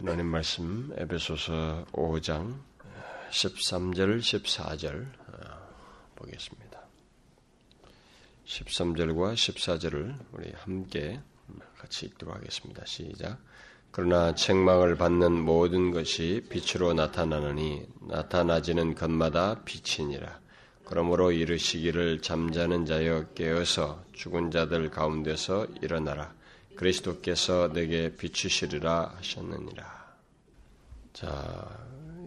하나님 0.00 0.28
말씀 0.28 0.90
에베소서 0.96 1.84
5장 1.92 2.58
13절 3.32 4.20
14절 4.20 5.06
보겠습니다. 6.16 6.80
13절과 8.46 9.34
14절을 9.34 10.14
우리 10.32 10.52
함께 10.52 11.20
같이 11.76 12.06
읽도록 12.06 12.34
하겠습니다. 12.34 12.82
시작. 12.86 13.40
그러나 13.90 14.34
책망을 14.34 14.96
받는 14.96 15.32
모든 15.32 15.90
것이 15.90 16.46
빛으로 16.48 16.94
나타나느니 16.94 17.86
나타나지는 18.00 18.94
것마다 18.94 19.62
빛이니라. 19.66 20.40
그러므로 20.86 21.30
이르시기를 21.30 22.22
잠자는 22.22 22.86
자여 22.86 23.34
깨어서 23.34 24.02
죽은 24.14 24.50
자들 24.50 24.88
가운데서 24.88 25.66
일어나라. 25.82 26.39
그리스도께서 26.80 27.70
내게 27.74 28.16
비추시리라 28.16 29.12
하셨느니라. 29.18 30.16
자, 31.12 31.78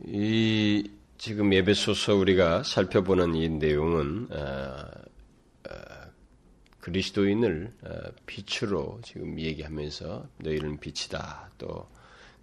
이 0.05 0.91
지금 1.17 1.51
예배소서 1.51 2.15
우리가 2.15 2.61
살펴보는 2.61 3.33
이 3.33 3.49
내용은 3.49 4.27
어, 4.29 4.85
어, 5.67 5.73
그리스도인을 6.81 7.73
어, 7.81 7.89
빛으로 8.27 8.99
지금 9.03 9.39
얘기하면서 9.39 10.27
너희는 10.37 10.79
빛이다. 10.79 11.49
또 11.57 11.89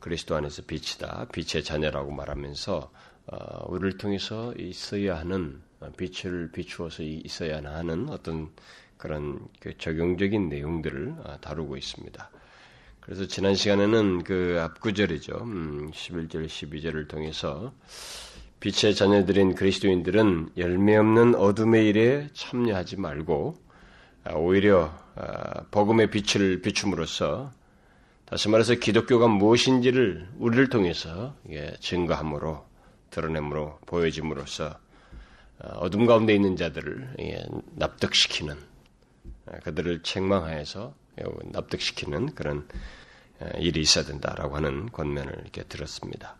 그리스도 0.00 0.34
안에서 0.34 0.62
빛이다. 0.62 1.28
빛의 1.32 1.62
자녀라고 1.62 2.10
말하면서 2.10 2.92
어, 3.26 3.66
우리를 3.68 3.98
통해서 3.98 4.52
있어야 4.58 5.16
하는 5.20 5.62
어, 5.78 5.92
빛을 5.96 6.50
비추어서 6.50 7.04
있어야 7.04 7.58
하는 7.58 8.08
어떤 8.08 8.50
그런 9.00 9.40
그 9.60 9.76
적용적인 9.78 10.50
내용들을 10.50 11.14
아, 11.24 11.38
다루고 11.38 11.76
있습니다. 11.76 12.30
그래서 13.00 13.26
지난 13.26 13.54
시간에는 13.54 14.24
그 14.24 14.58
앞구절이죠. 14.60 15.38
음, 15.40 15.90
11절, 15.90 16.46
12절을 16.46 17.08
통해서 17.08 17.72
빛의 18.60 18.94
자녀들인 18.94 19.54
그리스도인들은 19.54 20.50
열매 20.58 20.96
없는 20.96 21.34
어둠의 21.34 21.88
일에 21.88 22.28
참여하지 22.34 22.98
말고 22.98 23.56
아, 24.24 24.34
오히려 24.34 24.92
아, 25.16 25.62
복음의 25.70 26.10
빛을 26.10 26.60
비춤으로써 26.60 27.52
다시 28.26 28.50
말해서 28.50 28.74
기독교가 28.74 29.26
무엇인지를 29.28 30.28
우리를 30.38 30.68
통해서 30.68 31.34
증거함으로 31.80 32.64
드러냄으로 33.10 33.80
보여짐으로써 33.86 34.78
어둠 35.58 36.06
가운데 36.06 36.32
있는 36.32 36.54
자들을 36.54 37.16
납득시키는 37.74 38.69
그들을 39.64 40.02
책망하여서 40.02 40.94
납득시키는 41.44 42.34
그런 42.34 42.66
일이 43.58 43.80
있어야 43.80 44.04
된다라고 44.04 44.56
하는 44.56 44.90
권면을 44.90 45.32
이렇게 45.42 45.62
들었습니다. 45.64 46.36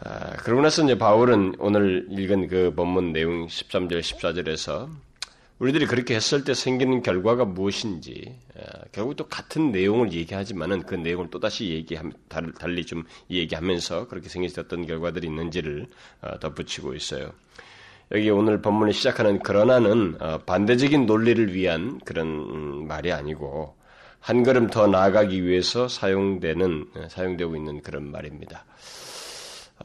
아, 0.00 0.36
그러고 0.38 0.62
나서 0.62 0.82
이제 0.82 0.98
바울은 0.98 1.56
오늘 1.58 2.08
읽은 2.10 2.48
그 2.48 2.74
본문 2.74 3.12
내용 3.12 3.46
13절, 3.46 4.00
14절에서 4.00 4.88
우리들이 5.62 5.86
그렇게 5.86 6.16
했을 6.16 6.42
때 6.42 6.54
생기는 6.54 7.04
결과가 7.04 7.44
무엇인지 7.44 8.36
결국 8.90 9.14
또 9.14 9.28
같은 9.28 9.70
내용을 9.70 10.12
얘기하지만은 10.12 10.82
그 10.82 10.96
내용을 10.96 11.28
또 11.30 11.38
다시 11.38 11.68
얘기하 11.68 12.02
달리 12.28 12.84
좀 12.84 13.04
얘기하면서 13.30 14.08
그렇게 14.08 14.28
생겼던 14.28 14.86
결과들이 14.86 15.28
있는지를 15.28 15.86
어, 16.22 16.40
덧붙이고 16.40 16.94
있어요. 16.94 17.32
여기 18.10 18.28
오늘 18.30 18.60
본문을 18.60 18.92
시작하는 18.92 19.38
그러나는 19.38 20.16
어, 20.20 20.38
반대적인 20.44 21.06
논리를 21.06 21.54
위한 21.54 22.00
그런 22.04 22.26
음, 22.26 22.86
말이 22.86 23.12
아니고 23.12 23.76
한 24.20 24.42
걸음 24.42 24.68
더 24.68 24.86
나아가기 24.86 25.44
위해서 25.44 25.88
사용되는 25.88 26.86
어, 26.94 27.08
사용되고 27.08 27.56
있는 27.56 27.82
그런 27.82 28.10
말입니다. 28.10 28.64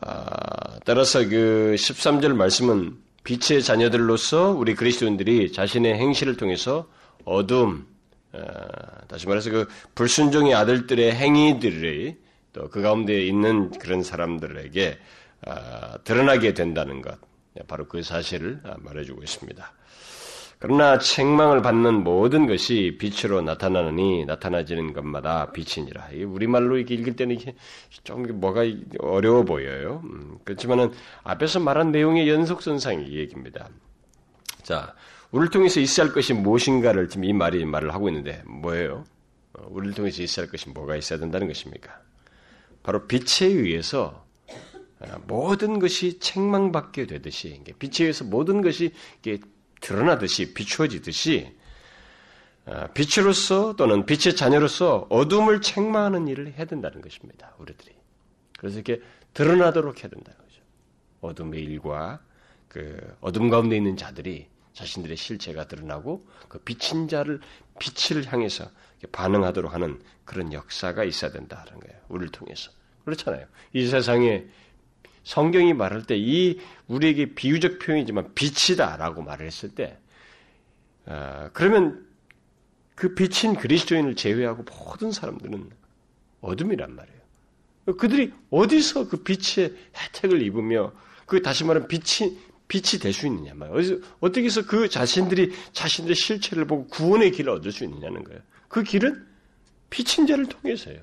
아, 0.01 0.79
따라서 0.85 1.27
그 1.27 1.75
13절 1.77 2.33
말씀은 2.33 2.97
빛의 3.23 3.63
자녀들로서 3.63 4.51
우리 4.51 4.75
그리스도인들이 4.75 5.51
자신의 5.51 5.95
행실을 5.95 6.37
통해서 6.37 6.87
어둠, 7.25 7.85
어, 8.33 8.39
다시 9.07 9.27
말해서 9.27 9.51
그 9.51 9.67
불순종의 9.95 10.53
아들들의 10.53 11.13
행위들이 11.13 12.17
또 12.53 12.69
그 12.69 12.81
가운데 12.81 13.25
있는 13.25 13.69
그런 13.71 14.01
사람들에게 14.01 14.97
아, 15.45 15.97
드러나게 16.03 16.53
된다는 16.55 17.01
것, 17.01 17.11
네, 17.11 17.26
바로 17.67 17.87
그 17.87 18.01
사실을 18.03 18.61
아, 18.63 18.75
말해주고 18.79 19.23
있습니다. 19.23 19.73
그러나 20.59 20.97
책망을 20.97 21.61
받는 21.61 22.03
모든 22.03 22.47
것이 22.47 22.97
빛으로 22.99 23.41
나타나느니 23.41 24.25
나타나지는 24.25 24.93
것마다 24.93 25.51
빛이니라. 25.51 26.09
우리말로 26.25 26.77
이렇게 26.77 26.95
읽을 26.95 27.15
때는 27.15 27.35
이게 27.35 27.55
좀 28.03 28.39
뭐가 28.39 28.61
어려워 28.99 29.43
보여요. 29.43 30.01
음, 30.05 30.39
그렇지만은 30.43 30.91
앞에서 31.23 31.59
말한 31.59 31.91
내용의 31.91 32.27
연속선상의 32.27 33.13
얘기입니다. 33.13 33.69
자, 34.63 34.95
우리를 35.31 35.51
통해서 35.51 35.79
있어야 35.79 36.07
할 36.07 36.13
것이 36.13 36.33
무엇인가를 36.33 37.09
지금 37.09 37.25
이 37.25 37.33
말이 37.33 37.63
말을 37.63 37.93
하고 37.93 38.09
있는데 38.09 38.41
뭐예요? 38.47 39.03
어, 39.53 39.67
우리를 39.69 39.93
통해서 39.93 40.23
있어야 40.23 40.45
할 40.45 40.51
것이 40.51 40.69
뭐가 40.69 40.95
있어야 40.95 41.19
된다는 41.19 41.47
것입니까? 41.47 42.01
바로 42.81 43.05
빛에 43.05 43.45
의해서 43.45 44.25
아, 44.25 44.26
모든 45.27 45.79
것이 45.79 46.19
책망받게 46.19 47.05
되듯이 47.05 47.61
빛에 47.79 48.05
의해서 48.05 48.23
모든 48.23 48.61
것이 48.61 48.93
드러나듯이 49.81 50.53
비추어지듯이 50.53 51.55
아, 52.65 52.87
빛으로서 52.87 53.75
또는 53.77 54.05
빛의 54.05 54.35
자녀로서 54.35 55.07
어둠을 55.09 55.61
책망하는 55.61 56.27
일을 56.27 56.53
해야 56.53 56.65
된다는 56.65 56.99
것입니다. 56.99 57.55
우리들이 57.59 57.95
그래서 58.59 58.79
이렇게 58.79 59.01
드러나도록 59.33 60.03
해야 60.03 60.09
된다는 60.09 60.37
거죠. 60.37 60.61
어둠의 61.21 61.63
일과 61.63 62.19
그 62.67 63.15
어둠 63.21 63.49
가운데 63.49 63.77
있는 63.77 63.95
자들이 63.95 64.49
자신들의 64.73 65.15
실체가 65.15 65.67
드러나고 65.67 66.27
그 66.49 66.59
비친 66.59 67.07
자를 67.07 67.39
빛을 67.79 68.31
향해서 68.31 68.69
반응하도록 69.13 69.73
하는 69.73 70.01
그런 70.25 70.51
역사가 70.51 71.05
있어야 71.05 71.31
된다는 71.31 71.79
거예요. 71.79 71.99
우리를 72.09 72.31
통해서 72.31 72.69
그렇잖아요. 73.05 73.45
이 73.73 73.87
세상에 73.87 74.45
성경이 75.27 75.73
말할 75.73 76.03
때 76.03 76.15
이 76.17 76.57
우리에게 76.87 77.35
비유적 77.35 77.79
표현이지만 77.79 78.33
빛이다라고 78.33 79.21
말을 79.23 79.45
했을 79.45 79.69
때 79.69 79.97
어, 81.05 81.49
그러면 81.51 82.07
그 82.95 83.13
빛인 83.13 83.55
그리스도인을 83.55 84.15
제외하고 84.15 84.63
모든 84.63 85.11
사람들은 85.11 85.69
어둠이란 86.39 86.95
말이에요. 86.95 87.17
그들이 87.97 88.31
어디서 88.49 89.09
그 89.09 89.23
빛의 89.23 89.75
혜택을 89.95 90.41
입으며 90.41 90.93
그 91.25 91.41
다시 91.41 91.65
말하면 91.65 91.89
빛이 91.89 92.37
빛이 92.69 92.99
될 93.01 93.11
수 93.13 93.27
있느냐 93.27 93.53
말이에요. 93.53 93.99
어떻게 94.21 94.45
해서 94.45 94.65
그 94.65 94.87
자신들이 94.87 95.51
자신들의 95.73 96.15
실체를 96.15 96.65
보고 96.65 96.87
구원의 96.87 97.31
길을 97.31 97.51
얻을 97.51 97.71
수 97.73 97.83
있느냐는 97.83 98.23
거예요. 98.23 98.39
그 98.69 98.81
길은 98.83 99.25
빛인 99.89 100.25
자를 100.25 100.45
통해서요. 100.47 100.99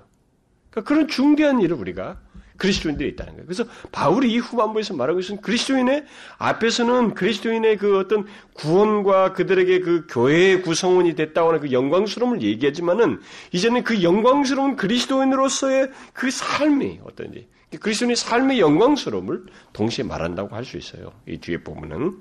그러니까 0.71 0.89
그런 0.89 1.09
중대한 1.09 1.61
일을 1.61 1.77
우리가 1.77 2.21
그리스도인들이 2.57 3.11
있다는 3.11 3.33
거예요. 3.35 3.47
그래서 3.47 3.65
바울이 3.91 4.33
이 4.33 4.39
후반부에서 4.39 4.95
말하고 4.95 5.21
있는 5.21 5.41
그리스도인의 5.41 6.05
앞에서는 6.39 7.15
그리스도인의 7.15 7.79
그 7.79 7.99
어떤 7.99 8.27
구원과 8.55 9.33
그들에게 9.33 9.81
그 9.81 10.07
교회의 10.09 10.63
구성원이 10.63 11.15
됐다고 11.15 11.49
하는 11.49 11.61
그 11.61 11.73
영광스러움을 11.73 12.43
얘기하지만은 12.43 13.21
이제는 13.53 13.83
그 13.83 14.03
영광스러운 14.03 14.77
그리스도인으로서의 14.77 15.91
그 16.13 16.31
삶이 16.31 17.01
어떤지 17.05 17.49
그리스도인의 17.81 18.17
삶의 18.17 18.61
영광스러움을 18.61 19.47
동시에 19.73 20.05
말한다고 20.05 20.55
할 20.55 20.65
수 20.65 20.77
있어요. 20.77 21.13
이 21.27 21.39
뒤에 21.39 21.59
보면은 21.59 22.13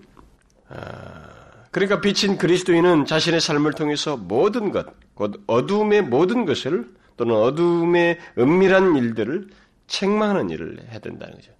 아, 0.69 1.43
그러니까 1.71 2.01
빛인 2.01 2.37
그리스도인은 2.37 3.05
자신의 3.05 3.39
삶을 3.39 3.73
통해서 3.73 4.17
모든 4.17 4.71
것, 4.71 4.87
곧 5.13 5.43
어둠의 5.47 6.03
모든 6.03 6.45
것을 6.45 6.87
또는 7.17 7.35
어둠의 7.35 8.19
은밀한 8.37 8.95
일들을 8.95 9.47
책망하는 9.87 10.49
일을 10.49 10.83
해야 10.89 10.99
된다는 10.99 11.35
거죠. 11.35 11.51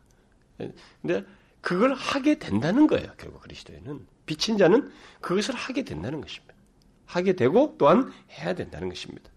근데 1.01 1.23
그걸 1.61 1.93
하게 1.93 2.39
된다는 2.39 2.87
거예요. 2.87 3.07
결국 3.17 3.41
그리스도에는 3.41 4.05
비친 4.25 4.57
자는 4.57 4.91
그것을 5.21 5.55
하게 5.55 5.83
된다는 5.83 6.21
것입니다. 6.21 6.53
하게 7.05 7.33
되고 7.33 7.75
또한 7.77 8.11
해야 8.31 8.53
된다는 8.53 8.89
것입니다. 8.89 9.29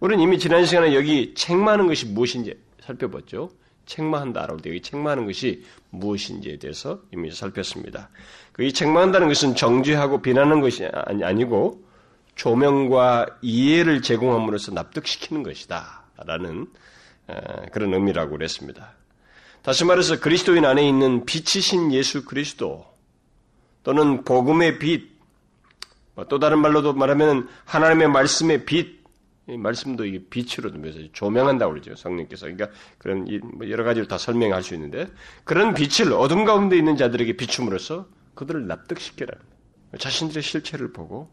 우리는 0.00 0.22
이미 0.22 0.38
지난 0.38 0.64
시간에 0.64 0.94
여기 0.94 1.34
책망하는 1.34 1.86
것이 1.86 2.06
무엇인지 2.06 2.58
살펴봤죠. 2.80 3.50
책망한다라고 3.86 4.60
여기 4.66 4.80
책망하는 4.80 5.26
것이 5.26 5.64
무엇인지에 5.90 6.58
대해서 6.58 7.00
이미 7.12 7.30
살폈습니다. 7.30 8.10
그이 8.52 8.72
책망한다는 8.72 9.28
것은 9.28 9.54
정죄하고 9.54 10.22
비난하는 10.22 10.60
것이 10.60 10.86
아니고 10.86 11.84
조명과 12.34 13.26
이해를 13.42 14.02
제공함으로써 14.02 14.72
납득시키는 14.72 15.42
것이다라는 15.42 16.66
그런 17.72 17.94
의미라고 17.94 18.32
그랬습니다. 18.32 18.92
다시 19.62 19.84
말해서 19.84 20.20
그리스도인 20.20 20.64
안에 20.64 20.86
있는 20.86 21.24
빛이신 21.24 21.92
예수 21.92 22.24
그리스도 22.24 22.86
또는 23.82 24.24
복음의 24.24 24.78
빛, 24.78 25.10
뭐또 26.14 26.38
다른 26.38 26.58
말로도 26.58 26.92
말하면 26.94 27.48
하나님의 27.64 28.08
말씀의 28.08 28.64
빛, 28.66 29.04
이 29.46 29.58
말씀도 29.58 30.06
이 30.06 30.24
빛으로 30.30 30.70
조명한다고 31.12 31.72
그러죠. 31.72 31.94
성령께서. 31.96 32.46
그러니까 32.46 32.70
그런 32.96 33.26
뭐 33.54 33.68
여러 33.68 33.84
가지로 33.84 34.06
다 34.06 34.16
설명할 34.16 34.62
수 34.62 34.74
있는데 34.74 35.06
그런 35.44 35.74
빛을 35.74 36.12
어둠 36.14 36.46
가운데 36.46 36.78
있는 36.78 36.96
자들에게 36.96 37.36
비춤으로써 37.36 38.06
그들을 38.34 38.66
납득시켜라. 38.66 39.32
자신들의 39.98 40.42
실체를 40.42 40.92
보고 40.92 41.30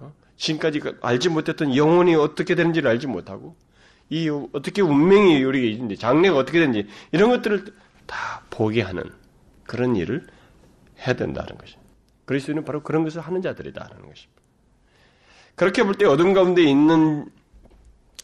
어? 0.00 0.12
지금까지 0.36 0.80
그 0.80 0.98
알지 1.00 1.28
못했던 1.28 1.74
영혼이 1.74 2.16
어떻게 2.16 2.56
되는지를 2.56 2.90
알지 2.90 3.06
못하고 3.06 3.56
이 4.10 4.28
어떻게 4.52 4.82
운명이 4.82 5.42
우리에게 5.42 5.70
있는지 5.70 5.96
장래가 5.96 6.36
어떻게 6.36 6.58
되는지 6.58 6.86
이런 7.12 7.30
것들을 7.30 7.64
다 8.06 8.42
보게 8.50 8.82
하는 8.82 9.04
그런 9.64 9.96
일을 9.96 10.26
해야 11.06 11.14
된다는 11.14 11.56
것이. 11.56 11.76
그리스도인은 12.26 12.64
바로 12.64 12.82
그런 12.82 13.04
것을 13.04 13.20
하는 13.20 13.40
자들이다라는 13.40 13.96
것입니다. 13.96 14.40
그렇게 15.54 15.82
볼 15.82 15.94
때 15.94 16.06
어둠 16.06 16.32
가운데 16.32 16.62
있는 16.62 17.26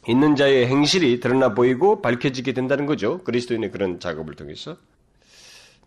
있는 0.09 0.37
자의 0.37 0.67
행실이 0.67 1.19
드러나 1.21 1.55
보이고 1.55 2.01
밝혀지게 2.01 2.53
된다는 2.53 2.87
거죠. 2.87 3.19
그리스도인의 3.25 3.73
그런 3.73 3.99
작업을 3.99 4.35
통해서. 4.35 4.77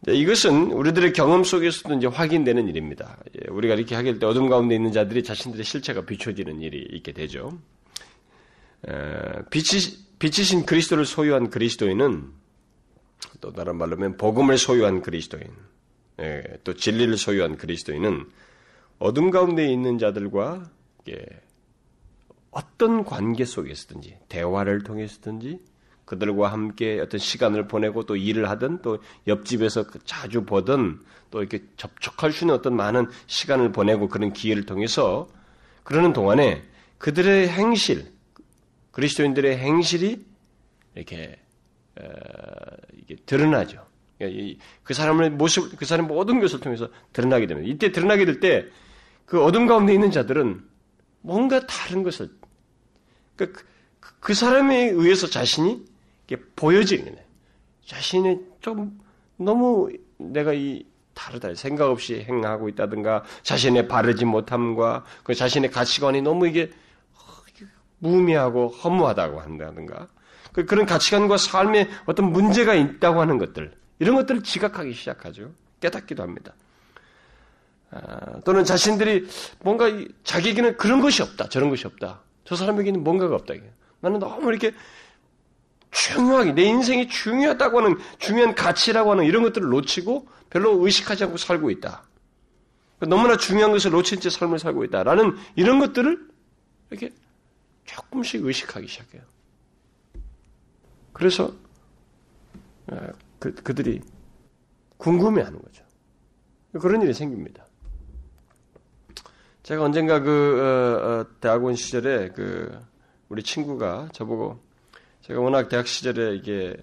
이것은 0.07 0.71
우리들의 0.71 1.13
경험 1.13 1.43
속에서도 1.43 1.95
이제 1.95 2.07
확인되는 2.07 2.67
일입니다. 2.67 3.17
예, 3.35 3.49
우리가 3.49 3.75
이렇게 3.75 3.95
하게 3.95 4.11
될때 4.11 4.25
어둠 4.25 4.47
가운데 4.49 4.75
있는 4.75 4.91
자들이 4.91 5.23
자신들의 5.23 5.63
실체가 5.65 6.05
비춰지는 6.05 6.61
일이 6.61 6.87
있게 6.91 7.11
되죠. 7.11 7.57
빛이, 9.49 9.97
빛이 10.19 10.43
신 10.45 10.65
그리스도를 10.65 11.05
소유한 11.05 11.49
그리스도인은 11.49 12.31
또 13.41 13.51
다른 13.51 13.77
말로 13.77 13.95
하면 13.95 14.17
복음을 14.17 14.57
소유한 14.57 15.01
그리스도인, 15.01 15.43
예, 16.21 16.43
또 16.63 16.73
진리를 16.73 17.17
소유한 17.17 17.57
그리스도인은 17.57 18.25
어둠 18.99 19.31
가운데 19.31 19.71
있는 19.71 19.97
자들과 19.97 20.69
어떤 22.51 23.05
관계 23.05 23.45
속에서든지 23.45 24.17
대화를 24.27 24.83
통해서든지 24.83 25.59
그들과 26.05 26.51
함께 26.51 26.99
어떤 26.99 27.19
시간을 27.19 27.67
보내고 27.67 28.03
또 28.05 28.15
일을 28.15 28.49
하든 28.49 28.81
또 28.81 28.97
옆집에서 29.27 29.85
그 29.87 29.99
자주 30.05 30.43
보든 30.43 30.99
또 31.29 31.39
이렇게 31.39 31.63
접촉할 31.77 32.31
수 32.31 32.45
있는 32.45 32.55
어떤 32.55 32.75
많은 32.75 33.07
시간을 33.27 33.71
보내고 33.71 34.09
그런 34.09 34.33
기회를 34.33 34.65
통해서 34.65 35.27
그러는 35.83 36.11
동안에 36.11 36.63
그들의 36.97 37.49
행실, 37.49 38.11
그리스도인들의 38.99 39.57
행실이 39.57 40.25
이렇게 40.95 41.39
어, 41.99 42.03
이게 42.97 43.15
드러나죠. 43.25 43.85
그러니까 44.17 44.63
그 44.83 44.93
사람의 44.93 45.29
모습, 45.31 45.75
그 45.77 45.85
사람의 45.85 46.13
모든 46.13 46.39
것을 46.39 46.59
통해서 46.59 46.89
드러나게 47.13 47.47
됩니다. 47.47 47.69
이때 47.71 47.91
드러나게 47.91 48.25
될 48.25 48.39
때 48.39 48.69
그 49.29 49.43
어둠 49.43 49.67
가운데 49.67 49.93
있는 49.93 50.09
자들은 50.09 50.59
뭔가 51.21 51.65
다른 51.67 52.01
것을 52.01 52.31
그, 53.35 53.51
그, 53.53 53.63
그 54.19 54.33
사람에 54.33 54.89
의해서 54.89 55.27
자신이 55.27 55.85
보여지는. 56.55 57.15
자신이 57.85 58.39
좀 58.59 58.99
너무 59.37 59.89
내가 60.17 60.53
이 60.53 60.83
다르다 61.13 61.53
생각 61.53 61.91
없이 61.91 62.25
행하고 62.27 62.69
있다든가 62.69 63.23
자신의 63.43 63.87
바르지 63.87 64.25
못함과 64.25 65.05
그 65.23 65.35
자신의 65.35 65.69
가치관이 65.69 66.21
너무 66.23 66.47
이게 66.47 66.71
무미하고 67.99 68.69
허무하다고 68.69 69.39
한다든가 69.39 70.07
그 70.51 70.65
그런 70.65 70.85
가치관과 70.85 71.37
삶에 71.37 71.89
어떤 72.05 72.31
문제가 72.31 72.73
있다고 72.73 73.21
하는 73.21 73.37
것들 73.37 73.71
이런 73.99 74.15
것들을 74.15 74.43
지각하기 74.43 74.93
시작하죠. 74.93 75.51
깨닫기도 75.79 76.23
합니다. 76.23 76.53
아, 77.91 78.39
또는 78.45 78.63
자신들이 78.63 79.27
뭔가 79.61 79.89
자기에게는 80.23 80.77
그런 80.77 81.01
것이 81.01 81.21
없다, 81.21 81.49
저런 81.49 81.69
것이 81.69 81.87
없다. 81.87 82.21
저 82.45 82.55
사람에게는 82.55 83.03
뭔가가 83.03 83.35
없다. 83.35 83.53
나는 84.01 84.19
너무 84.19 84.49
이렇게 84.49 84.73
중요하게 85.91 86.53
내 86.53 86.63
인생이 86.63 87.07
중요하다고 87.07 87.79
하는 87.79 87.97
중요한 88.19 88.55
가치라고 88.55 89.11
하는 89.11 89.25
이런 89.25 89.43
것들을 89.43 89.67
놓치고 89.69 90.27
별로 90.49 90.85
의식하지 90.85 91.25
않고 91.25 91.37
살고 91.37 91.71
있다. 91.71 92.03
너무나 93.01 93.37
중요한 93.37 93.71
것을 93.71 93.91
놓친 93.91 94.19
채 94.19 94.29
삶을 94.29 94.59
살고 94.59 94.83
있다라는 94.85 95.37
이런 95.55 95.79
것들을 95.79 96.19
이렇게 96.89 97.11
조금씩 97.89 98.45
의식하기 98.45 98.87
시작해요. 98.87 99.23
그래서 101.11 101.51
아, 102.87 103.11
그, 103.39 103.53
그들이 103.55 104.01
궁금해하는 104.97 105.61
거죠. 105.61 105.83
그런 106.73 107.01
일이 107.01 107.13
생깁니다. 107.13 107.65
제가 109.63 109.83
언젠가 109.83 110.19
그 110.19 110.59
어, 110.61 111.21
어, 111.21 111.25
대학원 111.39 111.75
시절에 111.75 112.29
그 112.29 112.79
우리 113.27 113.43
친구가 113.43 114.09
저보고 114.13 114.59
제가 115.21 115.39
워낙 115.41 115.69
대학 115.69 115.87
시절에 115.87 116.35
이게 116.35 116.75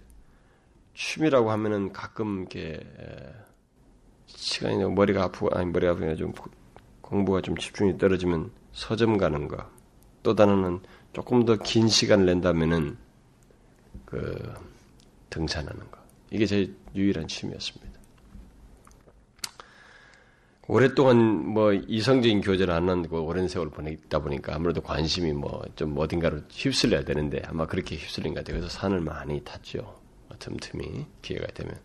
취미라고 0.94 1.50
하면은 1.50 1.92
가끔 1.92 2.40
이렇게 2.40 2.80
시간이 4.26 4.84
머리가 4.84 5.24
아프고 5.24 5.50
아니 5.50 5.70
머리가 5.70 5.92
아프게 5.92 6.16
좀 6.16 6.32
공부가 7.00 7.40
좀 7.42 7.56
집중이 7.56 7.98
떨어지면 7.98 8.50
서점 8.72 9.18
가는 9.18 9.46
거. 9.46 9.75
또 10.26 10.34
다른은 10.34 10.80
조금 11.12 11.44
더 11.44 11.54
긴 11.58 11.86
시간을 11.86 12.26
낸다면은 12.26 12.96
그 14.04 14.54
등산하는 15.30 15.78
거. 15.88 15.98
이게 16.32 16.44
제 16.46 16.68
유일한 16.96 17.28
취미였습니다. 17.28 17.94
오랫동안 20.66 21.46
뭐 21.46 21.72
이성적인 21.72 22.40
교제를 22.40 22.74
안 22.74 22.88
하고 22.88 23.24
오랜 23.24 23.46
세월을 23.46 23.70
보냈다 23.70 24.18
보니까 24.18 24.56
아무래도 24.56 24.80
관심이 24.80 25.32
뭐 25.32 25.62
좀 25.76 25.96
어딘가로 25.96 26.40
휩쓸려야 26.50 27.04
되는데 27.04 27.40
아마 27.46 27.66
그렇게 27.66 27.94
휩쓸린 27.94 28.34
것 28.34 28.40
같아요. 28.40 28.58
그래서 28.58 28.76
산을 28.76 29.00
많이 29.00 29.44
탔죠. 29.44 30.00
틈틈이 30.40 31.06
기회가 31.22 31.46
되면. 31.54 31.78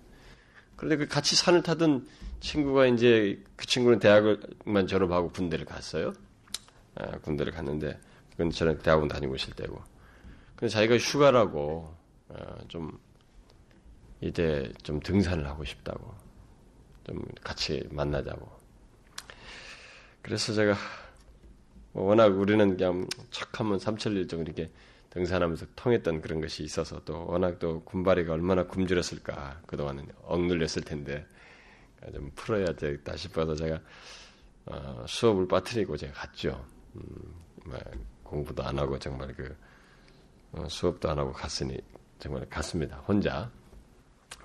그런데 0.76 0.98
그 0.98 1.08
같이 1.08 1.36
산을 1.36 1.62
타던 1.62 2.08
친구가 2.40 2.88
이제 2.88 3.40
그 3.56 3.68
친구는 3.68 4.00
대학을만 4.00 4.88
졸업하고 4.88 5.30
군대를 5.30 5.66
갔어요. 5.66 6.14
아, 6.96 7.20
군대를 7.20 7.54
갔는데 7.54 8.00
그건 8.32 8.52
저는 8.52 8.80
대학원 8.80 9.08
다니고 9.08 9.36
있을 9.36 9.54
때고. 9.54 9.82
근데 10.56 10.70
자기가 10.70 10.98
휴가라고 10.98 11.96
어, 12.30 12.58
좀 12.68 13.00
이제 14.22 14.72
좀 14.84 15.00
등산을 15.00 15.48
하고 15.48 15.66
싶다고 15.66 16.14
좀 17.04 17.26
같이 17.42 17.88
만나자고 17.92 18.48
그래서 20.22 20.54
제가 20.54 20.76
뭐 21.94 22.06
워낙 22.06 22.28
우리는 22.28 22.78
그냥 22.78 23.08
척하면 23.32 23.80
삼천리 23.80 24.28
정도 24.28 24.52
이렇게 24.52 24.72
등산하면서 25.10 25.66
통했던 25.76 26.22
그런 26.22 26.40
것이 26.40 26.64
있어서 26.64 27.04
또 27.04 27.26
워낙 27.26 27.60
또 27.60 27.84
군바리가 27.84 28.32
얼마나 28.32 28.66
굶주렸을까 28.66 29.62
그동안은 29.66 30.08
억눌렸을 30.24 30.84
텐데 30.84 31.26
좀 32.14 32.32
풀어야 32.36 32.68
되겠다 32.74 33.18
싶어서 33.18 33.56
제가 33.56 33.82
어, 34.68 35.06
수업을 35.08 35.48
빠뜨리고 35.48 35.98
제가 35.98 36.14
갔죠. 36.14 36.66
음, 36.96 37.02
뭐 37.66 37.78
공부도 38.32 38.64
안 38.64 38.80
하고 38.80 38.98
정말 38.98 39.34
그 39.36 39.54
어, 40.54 40.66
수업도 40.70 41.10
안 41.10 41.20
하고 41.20 41.34
갔으니 41.34 41.78
정말 42.18 42.48
갔습니다. 42.50 42.98
혼자 43.08 43.52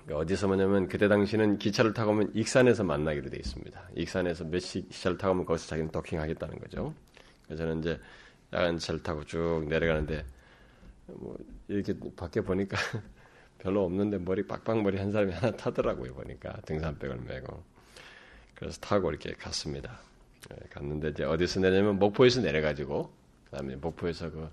그러니까 0.05 0.19
어디서 0.19 0.49
뭐냐면 0.49 0.88
그때 0.88 1.09
당시는 1.09 1.59
기차를 1.59 1.95
타고 1.95 2.11
오면 2.11 2.33
익산에서 2.35 2.83
만나기로 2.85 3.31
돼 3.31 3.37
있습니다. 3.38 3.88
익산에서 3.95 4.45
몇 4.45 4.59
시 4.61 4.87
기차를 4.88 5.16
타고 5.19 5.33
오면 5.35 5.47
거기서 5.47 5.69
자기는 5.69 5.90
도킹하겠다는 5.93 6.59
거죠. 6.59 6.95
그래서 7.45 7.62
저는 7.62 7.78
이제 7.81 8.00
야간 8.52 8.78
차를 8.78 9.02
타고 9.02 9.25
쭉 9.25 9.66
내려가는데 9.69 10.25
뭐 11.07 11.37
이렇게 11.69 11.95
밖에 12.16 12.40
보니까 12.40 12.76
별로 13.59 13.85
없는데 13.85 14.19
머리 14.19 14.47
빡빡머리 14.47 14.99
한 14.99 15.12
사람이 15.12 15.33
하나 15.33 15.57
타더라고요 15.57 16.12
보니까 16.14 16.52
등산백을 16.66 17.21
메고 17.26 17.62
그래서 18.55 18.81
타고 18.81 19.11
이렇게 19.11 19.33
갔습니다. 19.35 20.00
네, 20.50 20.57
갔는데 20.71 21.09
이제 21.11 21.25
어디서 21.25 21.61
내냐면 21.61 21.99
목포에서 21.99 22.40
내려가지고 22.40 23.11
그다음에 23.50 23.76
목포에서 23.76 24.31
그 24.31 24.49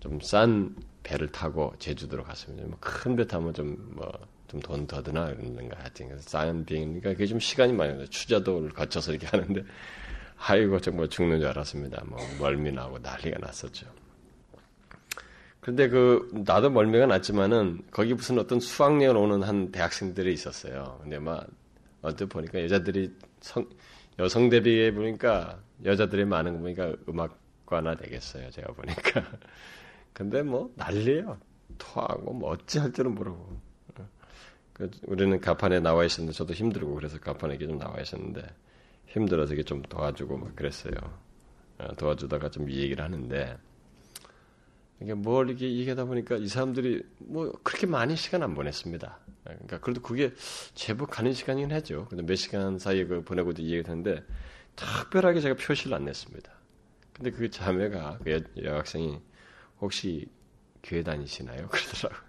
좀 0.00 0.20
싼 0.20 0.76
배를 1.02 1.32
타고 1.32 1.74
제주도로 1.80 2.22
갔습니다. 2.22 2.68
뭐 2.68 2.78
큰 2.80 3.16
배 3.16 3.26
타면 3.26 3.52
좀 3.54 3.76
뭐 3.96 4.06
좀 4.48 4.60
돈 4.60 4.86
더 4.86 5.02
드나 5.02 5.26
그러는가 5.34 5.76
하여튼 5.78 6.08
그래서 6.08 6.28
쌓인 6.28 6.64
비행이니까 6.64 7.10
그게 7.10 7.26
좀 7.26 7.40
시간이 7.40 7.72
많이 7.72 7.92
걸려 7.92 8.06
추자도를 8.06 8.70
거쳐서 8.70 9.12
이렇게 9.12 9.26
하는데 9.26 9.64
아이고 10.38 10.80
정말 10.80 11.08
죽는 11.08 11.40
줄 11.40 11.48
알았습니다. 11.48 12.04
뭐 12.06 12.18
멀미 12.38 12.70
나고 12.72 12.98
난리가 13.00 13.38
났었죠. 13.40 13.86
근데 15.60 15.88
그 15.88 16.30
나도 16.46 16.70
멀미가 16.70 17.06
났지만은 17.06 17.82
거기 17.90 18.14
무슨 18.14 18.38
어떤 18.38 18.60
수학여행 18.60 19.16
오는 19.16 19.42
한 19.42 19.70
대학생들이 19.72 20.32
있었어요. 20.32 20.98
근데 21.02 21.18
막 21.18 21.46
어떻게 22.00 22.24
보니까 22.26 22.62
여자들이 22.62 23.12
성, 23.40 23.68
여성 24.18 24.48
대비해 24.48 24.94
보니까 24.94 25.58
여자들이 25.84 26.24
많은 26.24 26.54
거 26.54 26.58
보니까 26.60 26.94
음악 27.08 27.37
과나 27.68 27.94
되겠어요. 27.96 28.50
제가 28.50 28.72
보니까. 28.72 29.22
근데 30.14 30.42
뭐 30.42 30.72
난리예요. 30.76 31.38
토하고 31.76 32.32
뭐 32.32 32.50
어찌 32.50 32.78
할 32.78 32.92
줄은 32.92 33.14
모르고. 33.14 33.60
그 34.72 34.90
우리는 35.06 35.38
가판에 35.40 35.80
나와 35.80 36.04
있었는데 36.04 36.34
저도 36.36 36.54
힘들고 36.54 36.94
그래서 36.94 37.18
가판에 37.18 37.58
좀 37.58 37.78
나와 37.78 38.00
있었는데 38.00 38.42
힘들어서 39.06 39.54
이게 39.54 39.62
좀 39.64 39.82
도와주고 39.82 40.36
막 40.38 40.56
그랬어요. 40.56 40.94
어, 41.78 41.94
도와주다가 41.96 42.50
좀 42.50 42.68
이 42.70 42.78
얘기를 42.80 43.04
하는데 43.04 43.58
이게 45.00 45.14
뭘 45.14 45.50
이게 45.50 45.66
얘기하다 45.78 46.06
보니까 46.06 46.36
이 46.36 46.48
사람들이 46.48 47.02
뭐 47.18 47.52
그렇게 47.62 47.86
많이 47.86 48.16
시간 48.16 48.42
안 48.42 48.54
보냈습니다. 48.54 49.18
그러니까 49.44 49.78
그래도 49.80 50.00
그게 50.02 50.32
제법 50.74 51.10
가는 51.10 51.32
시간이긴 51.32 51.72
하죠. 51.72 52.06
근데 52.08 52.24
몇 52.24 52.34
시간 52.36 52.78
사이에 52.78 53.04
그 53.06 53.22
보내고 53.22 53.50
얘기했는데 53.50 54.24
특별하게 54.76 55.40
제가 55.40 55.54
표시를 55.56 55.94
안 55.94 56.04
냈습니다. 56.04 56.57
근데 57.18 57.32
그 57.32 57.50
자매가 57.50 58.20
그 58.22 58.32
여, 58.32 58.40
여학생이 58.62 59.20
혹시 59.80 60.30
교회 60.82 61.02
다니시나요? 61.02 61.66
그러더라고요. 61.68 62.28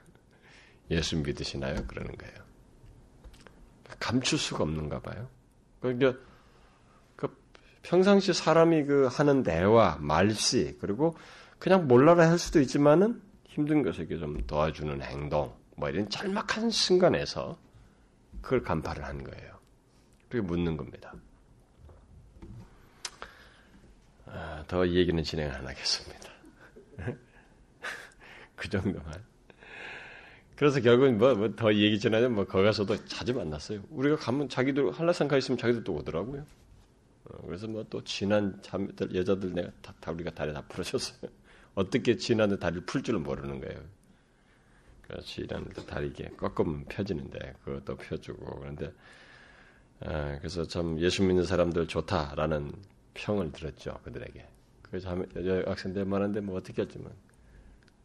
예수 0.91 1.15
믿으시나요? 1.17 1.85
그러는 1.87 2.17
거예요. 2.17 2.35
감출 3.99 4.39
수가 4.39 4.63
없는가 4.63 4.99
봐요. 4.99 5.29
그러니까 5.79 6.19
그 7.15 7.35
평상시 7.83 8.33
사람이 8.33 8.85
그 8.85 9.07
하는 9.07 9.43
대화, 9.43 9.97
말씨, 9.99 10.77
그리고 10.81 11.15
그냥 11.59 11.87
몰라라 11.87 12.29
할 12.29 12.39
수도 12.39 12.59
있지만은 12.59 13.21
힘든 13.45 13.83
것에게 13.83 14.17
좀 14.17 14.45
도와주는 14.47 15.01
행동, 15.03 15.53
뭐 15.75 15.89
이런 15.89 16.09
짤막한 16.09 16.71
순간에서 16.71 17.57
그걸 18.41 18.63
간파를 18.63 19.05
한 19.05 19.23
거예요. 19.23 19.59
그리고 20.29 20.47
묻는 20.47 20.77
겁니다. 20.77 21.13
아, 22.41 22.49
더 24.67 24.87
얘기는 24.87 25.21
진행을 25.23 25.53
안 25.53 25.67
하겠습니다. 25.67 26.29
그 28.55 28.69
정도만. 28.69 29.23
그래서 30.55 30.81
결국은 30.81 31.17
뭐, 31.17 31.33
뭐 31.35 31.55
더 31.55 31.73
얘기 31.73 31.99
전하면 31.99 32.35
뭐, 32.35 32.45
거기 32.45 32.65
가서도 32.65 33.05
자주 33.05 33.33
만났어요. 33.33 33.81
우리가 33.89 34.17
가면 34.17 34.49
자기들, 34.49 34.91
한라산 34.91 35.27
가 35.27 35.37
있으면 35.37 35.57
자기들 35.57 35.83
또 35.85 35.93
오더라고요. 35.95 36.45
어, 37.25 37.37
그래서 37.45 37.67
뭐 37.67 37.83
또 37.89 38.03
지난 38.03 38.59
자매들, 38.61 39.15
여자들 39.15 39.53
내가 39.53 39.69
다, 39.81 39.93
다 40.01 40.11
우리가 40.11 40.31
다리 40.31 40.53
다 40.53 40.61
풀어줬어요. 40.67 41.31
어떻게 41.75 42.17
지난데 42.17 42.59
다리를 42.59 42.85
풀 42.85 43.01
줄은 43.03 43.23
모르는 43.23 43.61
거예요. 43.61 43.79
그래서 45.07 45.25
지난데 45.25 45.85
다리 45.85 46.07
이게 46.07 46.29
꺾으면 46.37 46.85
펴지는데 46.85 47.53
그것도 47.63 47.95
펴주고 47.97 48.59
그런데 48.59 48.91
아, 50.01 50.37
그래서 50.39 50.65
참 50.65 50.99
예수 50.99 51.23
믿는 51.23 51.45
사람들 51.45 51.87
좋다라는 51.87 52.73
평을 53.13 53.51
들었죠 53.51 53.99
그들에게. 54.03 54.45
그래서 54.83 55.15
학생들 55.67 56.05
말하는데 56.05 56.39
뭐 56.41 56.57
어떻게 56.57 56.81
했지만 56.81 57.11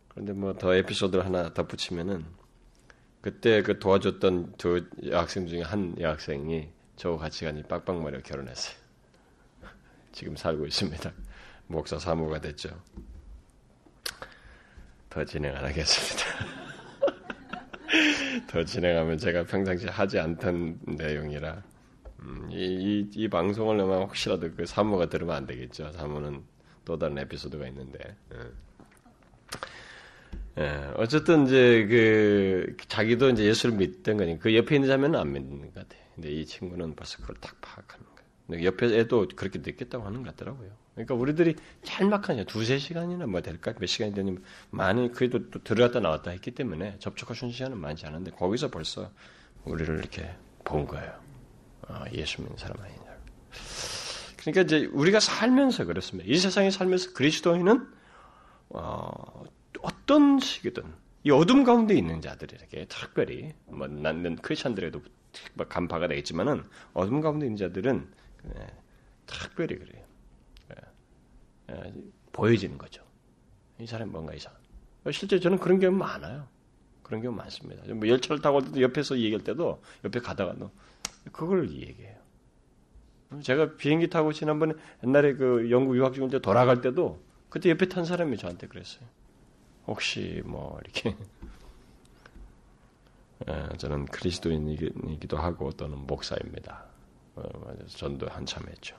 그런데 0.08 0.32
뭐 0.32 0.52
더 0.54 0.74
에피소드를 0.74 1.24
하나 1.24 1.52
덧붙이면은 1.54 2.24
그때 3.20 3.62
그 3.62 3.78
도와줬던 3.78 4.54
두 4.58 4.86
여학생 5.06 5.46
중에 5.46 5.62
한 5.62 5.94
여학생이 5.98 6.68
저와 6.96 7.16
같이 7.18 7.44
가니 7.44 7.62
빡빡머리로 7.62 8.22
결혼했어요. 8.22 8.76
지금 10.12 10.36
살고 10.36 10.66
있습니다. 10.66 11.10
목사 11.66 11.98
사모가 11.98 12.40
됐죠. 12.40 12.68
더 15.08 15.24
진행 15.24 15.56
안 15.56 15.64
하겠습니다. 15.64 16.24
더 18.48 18.64
진행하면 18.64 19.16
제가 19.18 19.44
평상시 19.44 19.86
하지 19.86 20.18
않던 20.18 20.80
내용이라 20.98 21.62
음, 22.24 22.48
이, 22.50 22.56
이, 22.56 23.10
이, 23.14 23.28
방송을 23.28 23.80
하면 23.80 24.02
혹시라도 24.02 24.50
그 24.56 24.66
사모가 24.66 25.06
들으면 25.06 25.36
안 25.36 25.46
되겠죠. 25.46 25.92
사모는 25.92 26.42
또 26.84 26.98
다른 26.98 27.18
에피소드가 27.18 27.66
있는데. 27.68 28.16
예. 28.34 28.64
예, 30.56 30.92
어쨌든 30.96 31.46
이제 31.46 31.86
그 31.88 32.76
자기도 32.86 33.28
이제 33.30 33.44
예수를 33.44 33.76
믿던 33.76 34.16
거니 34.16 34.38
그 34.38 34.54
옆에 34.54 34.76
있는 34.76 34.88
자매는 34.88 35.18
안 35.18 35.32
믿는 35.32 35.60
것 35.60 35.74
같아. 35.74 35.96
근데 36.14 36.30
이 36.30 36.46
친구는 36.46 36.94
벌써 36.94 37.18
그걸 37.18 37.36
딱 37.40 37.60
파악하는 37.60 38.06
거야. 38.06 38.24
근데 38.46 38.64
옆에 38.64 38.86
애도 39.00 39.28
그렇게 39.34 39.58
느꼈다고 39.58 40.04
하는 40.04 40.22
것 40.22 40.30
같더라고요. 40.30 40.70
그러니까 40.94 41.14
우리들이 41.14 41.56
짤막하냐 41.82 42.44
두세 42.44 42.78
시간이나 42.78 43.26
뭐 43.26 43.42
될까 43.42 43.74
몇 43.78 43.86
시간이 43.86 44.14
되니 44.14 44.38
많이 44.70 45.10
그래도 45.10 45.50
또 45.50 45.62
들어갔다 45.62 45.98
나왔다 45.98 46.30
했기 46.30 46.52
때문에 46.52 46.98
접촉할 47.00 47.34
수 47.34 47.46
있는 47.46 47.54
시간은 47.54 47.76
많지 47.76 48.06
않은데 48.06 48.30
거기서 48.30 48.70
벌써 48.70 49.10
우리를 49.64 49.98
이렇게 49.98 50.30
본 50.62 50.86
거예요. 50.86 51.23
아, 51.88 52.04
예수 52.12 52.40
믿는 52.42 52.56
사람 52.56 52.80
아니냐. 52.82 53.04
그러니까 54.36 54.62
이제 54.62 54.86
우리가 54.92 55.20
살면서 55.20 55.84
그렇습니다. 55.84 56.30
이 56.30 56.36
세상에 56.36 56.70
살면서 56.70 57.12
그리스도인은 57.14 57.88
어, 58.70 59.44
어떤 59.80 60.38
식이든 60.38 60.82
이 61.24 61.30
어둠 61.30 61.64
가운데 61.64 61.94
있는 61.94 62.20
자들에게 62.20 62.86
특별히 62.88 63.54
뭐 63.66 63.86
나는 63.86 64.36
크리스천들에도 64.36 65.00
간파가 65.68 66.08
되겠지만은 66.08 66.62
어둠 66.92 67.20
가운데 67.20 67.46
있는 67.46 67.56
자들은 67.56 68.12
네, 68.42 68.66
특별히 69.26 69.78
그래요. 69.78 70.04
예, 71.70 71.94
보여지는 72.32 72.76
거죠. 72.76 73.02
이 73.78 73.86
사람이 73.86 74.10
뭔가 74.10 74.34
이상. 74.34 74.52
실제 75.10 75.40
저는 75.40 75.58
그런 75.58 75.80
경우 75.80 75.96
많아요. 75.96 76.46
그런 77.02 77.22
경우 77.22 77.34
많습니다. 77.34 77.82
뭐 77.94 78.08
열차를 78.08 78.42
타고 78.42 78.58
올 78.58 78.64
때도 78.64 78.80
옆에서 78.82 79.18
얘기할 79.18 79.44
때도 79.44 79.82
옆에 80.04 80.20
가다가도 80.20 80.70
그걸 81.32 81.70
얘기해요. 81.70 82.14
제가 83.42 83.76
비행기 83.76 84.10
타고 84.10 84.32
지난번에 84.32 84.74
옛날에 85.04 85.34
그 85.34 85.70
영국 85.70 85.96
유학 85.96 86.14
때 86.30 86.38
돌아갈 86.38 86.80
때도 86.80 87.22
그때 87.48 87.70
옆에 87.70 87.88
탄 87.88 88.04
사람이 88.04 88.36
저한테 88.36 88.66
그랬어요. 88.68 89.06
혹시 89.86 90.42
뭐 90.44 90.78
이렇게 90.84 91.16
예, 93.48 93.68
저는 93.76 94.06
그리스도인이기도 94.06 95.36
하고 95.36 95.70
또는 95.72 95.98
목사입니다. 95.98 96.84
어, 97.36 97.42
전도 97.88 98.28
한참 98.28 98.66
했죠. 98.68 98.96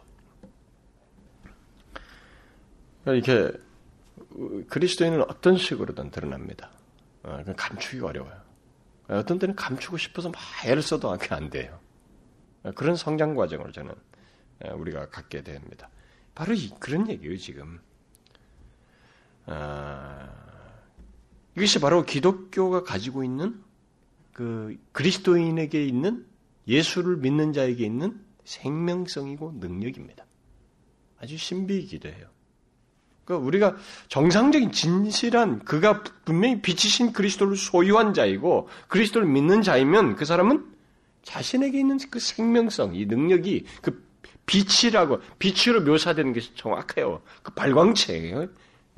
이렇게 3.06 3.52
그리스도인은 4.68 5.22
어떤 5.24 5.58
식으로든 5.58 6.12
드러납니다. 6.12 6.70
어, 7.24 7.44
감추기 7.56 8.04
어려워요. 8.04 8.42
어떤 9.08 9.40
때는 9.40 9.56
감추고 9.56 9.98
싶어서 9.98 10.30
막 10.30 10.40
애를 10.66 10.82
써도 10.82 11.10
안 11.36 11.50
돼요. 11.50 11.80
그런 12.74 12.96
성장 12.96 13.36
과정을 13.36 13.72
저는 13.72 13.94
우리가 14.76 15.10
갖게 15.10 15.42
됩니다. 15.44 15.90
바로 16.34 16.54
이, 16.54 16.70
그런 16.80 17.10
얘기예요, 17.10 17.38
지금. 17.38 17.80
아, 19.46 20.30
이것이 21.56 21.80
바로 21.80 22.04
기독교가 22.04 22.84
가지고 22.84 23.24
있는 23.24 23.64
그 24.34 24.78
그리스도인에게 24.92 25.86
있는 25.86 26.26
예수를 26.68 27.18
믿는 27.18 27.54
자에게 27.54 27.86
있는 27.86 28.20
생명성이고 28.44 29.54
능력입니다. 29.60 30.26
아주 31.20 31.38
신비이기도 31.38 32.10
해요. 32.10 32.28
그러니까 33.24 33.48
우리가 33.48 33.76
정상적인 34.08 34.72
진실한 34.72 35.60
그가 35.60 36.04
분명히 36.26 36.62
빛이신 36.62 37.14
그리스도를 37.14 37.56
소유한 37.56 38.14
자이고 38.14 38.68
그리스도를 38.88 39.28
믿는 39.28 39.62
자이면 39.62 40.16
그 40.16 40.26
사람은 40.26 40.75
자신에게 41.26 41.80
있는 41.80 41.98
그 42.10 42.20
생명성, 42.20 42.96
이 42.96 43.06
능력이 43.06 43.66
그 43.82 44.06
빛이라고 44.46 45.20
빛으로 45.40 45.82
묘사되는 45.82 46.34
것이 46.34 46.56
정확해요. 46.56 47.22
그 47.42 47.52
발광체예요. 47.54 48.48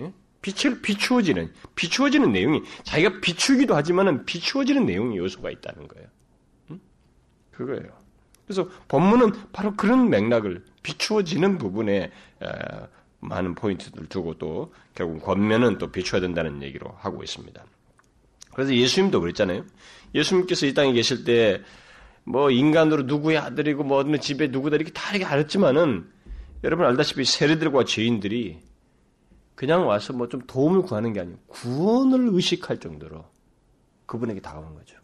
예? 0.02 0.14
빛을 0.42 0.82
비추어지는 0.82 1.52
비추어지는 1.76 2.32
내용이 2.32 2.62
자기가 2.84 3.22
비추기도 3.22 3.76
하지만은 3.76 4.26
비추어지는 4.26 4.86
내용이 4.86 5.18
요소가 5.18 5.50
있다는 5.50 5.88
거예요. 5.88 6.08
응? 6.72 6.80
그거예요. 7.52 7.98
그래서 8.46 8.70
본문은 8.88 9.32
바로 9.52 9.76
그런 9.76 10.10
맥락을 10.10 10.64
비추어지는 10.84 11.58
부분에 11.58 12.12
많은 13.20 13.56
포인트를 13.56 14.08
두고 14.08 14.38
또 14.38 14.74
결국 14.96 15.24
권면은 15.24 15.78
또 15.78 15.92
비춰야 15.92 16.22
된다는 16.22 16.62
얘기로 16.62 16.94
하고 17.00 17.24
있습니다. 17.24 17.64
그래서 18.54 18.74
예수님도 18.74 19.20
그랬잖아요. 19.20 19.66
예수님께서 20.16 20.66
이 20.66 20.74
땅에 20.74 20.94
계실 20.94 21.24
때 21.26 21.62
뭐 22.28 22.52
인간으로 22.52 23.04
누구의 23.04 23.38
아들이고 23.38 23.84
뭐 23.84 24.00
어느 24.00 24.18
집에 24.18 24.48
누구다 24.48 24.76
이렇게 24.76 24.92
다 24.92 25.12
이렇게 25.12 25.26
알았지만은 25.26 26.12
여러분 26.66 26.86
알다시피 26.86 27.24
세례들과 27.24 27.86
죄인들이 27.86 28.60
그냥 29.56 29.88
와서 29.88 30.12
뭐 30.14 30.28
좀 30.28 30.42
도움을 30.46 30.82
구하는 30.82 31.14
게 31.14 31.22
아니고 31.22 31.40
구원을 31.48 32.30
의식할 32.34 32.80
정도로 32.80 33.26
그분에게 34.06 34.42
다가온 34.42 34.76
거죠. 34.76 34.98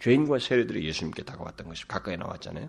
죄인과 0.00 0.40
세례들이 0.40 0.84
예수님께 0.84 1.22
다가왔던 1.22 1.68
것이 1.68 1.86
가까이 1.86 2.16
나왔잖아요. 2.16 2.68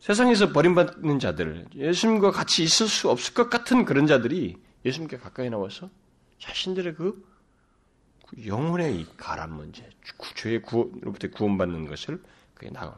세상에서 0.00 0.52
버림받는 0.52 1.18
자들, 1.18 1.66
예수님과 1.74 2.30
같이 2.30 2.62
있을 2.62 2.88
수 2.88 3.10
없을 3.10 3.32
것 3.32 3.48
같은 3.48 3.84
그런 3.84 4.06
자들이 4.06 4.56
예수님께 4.84 5.18
가까이 5.18 5.48
나와서 5.48 5.88
자신들의 6.38 6.94
그 6.94 7.22
영혼의 8.46 8.96
이 8.96 9.06
가란 9.16 9.54
문제, 9.54 9.88
죄의 10.34 10.62
구로부터 10.62 11.28
구원받는 11.28 11.86
것을 11.86 12.22
그게 12.54 12.70
나가는 12.70 12.94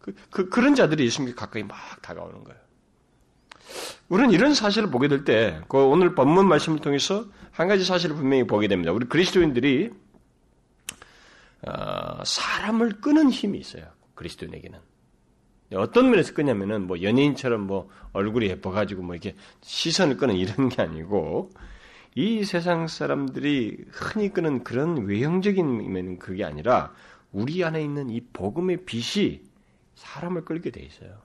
그, 0.00 0.14
그, 0.30 0.48
그런 0.48 0.74
자들이 0.74 1.04
예수님께 1.04 1.34
가까이 1.34 1.62
막 1.62 1.76
다가오는 2.02 2.44
거예요. 2.44 2.60
우리는 4.08 4.30
이런 4.30 4.54
사실을 4.54 4.90
보게 4.90 5.08
될 5.08 5.24
때, 5.24 5.60
그 5.68 5.78
오늘 5.78 6.14
본문 6.14 6.46
말씀을 6.46 6.80
통해서 6.80 7.26
한 7.50 7.68
가지 7.68 7.84
사실을 7.84 8.16
분명히 8.16 8.46
보게 8.46 8.68
됩니다. 8.68 8.92
우리 8.92 9.06
그리스도인들이 9.06 9.90
어, 11.66 12.22
사람을 12.24 13.00
끄는 13.00 13.30
힘이 13.30 13.58
있어요. 13.58 13.86
그리스도인에게는. 14.14 14.78
어떤 15.74 16.10
면에서 16.10 16.34
끄냐면은 16.34 16.86
뭐 16.86 17.02
연예인처럼 17.02 17.62
뭐 17.62 17.88
얼굴이 18.12 18.46
예뻐가지고 18.46 19.02
뭐 19.02 19.14
이렇게 19.14 19.34
시선을 19.62 20.18
끄는 20.18 20.36
이런 20.36 20.68
게 20.68 20.82
아니고 20.82 21.50
이 22.14 22.44
세상 22.44 22.86
사람들이 22.86 23.86
흔히 23.90 24.32
끄는 24.32 24.62
그런 24.62 25.04
외형적인 25.04 26.18
그게 26.18 26.44
아니라 26.44 26.92
우리 27.32 27.64
안에 27.64 27.82
있는 27.82 28.10
이 28.10 28.20
복음의 28.32 28.84
빛이 28.84 29.40
사람을 29.96 30.44
끌게 30.44 30.70
돼 30.70 30.80
있어요. 30.80 31.18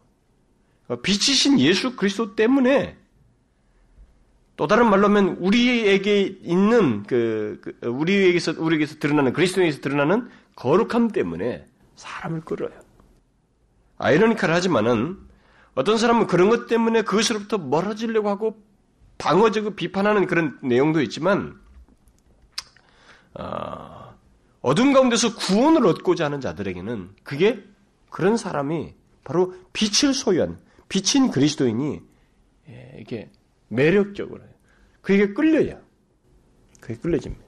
어, 0.88 0.96
빛이신 0.96 1.60
예수 1.60 1.96
그리스도 1.96 2.36
때문에 2.36 2.98
또 4.56 4.68
다른 4.68 4.90
말로 4.90 5.06
하면 5.06 5.38
우리에게 5.40 6.40
있는 6.42 7.04
그, 7.04 7.62
그 7.62 7.88
우리에게서 7.88 8.56
우리에게서 8.58 8.98
드러나는 9.00 9.32
그리스도에게서 9.32 9.82
드러나는 9.82 10.30
거룩함 10.56 11.10
때문에 11.10 11.66
사람을 11.96 12.42
끌어요. 12.42 12.72
아이러니컬하지만은 14.00 15.18
어떤 15.76 15.98
사람은 15.98 16.28
그런 16.28 16.50
것 16.50 16.68
때문에 16.68 17.04
그것으로부터 17.04 17.58
멀어지려고 17.60 18.30
하고 18.30 18.69
방어적으로 19.20 19.76
비판하는 19.76 20.26
그런 20.26 20.58
내용도 20.64 21.02
있지만 21.02 21.60
어, 23.36 24.16
어둠 24.62 24.94
가운데서 24.94 25.36
구원을 25.36 25.86
얻고자 25.86 26.26
하는 26.26 26.42
자들에게는 26.42 27.16
그게 27.24 27.64
그런 28.10 28.38
사람이 28.38 28.96
바로 29.24 29.54
빛을 29.74 30.14
소유한 30.14 30.58
빛인 30.88 31.30
그리스도인이 31.30 32.02
예, 32.70 32.98
이게 33.00 33.32
매력적으로 33.68 34.42
그에게 35.02 35.34
끌려야 35.34 35.80
그게 36.80 36.96
끌려집니다. 36.96 37.44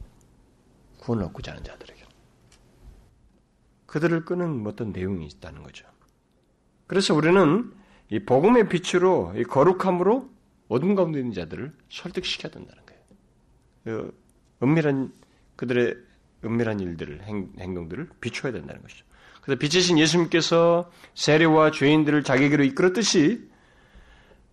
구원을 0.99 1.25
얻고자 1.25 1.53
하는 1.53 1.63
자들에게 1.63 2.01
그들을 3.87 4.25
끄는 4.25 4.65
어떤 4.67 4.91
내용이 4.91 5.25
있다는 5.25 5.63
거죠. 5.63 5.85
그래서 6.85 7.15
우리는 7.15 7.73
이 8.09 8.19
복음의 8.19 8.69
빛으로 8.69 9.33
이 9.35 9.43
거룩함으로 9.43 10.30
어둠 10.71 10.95
가운데 10.95 11.19
있는 11.19 11.33
자들을 11.33 11.73
설득시켜야 11.89 12.49
된다는 12.49 12.81
거예요. 12.85 13.01
그 13.83 14.17
은밀한 14.63 15.11
그들의 15.57 15.95
은밀한 16.45 16.79
일들을 16.79 17.23
행, 17.23 17.49
행동들을 17.59 18.07
비춰야 18.21 18.53
된다는 18.53 18.81
것이죠. 18.81 19.05
그래서 19.41 19.59
빛이신 19.59 19.99
예수님께서 19.99 20.89
세례와 21.13 21.71
죄인들을 21.71 22.23
자기에게로 22.23 22.63
이끌었듯이 22.63 23.49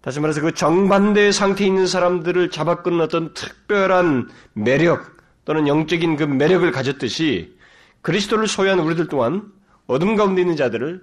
다시 0.01 0.19
말해서 0.19 0.41
그 0.41 0.53
정반대의 0.55 1.33
상태에 1.33 1.67
있는 1.69 1.87
사람들을 1.87 2.51
잡아끄는 2.51 3.01
어떤 3.01 3.33
특별한 3.33 4.29
매력 4.55 5.17
또는 5.45 5.69
영적인 5.69 6.17
그 6.17 6.25
매력을 6.25 6.69
가졌듯이 6.73 7.57
그리스도를 8.03 8.49
소유한 8.49 8.81
우리들 8.81 9.07
또한 9.07 9.53
어둠 9.87 10.17
가운데 10.17 10.41
있는 10.41 10.57
자들을 10.57 11.01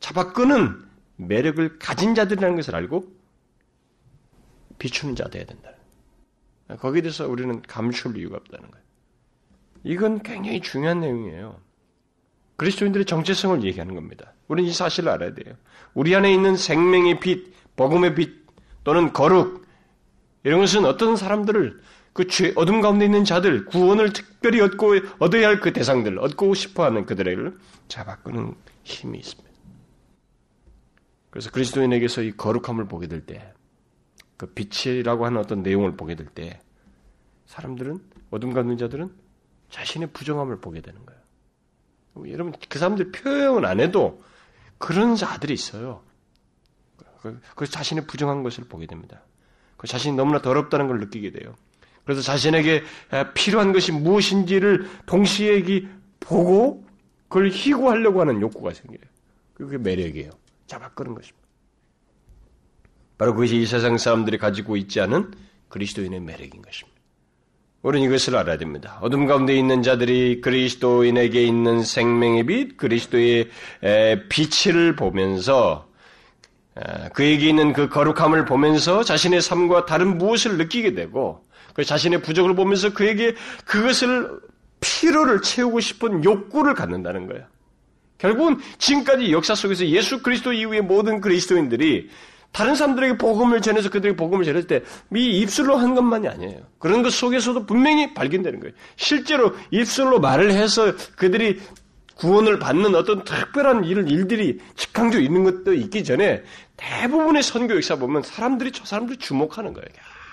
잡아끄는 0.00 0.84
매력을 1.16 1.78
가진 1.78 2.14
자들이라는 2.14 2.56
것을 2.56 2.74
알고 2.74 3.15
비추는 4.78 5.16
자 5.16 5.24
되어야 5.28 5.46
된다. 5.46 5.70
거기에 6.78 7.02
대해서 7.02 7.28
우리는 7.28 7.62
감출 7.62 8.16
이유가 8.16 8.36
없다는 8.36 8.70
거예요. 8.70 8.84
이건 9.84 10.22
굉장히 10.22 10.60
중요한 10.60 11.00
내용이에요. 11.00 11.60
그리스도인들의 12.56 13.04
정체성을 13.04 13.62
얘기하는 13.64 13.94
겁니다. 13.94 14.32
우리는 14.48 14.68
이 14.68 14.72
사실을 14.72 15.10
알아야 15.10 15.34
돼요. 15.34 15.54
우리 15.94 16.14
안에 16.14 16.32
있는 16.32 16.56
생명의 16.56 17.20
빛, 17.20 17.52
복음의 17.76 18.14
빛 18.14 18.46
또는 18.82 19.12
거룩 19.12 19.66
이런 20.42 20.60
것은 20.60 20.84
어떤 20.84 21.16
사람들을 21.16 21.80
그 22.12 22.26
죄, 22.28 22.52
어둠 22.56 22.80
가운데 22.80 23.04
있는 23.04 23.24
자들, 23.24 23.66
구원을 23.66 24.12
특별히 24.14 24.60
얻고 24.60 24.94
얻어야 25.18 25.48
할 25.48 25.60
그 25.60 25.72
대상들, 25.72 26.18
얻고 26.18 26.54
싶어하는 26.54 27.04
그들을 27.04 27.58
잡아끄는 27.88 28.54
힘이 28.84 29.18
있습니다. 29.18 29.50
그래서 31.30 31.50
그리스도인에게서 31.50 32.22
이 32.22 32.32
거룩함을 32.32 32.88
보게 32.88 33.06
될 33.06 33.26
때, 33.26 33.52
그 34.36 34.46
빛이라고 34.46 35.24
하는 35.26 35.38
어떤 35.38 35.62
내용을 35.62 35.96
보게 35.96 36.14
될 36.14 36.26
때, 36.26 36.60
사람들은 37.46 38.00
어둠 38.30 38.52
가운데 38.52 38.76
자들은 38.76 39.10
자신의 39.70 40.12
부정함을 40.12 40.60
보게 40.60 40.80
되는 40.80 41.00
거예요. 41.06 42.32
여러분 42.32 42.54
그 42.68 42.78
사람들 42.78 43.12
표현 43.12 43.64
안 43.64 43.80
해도 43.80 44.22
그런 44.78 45.16
자들이 45.16 45.52
있어요. 45.52 46.02
그, 47.20 47.40
그 47.54 47.66
자신의 47.66 48.06
부정한 48.06 48.42
것을 48.42 48.64
보게 48.64 48.86
됩니다. 48.86 49.20
그 49.76 49.86
자신이 49.86 50.16
너무나 50.16 50.40
더럽다는 50.40 50.86
걸 50.86 50.98
느끼게 51.00 51.32
돼요. 51.32 51.54
그래서 52.04 52.22
자신에게 52.22 52.84
필요한 53.34 53.72
것이 53.72 53.92
무엇인지를 53.92 54.88
동시에 55.06 55.62
보고 56.20 56.86
그걸 57.28 57.48
희구하려고 57.48 58.20
하는 58.20 58.40
욕구가 58.40 58.72
생겨요. 58.72 59.00
그게 59.54 59.76
매력이에요. 59.76 60.30
잡아 60.66 60.88
끄는 60.90 61.14
것입니다. 61.14 61.45
바로 63.18 63.34
그것이 63.34 63.56
이 63.56 63.66
세상 63.66 63.98
사람들이 63.98 64.38
가지고 64.38 64.76
있지 64.76 65.00
않은 65.00 65.32
그리스도인의 65.68 66.20
매력인 66.20 66.62
것입니다. 66.62 66.96
우리는 67.82 68.08
이것을 68.08 68.36
알아야 68.36 68.58
됩니다. 68.58 68.98
어둠 69.00 69.26
가운데 69.26 69.54
있는 69.56 69.82
자들이 69.82 70.40
그리스도인에게 70.40 71.42
있는 71.44 71.82
생명의 71.82 72.44
빛, 72.44 72.76
그리스도의 72.76 73.48
빛을 74.28 74.96
보면서 74.96 75.88
그에게 77.14 77.48
있는 77.48 77.72
그 77.72 77.88
거룩함을 77.88 78.44
보면서 78.44 79.04
자신의 79.04 79.40
삶과 79.40 79.86
다른 79.86 80.18
무엇을 80.18 80.58
느끼게 80.58 80.94
되고 80.94 81.44
그 81.74 81.84
자신의 81.84 82.22
부족을 82.22 82.54
보면서 82.54 82.92
그에게 82.92 83.34
그것을 83.64 84.40
피로를 84.80 85.42
채우고 85.42 85.80
싶은 85.80 86.24
욕구를 86.24 86.74
갖는다는 86.74 87.26
거예요. 87.28 87.44
결국은 88.18 88.58
지금까지 88.78 89.30
역사 89.30 89.54
속에서 89.54 89.86
예수 89.86 90.22
그리스도 90.22 90.52
이후의 90.52 90.82
모든 90.82 91.20
그리스도인들이 91.20 92.10
다른 92.52 92.74
사람들에게 92.74 93.18
복음을 93.18 93.60
전해서 93.60 93.90
그들에게 93.90 94.16
복음을 94.16 94.44
전했을 94.44 94.66
때 94.66 94.82
이 95.14 95.40
입술로 95.40 95.76
한 95.76 95.94
것만이 95.94 96.28
아니에요. 96.28 96.62
그런 96.78 97.02
것 97.02 97.12
속에서도 97.12 97.66
분명히 97.66 98.14
발견되는 98.14 98.60
거예요. 98.60 98.74
실제로 98.96 99.54
입술로 99.70 100.20
말을 100.20 100.52
해서 100.52 100.94
그들이 101.16 101.60
구원을 102.16 102.58
받는 102.58 102.94
어떤 102.94 103.24
특별한 103.24 103.84
일, 103.84 104.10
일들이 104.10 104.58
직항적으로 104.74 105.22
있는 105.22 105.44
것도 105.44 105.74
있기 105.74 106.02
전에 106.02 106.42
대부분의 106.76 107.42
선교 107.42 107.76
역사 107.76 107.96
보면 107.96 108.22
사람들이 108.22 108.72
저 108.72 108.84
사람들이 108.84 109.18
주목하는 109.18 109.74
거예요. 109.74 109.86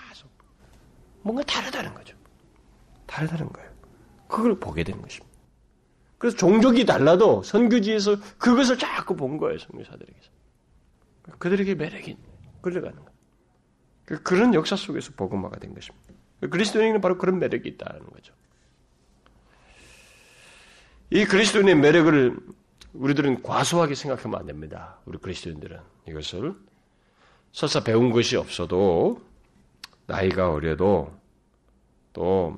계속. 0.10 0.30
뭔가 1.21 1.43
다르다는 1.43 1.93
거죠. 1.93 2.15
다르다는 3.06 3.52
거예요. 3.52 3.69
그걸 4.28 4.60
보게 4.60 4.84
되는 4.84 5.02
것입니다. 5.02 5.34
그래서 6.17 6.38
종족이 6.38 6.86
달라도 6.86 7.43
선교지에서 7.43 8.15
그것을 8.38 8.78
자꾸 8.78 9.13
본 9.15 9.38
거예요, 9.38 9.60
선교사들에게서. 9.60 10.33
그들에게 11.40 11.76
매력이 11.76 12.18
끌려가는 12.62 12.96
거예요. 12.96 13.12
그, 14.06 14.22
그런 14.24 14.54
역사 14.54 14.76
속에서 14.76 15.12
복음화가 15.16 15.60
된 15.60 15.74
것입니다. 15.74 16.14
그리스도인에게는 16.42 17.02
바로 17.02 17.18
그런 17.18 17.40
매력이 17.40 17.70
있다는 17.70 18.06
거죠. 18.08 18.34
이 21.10 21.26
그리스도인의 21.26 21.76
매력을 21.76 22.38
우리들은 22.94 23.44
과소하게 23.44 23.96
생각하면 23.96 24.40
안 24.40 24.46
됩니다. 24.46 24.98
우리 25.06 25.18
그리스도인들은 25.18 25.80
이것을 26.08 26.56
설사 27.52 27.84
배운 27.84 28.12
것이 28.12 28.36
없어도 28.36 29.22
나이가 30.06 30.52
어려도 30.52 31.14
또 32.12 32.58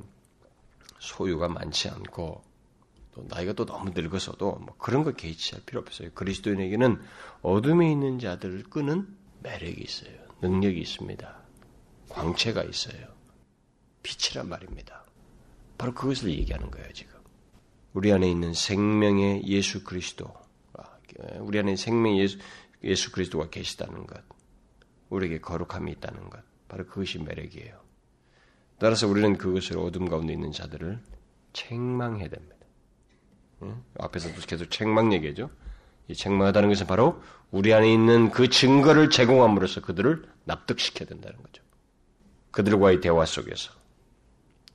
소유가 0.99 1.47
많지 1.47 1.89
않고 1.89 2.44
또 3.15 3.25
나이가 3.30 3.54
또 3.54 3.65
너무 3.65 3.91
늙어서도 3.91 4.58
뭐 4.58 4.75
그런 4.78 5.04
거 5.04 5.13
개의치할 5.13 5.63
필요 5.65 5.80
없어요. 5.80 6.12
그리스도인에게는 6.13 7.01
어둠에 7.41 7.89
있는 7.89 8.19
자들을 8.19 8.63
끄는 8.63 9.08
매력이 9.41 9.82
있어요. 9.82 10.13
능력이 10.41 10.80
있습니다. 10.82 11.38
광채가 12.10 12.63
있어요. 12.63 13.08
빛이란 14.04 14.49
말입니다. 14.49 15.06
바로 15.78 15.93
그것을 15.93 16.30
얘기하는 16.30 16.69
거예요, 16.69 16.91
지금. 16.93 17.15
우리 17.93 18.12
안에 18.12 18.30
있는 18.30 18.54
생명의 18.54 19.47
예수 19.47 19.84
그리스도, 19.84 20.32
우리 21.39 21.58
안에 21.60 21.78
생명의 21.78 22.19
예수, 22.19 22.38
예수 22.84 23.12
그리스도가 23.13 23.49
계시다는 23.49 24.06
것, 24.06 24.21
우리에게 25.10 25.39
거룩함이 25.39 25.91
있다는 25.93 26.30
것, 26.30 26.43
바로 26.67 26.86
그것이 26.86 27.19
매력이에요. 27.19 27.80
따라서 28.78 29.08
우리는 29.08 29.38
그것을 29.38 29.78
어둠 29.78 30.10
가운데 30.10 30.34
있는 30.34 30.51
자들을 30.51 31.01
책망해야 31.54 32.28
됩니다. 32.28 32.54
앞에서도 33.99 34.35
계속 34.47 34.69
책망 34.69 35.13
얘기죠. 35.13 35.49
이 36.07 36.13
책망하다는 36.13 36.69
것은 36.69 36.87
바로 36.87 37.21
우리 37.51 37.73
안에 37.73 37.91
있는 37.91 38.31
그 38.31 38.49
증거를 38.49 39.09
제공함으로써 39.09 39.81
그들을 39.81 40.23
납득시켜야 40.43 41.07
된다는 41.07 41.37
거죠. 41.41 41.63
그들과의 42.51 43.01
대화 43.01 43.25
속에서 43.25 43.71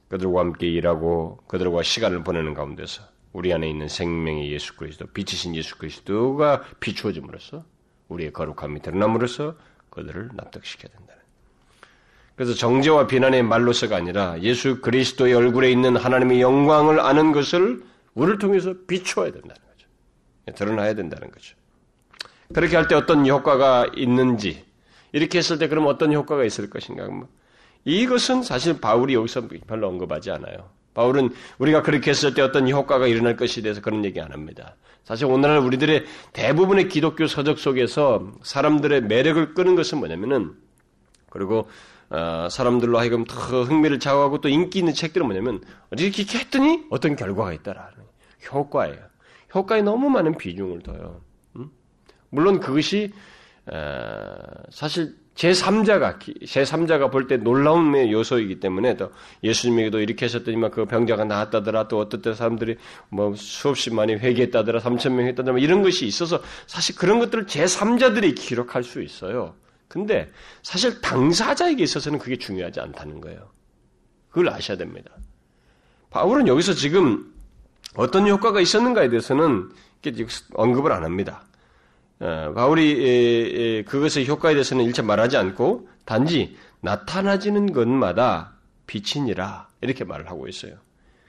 그들과 0.09 0.41
함께 0.41 0.69
일하고 0.69 1.39
그들과 1.47 1.83
시간을 1.83 2.25
보내는 2.25 2.55
가운데서 2.55 3.03
우리 3.33 3.53
안에 3.53 3.71
있는 3.71 3.87
생명의 3.87 4.51
예수 4.53 4.77
그리스도, 4.77 5.07
빛이신 5.07 5.55
예수 5.55 5.79
그리스도가 5.79 6.65
비추어짐으로써 6.81 7.65
우리의 8.09 8.33
거룩함이 8.33 8.83
드러남으로써 8.83 9.55
그들을 9.91 10.31
납득시켜야 10.35 10.91
된다. 10.93 11.15
그래서 12.35 12.55
정죄와 12.55 13.07
비난의 13.07 13.43
말로서가 13.43 13.97
아니라 13.97 14.41
예수 14.41 14.81
그리스도의 14.81 15.35
얼굴에 15.35 15.71
있는 15.71 15.97
하나님의 15.97 16.41
영광을 16.41 16.99
아는 16.99 17.33
것을 17.33 17.85
우리를 18.21 18.39
통해서 18.39 18.75
비추어야 18.87 19.33
된다는 19.33 19.55
거죠. 19.55 19.89
드러나야 20.57 20.95
된다는 20.95 21.31
거죠. 21.31 21.57
그렇게 22.53 22.77
할 22.77 22.87
때 22.87 22.95
어떤 22.95 23.27
효과가 23.27 23.93
있는지, 23.97 24.63
이렇게 25.13 25.39
했을 25.39 25.59
때 25.59 25.69
그럼 25.69 25.87
어떤 25.87 26.13
효과가 26.13 26.45
있을 26.45 26.69
것인가? 26.69 27.07
뭐 27.09 27.29
이것은 27.85 28.43
사실 28.43 28.79
바울이 28.81 29.15
여기서 29.15 29.49
별로 29.67 29.89
언급하지 29.89 30.31
않아요. 30.33 30.69
바울은 30.93 31.31
우리가 31.59 31.83
그렇게 31.83 32.11
했을 32.11 32.35
때 32.35 32.43
어떤 32.43 32.69
효과가 32.69 33.07
일어날 33.07 33.37
것에 33.37 33.63
대해서 33.63 33.81
그런 33.81 34.05
얘기 34.05 34.21
안 34.21 34.33
합니다. 34.33 34.77
사실 35.05 35.25
오늘날 35.25 35.59
우리들의 35.59 36.05
대부분의 36.35 36.89
기독교 36.89 37.27
서적 37.27 37.59
속에서 37.59 38.33
사람들의 38.43 39.03
매력을 39.03 39.55
끄는 39.55 39.77
것은 39.77 39.99
뭐냐면은 39.99 40.53
그리고 41.31 41.71
어, 42.11 42.49
사람들로 42.51 42.99
하여금 42.99 43.25
더 43.25 43.63
흥미를 43.63 44.01
자극하고 44.01 44.41
또 44.41 44.49
인기 44.49 44.81
있는 44.81 44.93
책들은 44.93 45.27
뭐냐면 45.27 45.63
이렇게 45.97 46.25
했더니 46.39 46.85
어떤 46.91 47.15
결과가 47.15 47.53
있다라는 47.53 48.00
효과예요. 48.51 48.99
효과에 49.55 49.83
너무 49.83 50.09
많은 50.11 50.37
비중을 50.39 50.81
둬요. 50.81 51.21
음? 51.57 51.71
물론 52.31 52.61
그것이 52.61 53.13
어, 53.67 54.35
사실 54.71 55.17
제3자가, 55.35 56.19
제3자가 56.19 57.11
볼 57.11 57.27
때 57.27 57.37
놀라운 57.37 57.95
요소이기 57.95 58.61
때문에 58.61 58.97
또 58.97 59.11
예수님에게도 59.43 60.01
이렇게 60.01 60.27
하셨더니만 60.27 60.71
그 60.71 60.85
병자가 60.85 61.25
나았다더라 61.25 61.89
또 61.89 61.99
어떤 61.99 62.21
때 62.21 62.35
사람들이 62.35 62.77
뭐 63.09 63.35
수없이 63.35 63.91
많이 63.93 64.15
회개했다더라 64.15 64.81
3천 64.81 65.13
명 65.13 65.27
했다더라 65.27 65.53
뭐 65.53 65.61
이런 65.61 65.83
것이 65.83 66.07
있어서 66.07 66.43
사실 66.67 66.97
그런 66.97 67.19
것들을 67.21 67.47
제3자들이 67.47 68.35
기록할 68.37 68.83
수 68.83 69.03
있어요. 69.03 69.55
근데 69.89 70.31
사실 70.63 71.01
당사자에게 71.01 71.83
있어서는 71.83 72.19
그게 72.19 72.37
중요하지 72.37 72.81
않다는 72.81 73.21
거예요. 73.21 73.51
그걸 74.29 74.51
아셔야 74.51 74.77
됩니다. 74.77 75.11
바울은 76.11 76.49
여기서 76.49 76.75
지금 76.75 77.30
어떤 77.97 78.29
효과가 78.29 78.61
있었는가에 78.61 79.09
대해서는 79.09 79.71
언급을 80.55 80.93
안 80.93 81.05
합니다. 81.05 81.43
어, 82.21 82.53
바울이 82.55 83.85
그것의 83.87 84.29
효과에 84.29 84.55
대해서는 84.55 84.85
일체 84.85 85.03
말하지 85.03 85.37
않고 85.37 85.89
단지 86.05 86.57
나타나지는 86.81 87.73
것마다 87.73 88.55
빛이니라 88.87 89.69
이렇게 89.81 90.05
말을 90.05 90.29
하고 90.29 90.49
있어요. 90.49 90.75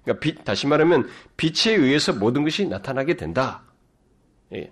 그러니까 0.03 0.19
빛, 0.19 0.43
다시 0.43 0.67
말하면 0.67 1.09
빛에 1.37 1.73
의해서 1.73 2.13
모든 2.13 2.43
것이 2.43 2.67
나타나게 2.67 3.15
된다. 3.15 3.61
예, 4.53 4.71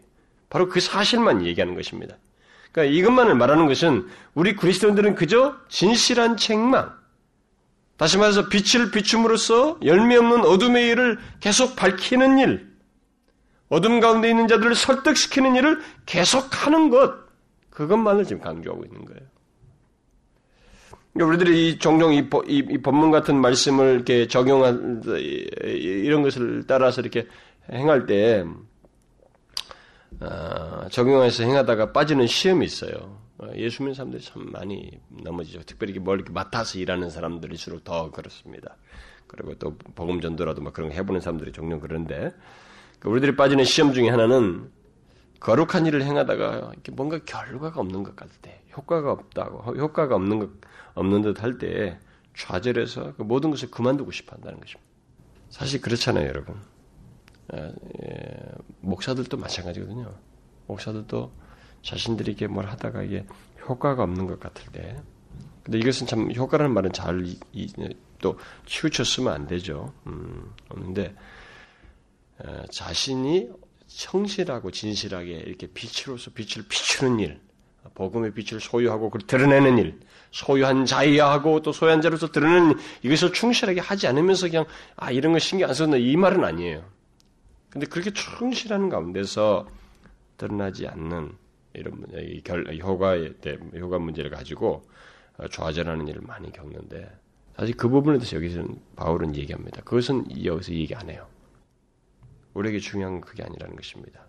바로 0.50 0.68
그 0.68 0.80
사실만 0.80 1.46
얘기하는 1.46 1.76
것입니다. 1.76 2.18
그러니까 2.72 2.96
이것만을 2.96 3.36
말하는 3.36 3.68
것은 3.68 4.08
우리 4.34 4.56
그리스도인들은 4.56 5.16
그저 5.16 5.56
진실한 5.70 6.36
책망, 6.38 6.99
다시 8.00 8.18
말해서 8.18 8.48
빛을 8.48 8.92
비춤으로써 8.92 9.78
열매 9.84 10.16
없는 10.16 10.46
어둠의 10.46 10.88
일을 10.88 11.20
계속 11.42 11.76
밝히는 11.76 12.38
일, 12.38 12.70
어둠 13.68 14.00
가운데 14.00 14.30
있는 14.30 14.48
자들을 14.48 14.74
설득시키는 14.74 15.58
일을 15.58 15.82
계속하는 16.06 16.92
것, 16.92 17.14
그것만을 17.70 18.24
지금 18.24 18.42
강조하고 18.42 18.86
있는 18.86 19.04
거예요. 19.04 19.20
그러니까 21.12 21.30
우리들이 21.30 21.68
이 21.68 21.80
종종 21.80 22.14
이, 22.14 22.20
이, 22.48 22.66
이 22.70 22.78
법문 22.82 23.12
같은 23.12 23.36
말씀을 23.36 23.96
이렇게 23.96 24.28
적용한 24.28 25.04
이런 25.66 26.22
것을 26.22 26.64
따라서 26.68 27.02
이렇게 27.02 27.28
행할 27.70 28.06
때 28.06 28.46
어, 30.22 30.88
적용해서 30.90 31.44
행하다가 31.44 31.92
빠지는 31.92 32.28
시험이 32.28 32.66
있어요. 32.66 33.20
어, 33.40 33.50
예수 33.56 33.84
믿는 33.84 33.94
사람들이 33.96 34.22
참 34.22 34.52
많이 34.52 35.00
넘어지죠. 35.10 35.62
특별히 35.64 35.98
뭘 36.00 36.20
이렇게 36.20 36.32
맡아서 36.32 36.78
일하는 36.78 37.10
사람들일수록 37.10 37.84
더 37.84 38.12
그렇습니다. 38.12 38.76
그리고 39.28 39.56
또 39.56 39.78
복음 39.96 40.22
전도라도 40.22 40.62
막 40.62 40.74
그런 40.74 40.90
거 40.90 40.96
해보는 40.96 41.22
사람들이 41.22 41.52
종종 41.52 41.80
그런데 41.80 42.34
그 43.00 43.10
우리들이 43.10 43.36
빠지는 43.36 43.64
시험 43.64 43.94
중에 43.94 44.10
하나는 44.10 44.72
거룩한 45.40 45.86
일을 45.86 46.04
행하다가 46.04 46.74
뭔가 46.92 47.20
결과가 47.20 47.80
없는 47.80 48.04
것 48.04 48.16
같을 48.16 48.36
때, 48.42 48.62
효과가 48.76 49.12
없다고, 49.12 49.74
효과가 49.76 50.16
없는 50.16 50.40
것, 50.40 50.50
없는 50.96 51.22
듯 51.22 51.42
할 51.42 51.58
때, 51.58 51.98
좌절해서 52.36 53.14
그 53.16 53.24
모든 53.24 53.50
것을 53.50 53.72
그만두고 53.72 54.12
싶어 54.12 54.36
한다는 54.36 54.60
것입니다. 54.60 54.90
사실 55.50 55.82
그렇잖아요, 55.82 56.28
여러분. 56.28 56.56
예, 57.54 58.52
목사들도 58.82 59.38
마찬가지거든요. 59.38 60.14
목사들도 60.68 61.32
자신들이 61.82 62.34
이게 62.34 62.48
뭘 62.48 62.68
하다가 62.68 63.04
이게 63.04 63.26
효과가 63.68 64.04
없는 64.04 64.28
것 64.28 64.40
같을 64.40 64.72
때. 64.72 65.02
근데 65.64 65.78
이것은 65.80 66.08
참 66.08 66.32
효과라는 66.32 66.74
말은 66.74 66.92
잘, 66.92 67.26
이, 67.54 67.72
또 68.20 68.38
치우쳐 68.66 69.04
쓰면 69.04 69.32
안 69.32 69.48
되죠. 69.48 69.94
음, 70.08 70.52
없는데, 70.70 71.16
어, 72.40 72.64
자신이 72.72 73.50
성실하고 73.88 74.72
진실하게 74.72 75.32
이렇게 75.32 75.68
빛으로서 75.68 76.32
빛을 76.32 76.66
비추는 76.68 77.20
일, 77.20 77.42
복음의 77.96 78.34
빛을 78.34 78.62
소유하고 78.62 79.10
그걸 79.10 79.28
드러내는 79.28 79.78
일, 79.78 80.00
소유한 80.32 80.86
자이야 80.86 81.30
하고 81.30 81.62
또 81.62 81.72
소유한 81.72 82.02
자로서 82.02 82.32
드러내는 82.32 82.76
이것을 83.02 83.34
충실하게 83.34 83.82
하지 83.82 84.08
않으면서 84.08 84.48
그냥 84.48 84.66
아 84.96 85.12
이런 85.12 85.34
거 85.34 85.40
신경 85.40 85.70
안 85.70 85.76
썼나 85.76 85.98
이 85.98 86.16
말은 86.16 86.44
아니에요. 86.44 86.84
근데 87.70 87.86
그렇게 87.88 88.12
충실하는 88.12 88.90
가운데서 88.90 89.68
드러나지 90.38 90.88
않는 90.88 91.34
이런 91.80 92.06
이 92.14 92.42
결, 92.44 92.66
효과의 92.82 93.36
효과 93.80 94.00
문제를 94.00 94.30
가지고 94.30 94.84
어, 95.38 95.48
좌절하는 95.48 96.08
일을 96.08 96.22
많이 96.22 96.52
겪는데 96.52 97.10
사실 97.56 97.76
그 97.76 97.90
부분에 97.90 98.18
대해서 98.18 98.36
여기서는 98.38 98.80
바울은 98.96 99.36
얘기합니다. 99.36 99.82
그것은 99.82 100.26
여기서 100.46 100.74
얘기 100.74 100.94
안 100.96 101.10
해요. 101.10 101.26
우리에게 102.54 102.80
중요한 102.80 103.14
건 103.14 103.22
그게 103.22 103.44
아니라는 103.44 103.76
것입니다. 103.76 104.22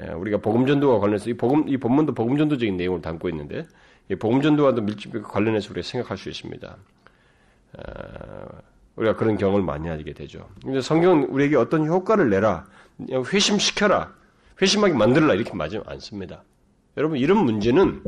예, 0.00 0.10
우리가 0.12 0.38
복음 0.38 0.66
전도와 0.66 1.00
관련해서 1.00 1.30
이 1.30 1.34
복음 1.34 1.68
이 1.68 1.76
본문도 1.76 2.14
복음 2.14 2.36
전도적인 2.38 2.76
내용을 2.76 3.02
담고 3.02 3.28
있는데 3.30 3.66
이 4.08 4.14
복음 4.14 4.40
전도와도 4.40 4.82
밀접하게 4.82 5.22
관련해서 5.22 5.70
우리가 5.70 5.86
생각할 5.86 6.16
수 6.16 6.28
있습니다. 6.28 6.76
어, 7.72 8.60
우리가 8.96 9.16
그런 9.16 9.36
경험을 9.36 9.62
많이 9.62 9.88
하게 9.88 10.12
되죠. 10.12 10.48
근데 10.62 10.80
성경은 10.80 11.24
우리에게 11.24 11.56
어떤 11.56 11.86
효과를 11.86 12.30
내라, 12.30 12.66
회심시켜라, 13.32 14.12
회심하게 14.60 14.94
만들라 14.94 15.34
이렇게 15.34 15.52
말하지 15.54 15.80
않습니다. 15.86 16.44
여러분 16.96 17.18
이런 17.18 17.44
문제는 17.44 18.02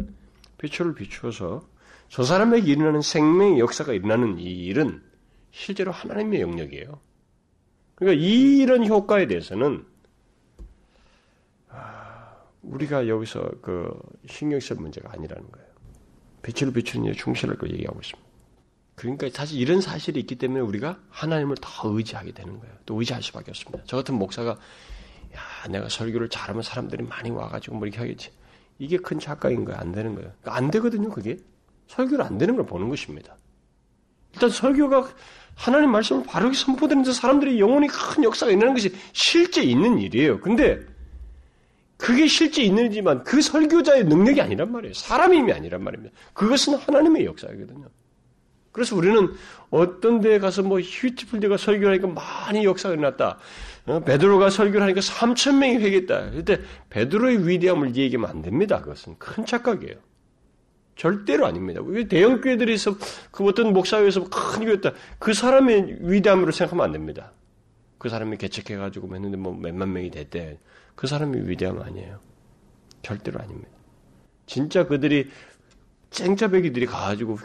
빛을 0.58 0.94
비추어서 0.94 1.66
저 2.08 2.22
사람에게 2.24 2.70
일어나는 2.70 3.00
생명의 3.00 3.58
역사가 3.58 3.92
일어나는 3.94 4.38
이 4.38 4.66
일은 4.66 5.02
실제로 5.50 5.92
하나님의 5.92 6.40
영역이에요. 6.42 7.00
그러니까 7.94 8.22
이런 8.22 8.86
효과에 8.86 9.26
대해서는 9.26 9.84
아, 11.68 12.36
우리가 12.62 13.08
여기서 13.08 13.50
그 13.62 13.98
신경 14.26 14.60
쓸 14.60 14.76
문제가 14.76 15.10
아니라는 15.12 15.50
거예요. 15.50 15.68
빛을 16.42 16.72
비추는 16.72 17.06
일 17.06 17.14
충실할 17.14 17.56
거 17.56 17.66
얘기하고 17.68 18.00
있습니다. 18.00 18.32
그러니까 18.94 19.28
사실 19.32 19.58
이런 19.58 19.80
사실이 19.80 20.20
있기 20.20 20.36
때문에 20.36 20.60
우리가 20.60 20.98
하나님을 21.08 21.56
더 21.60 21.88
의지하게 21.88 22.32
되는 22.32 22.58
거예요. 22.58 22.74
또 22.84 22.98
의지할 22.98 23.22
수밖에 23.22 23.50
없습니다. 23.52 23.84
저 23.86 23.96
같은 23.96 24.16
목사가 24.16 24.58
야 25.34 25.68
내가 25.68 25.88
설교를 25.88 26.28
잘하면 26.28 26.62
사람들이 26.62 27.04
많이 27.04 27.30
와가지고 27.30 27.76
뭐 27.76 27.86
이렇게 27.86 28.00
하겠지. 28.00 28.30
이게 28.78 28.96
큰 28.96 29.18
착각인 29.18 29.64
거예요. 29.64 29.78
안 29.80 29.92
되는 29.92 30.14
거예요. 30.14 30.32
그러니까 30.40 30.56
안 30.56 30.70
되거든요. 30.70 31.10
그게 31.10 31.36
설교를 31.88 32.24
안 32.24 32.38
되는 32.38 32.56
걸 32.56 32.66
보는 32.66 32.88
것입니다. 32.88 33.36
일단 34.34 34.50
설교가 34.50 35.08
하나님 35.54 35.90
말씀을 35.90 36.24
바르게 36.24 36.56
선포되는데 36.56 37.12
사람들이 37.12 37.60
영혼이 37.60 37.86
큰 37.88 38.24
역사가 38.24 38.50
있는 38.50 38.72
것이 38.72 38.94
실제 39.12 39.62
있는 39.62 39.98
일이에요. 39.98 40.40
근데 40.40 40.80
그게 41.98 42.26
실제 42.26 42.62
있는지만 42.62 43.22
그 43.22 43.40
설교자의 43.40 44.04
능력이 44.04 44.40
아니란 44.40 44.72
말이에요. 44.72 44.94
사람의 44.94 45.38
힘이 45.38 45.52
아니란 45.52 45.84
말입니다. 45.84 46.14
그것은 46.32 46.74
하나님의 46.74 47.26
역사이거든요. 47.26 47.86
그래서 48.72 48.96
우리는 48.96 49.34
어떤 49.70 50.20
데에 50.20 50.38
가서 50.38 50.62
뭐 50.62 50.80
휴티풀드가 50.80 51.58
설교하니까 51.58 52.08
많이 52.08 52.64
역사가 52.64 52.94
일어났다. 52.94 53.38
어, 53.86 54.00
베드로가 54.00 54.50
설교를 54.50 54.82
하니까 54.82 55.00
3천 55.00 55.58
명이 55.58 55.76
회개했다. 55.76 56.30
그때 56.30 56.60
베드로의 56.90 57.46
위대함을 57.46 57.94
얘기하면 57.96 58.30
안 58.30 58.42
됩니다. 58.42 58.80
그것은 58.80 59.16
큰 59.18 59.44
착각이에요. 59.44 59.96
절대로 60.96 61.46
아닙니다. 61.46 61.80
왜 61.84 62.06
대형 62.06 62.40
교회들에서 62.40 62.96
그 63.30 63.44
어떤 63.44 63.72
목사회에서 63.72 64.24
큰 64.24 64.64
교회였다. 64.64 64.92
그 65.18 65.34
사람의 65.34 65.98
위대함으로 66.00 66.52
생각하면 66.52 66.84
안 66.84 66.92
됩니다. 66.92 67.32
그 67.98 68.08
사람이 68.08 68.36
개척해가지고 68.36 69.14
했는데 69.14 69.36
뭐 69.36 69.54
몇만 69.54 69.92
명이 69.92 70.10
됐대. 70.10 70.58
그 70.94 71.06
사람이 71.06 71.48
위대함 71.48 71.80
아니에요. 71.80 72.20
절대로 73.02 73.40
아닙니다. 73.40 73.70
진짜 74.46 74.86
그들이 74.86 75.30
쨍짜배기들이 76.10 76.86
가가지고 76.86 77.38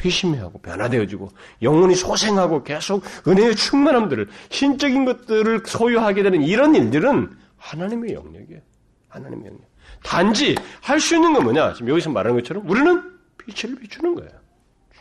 회심하고 0.00 0.60
변화되어지고 0.60 1.30
영혼이 1.62 1.94
소생하고 1.94 2.64
계속 2.64 3.04
은혜의 3.26 3.56
충만함들을 3.56 4.28
신적인 4.50 5.04
것들을 5.04 5.62
소유하게 5.66 6.22
되는 6.22 6.42
이런 6.42 6.74
일들은 6.74 7.30
하나님의 7.56 8.14
영역이에요. 8.14 8.60
하나님의 9.08 9.46
영역. 9.46 9.60
단지 10.02 10.54
할 10.80 11.00
수 11.00 11.14
있는 11.14 11.32
건 11.32 11.44
뭐냐? 11.44 11.72
지금 11.74 11.88
여기서 11.90 12.10
말하는 12.10 12.36
것처럼 12.36 12.68
우리는 12.68 13.02
빛을 13.38 13.76
비추는 13.76 14.14
거예요. 14.16 14.30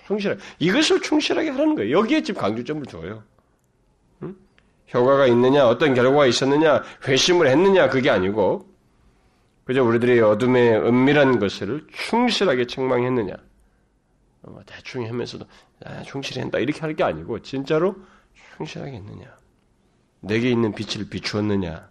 충실하게. 0.08 0.42
이것을 0.60 1.02
충실하게 1.02 1.50
하라는 1.52 1.76
거예요. 1.76 1.98
여기에 1.98 2.24
지금 2.24 2.42
강조점을 2.42 2.86
줘요. 2.86 3.24
응? 4.22 4.36
효과가 4.94 5.28
있느냐, 5.28 5.68
어떤 5.68 5.94
결과가 5.94 6.26
있었느냐, 6.28 6.84
회심을 7.08 7.48
했느냐, 7.48 7.90
그게 7.90 8.10
아니고, 8.10 8.68
그저 9.66 9.82
우리들의 9.84 10.20
어둠의 10.20 10.78
은밀한 10.78 11.40
것을 11.40 11.86
충실하게 11.94 12.68
책망했느냐. 12.68 13.34
뭐 14.48 14.62
대충 14.66 15.08
하면서도 15.08 15.46
아, 15.86 16.02
충실히 16.04 16.42
한다. 16.42 16.60
이렇게 16.60 16.80
할 16.82 16.96
게 16.96 17.04
아니고 17.04 17.42
진짜로 17.42 17.96
충실하게 18.58 18.94
했느냐? 18.98 19.36
내게 20.22 20.50
있는 20.52 20.74
빛을 20.74 21.10
비추었느냐? 21.10 21.90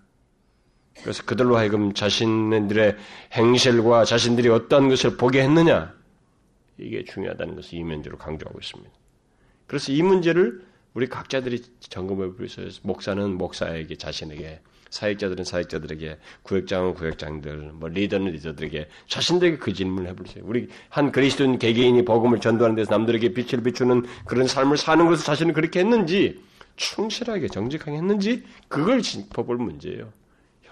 그래서 1.02 1.22
그들로 1.24 1.56
하여금 1.56 1.92
자신들의 1.94 2.96
행실과 3.32 4.04
자신들이 4.04 4.48
어떤 4.48 4.88
것을 4.88 5.16
보게 5.16 5.42
했느냐? 5.42 5.94
이게 6.78 7.04
중요하다는 7.04 7.56
것을 7.56 7.78
이면적으로 7.78 8.18
강조하고 8.18 8.58
있습니다. 8.60 8.90
그래서 9.66 9.92
이 9.92 10.02
문제를 10.02 10.64
우리 10.94 11.08
각자들이 11.08 11.62
점검해 11.80 12.32
보면서 12.32 12.62
목사는 12.82 13.38
목사에게 13.38 13.96
자신에게 13.96 14.60
사역자들은 14.92 15.44
사역자들에게 15.44 16.18
구역장은 16.42 16.94
구역장들 16.94 17.72
뭐 17.72 17.88
리더는 17.88 18.32
리더들에게 18.32 18.88
자신들에게 19.08 19.56
그 19.56 19.72
질문을 19.72 20.10
해보세요. 20.10 20.44
우리 20.46 20.68
한 20.90 21.10
그리스도인 21.10 21.58
개개인이 21.58 22.04
복음을 22.04 22.40
전도하는 22.40 22.76
데서 22.76 22.90
남들에게 22.90 23.32
빛을 23.32 23.62
비추는 23.62 24.04
그런 24.26 24.46
삶을 24.46 24.76
사는 24.76 25.06
것을 25.06 25.24
자신은 25.24 25.54
그렇게 25.54 25.80
했는지 25.80 26.42
충실하게 26.76 27.48
정직하게 27.48 27.96
했는지 27.96 28.44
그걸 28.68 29.00
짚어볼 29.00 29.56
문제예요. 29.56 30.12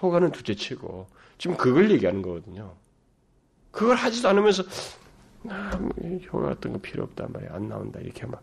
효과는 0.01 0.31
둘째치고 0.31 1.07
지금 1.39 1.57
그걸 1.57 1.89
얘기하는 1.89 2.21
거거든요. 2.21 2.75
그걸 3.71 3.95
하지도 3.95 4.29
않으면서 4.29 4.63
아, 5.49 5.75
뭐 5.77 5.89
효과 6.31 6.49
같은 6.49 6.73
거 6.73 6.77
필요 6.79 7.03
없단 7.03 7.31
말이야. 7.33 7.49
안 7.55 7.67
나온다. 7.67 7.99
이렇게 7.99 8.21
하면 8.21 8.37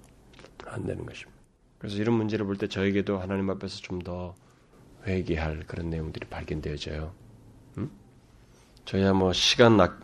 안 0.67 0.85
되는 0.85 1.07
것입니다. 1.07 1.39
그래서 1.79 1.97
이런 1.99 2.17
문제를 2.17 2.45
볼 2.47 2.57
때 2.57 2.67
저에게도 2.67 3.19
하나님 3.21 3.49
앞에서 3.51 3.79
좀 3.81 4.01
더 4.01 4.35
회개할 5.07 5.65
그런 5.67 5.91
내용들이 5.91 6.29
발견되어져요. 6.29 7.13
음? 7.79 7.91
저야 8.85 9.13
뭐 9.13 9.33
시간 9.33 9.77
낙, 9.77 10.01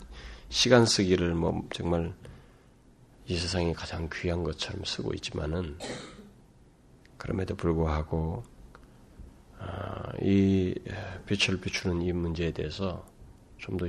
시간 0.49 0.87
쓰기를 0.87 1.35
뭐 1.35 1.67
정말 1.73 2.15
이 3.27 3.37
세상에 3.37 3.73
가장 3.73 4.09
귀한 4.13 4.45
것처럼 4.45 4.85
쓰고 4.85 5.15
있지만은 5.15 5.79
그럼에도 7.17 7.55
불구하고 7.55 8.45
아, 9.59 10.13
이 10.21 10.75
빛을 11.27 11.61
비추는 11.61 12.03
이 12.03 12.13
문제에 12.13 12.51
대해서 12.51 13.07
좀더 13.57 13.87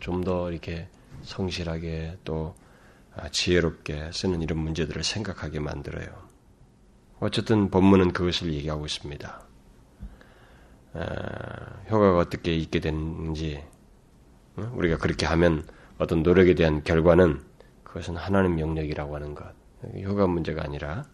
좀더 0.00 0.42
어, 0.42 0.50
이렇게 0.50 0.88
성실하게 1.22 2.18
또 2.24 2.54
아, 3.14 3.28
지혜롭게 3.28 4.10
쓰는 4.12 4.42
이런 4.42 4.58
문제들을 4.58 5.04
생각하게 5.04 5.60
만들어요. 5.60 6.06
어쨌든 7.20 7.70
본문은 7.70 8.12
그것을 8.12 8.52
얘기하고 8.52 8.86
있습니다. 8.86 9.46
아, 10.94 11.82
효과가 11.90 12.18
어떻게 12.18 12.54
있게 12.54 12.80
되는지 12.80 13.62
우리가 14.56 14.98
그렇게 14.98 15.26
하면 15.26 15.66
어떤 15.98 16.22
노력에 16.22 16.54
대한 16.54 16.82
결과는 16.84 17.40
그것은 17.82 18.16
하나님 18.16 18.60
영역이라고 18.60 19.14
하는 19.14 19.34
것. 19.34 19.52
효과 20.02 20.26
문제가 20.26 20.62
아니라 20.64 21.04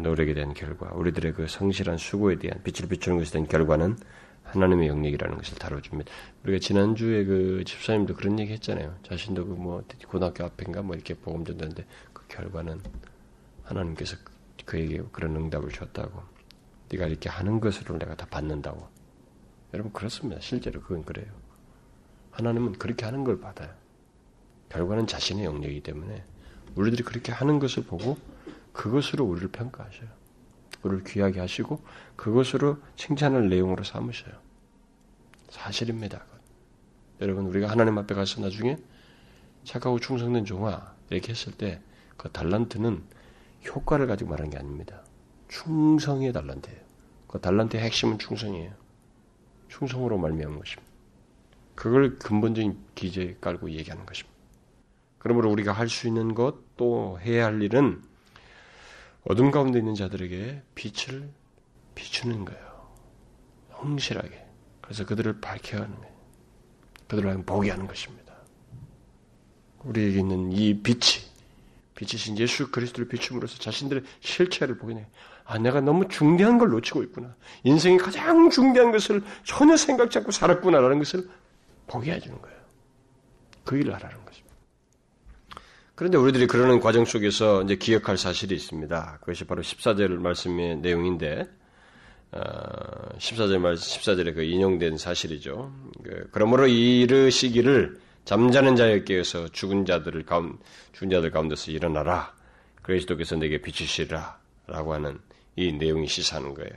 노력에 0.00 0.34
대한 0.34 0.54
결과, 0.54 0.90
우리들의 0.94 1.32
그 1.32 1.46
성실한 1.48 1.98
수고에 1.98 2.36
대한 2.36 2.62
빛을 2.62 2.88
비추는 2.88 3.18
것에 3.18 3.32
대한 3.32 3.48
결과는 3.48 3.96
하나님의 4.44 4.88
영역이라는 4.88 5.36
것을 5.36 5.58
다뤄줍니다. 5.58 6.10
우리가 6.44 6.58
지난주에 6.58 7.24
그 7.24 7.62
집사님도 7.64 8.14
그런 8.14 8.38
얘기 8.38 8.52
했잖아요. 8.54 8.94
자신도 9.02 9.46
그 9.46 9.54
뭐 9.54 9.82
고등학교 10.08 10.44
앞인가 10.44 10.82
뭐 10.82 10.94
이렇게 10.94 11.14
복음 11.14 11.44
전도했는데 11.44 11.84
그 12.12 12.26
결과는 12.28 12.80
하나님께서 13.64 14.16
그에게 14.64 15.02
그런 15.12 15.36
응답을 15.36 15.70
줬다고. 15.70 16.37
네가 16.90 17.06
이렇게 17.06 17.28
하는 17.28 17.60
것으로 17.60 17.98
내가 17.98 18.14
다 18.14 18.26
받는다고. 18.30 18.88
여러분 19.74 19.92
그렇습니다. 19.92 20.40
실제로 20.40 20.80
그건 20.80 21.04
그래요. 21.04 21.26
하나님은 22.30 22.72
그렇게 22.72 23.04
하는 23.04 23.24
걸 23.24 23.40
받아요. 23.40 23.70
결과는 24.68 25.06
자신의 25.06 25.44
영역이기 25.44 25.82
때문에 25.82 26.24
우리들이 26.74 27.02
그렇게 27.02 27.32
하는 27.32 27.58
것을 27.58 27.84
보고 27.84 28.16
그것으로 28.72 29.24
우리를 29.24 29.48
평가하셔요. 29.48 30.08
우리를 30.82 31.04
귀하게 31.04 31.40
하시고 31.40 31.82
그것으로 32.16 32.78
칭찬할 32.96 33.48
내용으로 33.48 33.84
삼으셔요. 33.84 34.34
사실입니다. 35.50 36.24
여러분 37.20 37.46
우리가 37.46 37.68
하나님 37.68 37.98
앞에 37.98 38.14
가서 38.14 38.40
나중에 38.40 38.76
착하고 39.64 39.98
충성된 39.98 40.44
종아 40.44 40.94
이렇게 41.10 41.30
했을 41.32 41.52
때 41.52 41.82
그 42.18 42.28
달란트는 42.30 43.02
효과를 43.66 44.06
가지고 44.06 44.30
말하는 44.30 44.50
게 44.50 44.58
아닙니다. 44.58 45.02
충성의 45.48 46.32
달란트예요. 46.32 46.80
그 47.26 47.40
달란트의 47.40 47.82
핵심은 47.82 48.18
충성이에요. 48.18 48.72
충성으로 49.68 50.18
말미암은 50.18 50.58
것입니다. 50.58 50.88
그걸 51.74 52.18
근본적인 52.18 52.78
기재에 52.94 53.36
깔고 53.40 53.70
얘기하는 53.70 54.06
것입니다. 54.06 54.36
그러므로 55.18 55.50
우리가 55.50 55.72
할 55.72 55.88
수 55.88 56.06
있는 56.08 56.34
것 56.34 56.68
또 56.78 57.18
해야 57.20 57.44
할 57.46 57.60
일은 57.60 58.02
어둠 59.24 59.50
가운데 59.50 59.78
있는 59.80 59.94
자들에게 59.94 60.62
빛을 60.74 61.28
비추는 61.94 62.46
거예요. 62.46 62.88
성실하게. 63.72 64.46
그래서 64.80 65.04
그들을 65.04 65.40
밝혀하는 65.40 65.94
거예요. 65.94 66.14
그들을 67.08 67.42
보게 67.44 67.70
하는 67.70 67.86
것입니다. 67.86 68.32
우리에게 69.80 70.20
있는 70.20 70.52
이 70.52 70.80
빛이, 70.82 71.24
빛이신 71.94 72.38
예수 72.38 72.70
그리스도를 72.70 73.08
비춤으로써 73.08 73.58
자신들의 73.58 74.04
실체를 74.20 74.78
보게 74.78 74.94
돼. 74.94 75.06
아, 75.48 75.56
내가 75.56 75.80
너무 75.80 76.06
중대한 76.08 76.58
걸 76.58 76.68
놓치고 76.68 77.02
있구나. 77.04 77.34
인생의 77.64 77.98
가장 77.98 78.50
중대한 78.50 78.92
것을 78.92 79.22
전혀 79.44 79.78
생각지 79.78 80.18
않고 80.18 80.30
살았구나라는 80.30 80.98
것을 80.98 81.26
보게 81.86 82.12
해주는 82.12 82.40
거예요. 82.42 82.58
그 83.64 83.78
일을 83.78 83.94
하라는 83.94 84.24
것입니다. 84.26 84.54
그런데 85.94 86.18
우리들이 86.18 86.46
그러는 86.48 86.80
과정 86.80 87.06
속에서 87.06 87.62
이제 87.62 87.76
기억할 87.76 88.18
사실이 88.18 88.54
있습니다. 88.54 89.18
그것이 89.20 89.44
바로 89.44 89.62
14절 89.62 90.18
말씀의 90.18 90.76
내용인데, 90.76 91.48
어, 92.32 92.40
14절 93.16 93.58
말, 93.58 93.74
14절에 93.74 94.34
그 94.34 94.42
인용된 94.42 94.98
사실이죠. 94.98 95.72
그, 96.04 96.28
그러므로 96.30 96.66
이르시기를 96.66 97.98
잠자는 98.26 98.76
자에 98.76 99.02
깨어서 99.04 99.48
죽은 99.48 99.86
자들을 99.86 100.26
가운, 100.26 100.58
죽은 100.92 101.08
자들 101.08 101.30
가운데서 101.30 101.72
일어나라. 101.72 102.34
그리스도께서 102.82 103.36
내게 103.36 103.62
비추시라. 103.62 104.38
라고 104.66 104.92
하는 104.92 105.18
이 105.58 105.72
내용이 105.72 106.06
시사하는 106.06 106.54
거예요. 106.54 106.72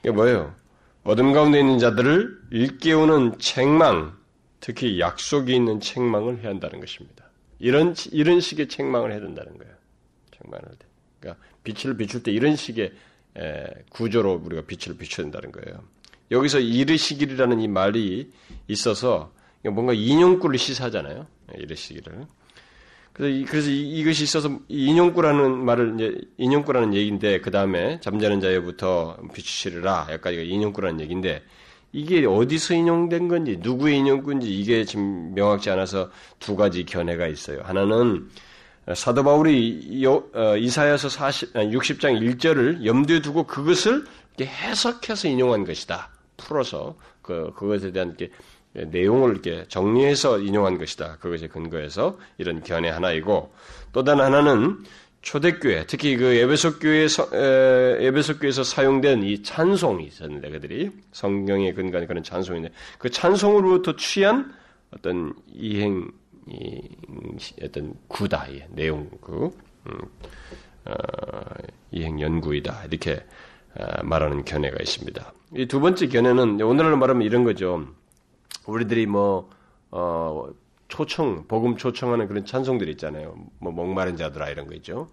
이게 0.00 0.10
뭐예요? 0.10 0.54
어둠 1.02 1.32
가운데 1.32 1.58
있는 1.58 1.78
자들을 1.78 2.40
일깨우는 2.50 3.38
책망, 3.38 4.18
특히 4.60 5.00
약속이 5.00 5.54
있는 5.54 5.80
책망을 5.80 6.40
해야 6.40 6.50
한다는 6.50 6.78
것입니다. 6.78 7.24
이런 7.58 7.94
이런 8.12 8.40
식의 8.40 8.68
책망을 8.68 9.12
해야 9.12 9.20
된다는 9.20 9.56
거예요. 9.56 9.72
책망을 10.36 10.68
때. 10.78 10.86
그러니까 11.20 11.42
빛을 11.64 11.96
비출 11.96 12.22
때 12.22 12.30
이런 12.32 12.54
식의 12.54 12.92
에, 13.38 13.66
구조로 13.88 14.42
우리가 14.44 14.62
빛을 14.66 14.98
비춰야 14.98 15.24
된다는 15.24 15.50
거예요. 15.50 15.82
여기서 16.30 16.58
이르시기라는 16.60 17.60
이 17.60 17.68
말이 17.68 18.30
있어서 18.68 19.32
뭔가 19.64 19.94
인용구를 19.94 20.58
시사하잖아요. 20.58 21.26
이르시기를. 21.56 22.26
그래서, 23.12 23.50
그래서 23.50 23.70
이 23.70 24.02
것이 24.04 24.22
있어서 24.22 24.58
인용구라는 24.68 25.64
말을 25.64 25.94
이제 25.94 26.20
인용구라는 26.38 26.94
얘기인데 26.94 27.40
그 27.40 27.50
다음에 27.50 28.00
잠자는 28.00 28.40
자에부터 28.40 29.18
비추시리라 29.34 30.06
여기까지가 30.10 30.42
인용구라는 30.42 31.00
얘기인데 31.00 31.42
이게 31.92 32.24
어디서 32.24 32.74
인용된 32.74 33.28
건지 33.28 33.58
누구의 33.60 33.98
인용군지 33.98 34.48
이게 34.48 34.84
지금 34.84 35.34
명확지 35.34 35.70
않아서 35.70 36.10
두 36.38 36.56
가지 36.56 36.84
견해가 36.84 37.26
있어요. 37.26 37.60
하나는 37.64 38.28
사도 38.94 39.22
바울이 39.24 40.04
어, 40.06 40.56
이사야서 40.56 41.08
40, 41.08 41.52
60장 41.54 42.38
1절을 42.38 42.84
염두에 42.84 43.20
두고 43.20 43.44
그것을 43.44 44.04
해석해서 44.40 45.28
인용한 45.28 45.64
것이다. 45.64 46.10
풀어서 46.36 46.96
그 47.22 47.52
그것에 47.54 47.92
대한 47.92 48.08
이렇게 48.08 48.30
내용을 48.72 49.32
이렇게 49.32 49.64
정리해서 49.68 50.38
인용한 50.38 50.78
것이다. 50.78 51.16
그것에 51.20 51.48
근거해서 51.48 52.18
이런 52.38 52.62
견해 52.62 52.88
하나이고 52.88 53.52
또 53.92 54.04
다른 54.04 54.24
하나는 54.24 54.84
초대교회, 55.22 55.84
특히 55.86 56.16
그 56.16 56.24
에베소 56.32 56.78
교회에서 56.78 57.28
에베소 57.34 58.38
교회에서 58.38 58.64
사용된 58.64 59.22
이 59.24 59.42
찬송이 59.42 60.04
있었는데 60.06 60.50
그들이 60.50 60.90
성경에 61.12 61.72
근거한 61.74 62.06
그런 62.06 62.22
찬송인데 62.22 62.70
그 62.98 63.10
찬송으로부터 63.10 63.96
취한 63.96 64.54
어떤 64.96 65.34
이행 65.52 66.10
이, 66.46 66.80
어떤 67.62 67.94
구다 68.08 68.46
이 68.48 68.62
내용 68.70 69.10
그 69.20 69.50
음, 69.86 69.98
어, 70.86 70.92
이행 71.90 72.20
연구이다 72.20 72.84
이렇게 72.88 73.22
어, 73.74 74.02
말하는 74.02 74.44
견해가 74.44 74.78
있습니다. 74.80 75.32
이 75.56 75.66
두 75.66 75.80
번째 75.80 76.06
견해는 76.08 76.60
오늘날 76.62 76.96
말하면 76.96 77.26
이런 77.26 77.44
거죠. 77.44 77.86
우리들이 78.70 79.06
뭐 79.06 79.50
어, 79.90 80.48
초청, 80.88 81.46
복음 81.46 81.76
초청하는 81.76 82.26
그런 82.26 82.44
찬송들이 82.44 82.90
있잖아요. 82.92 83.34
뭐 83.58 83.72
목마른 83.72 84.16
자들아 84.16 84.50
이런 84.50 84.66
거 84.66 84.74
있죠. 84.76 85.08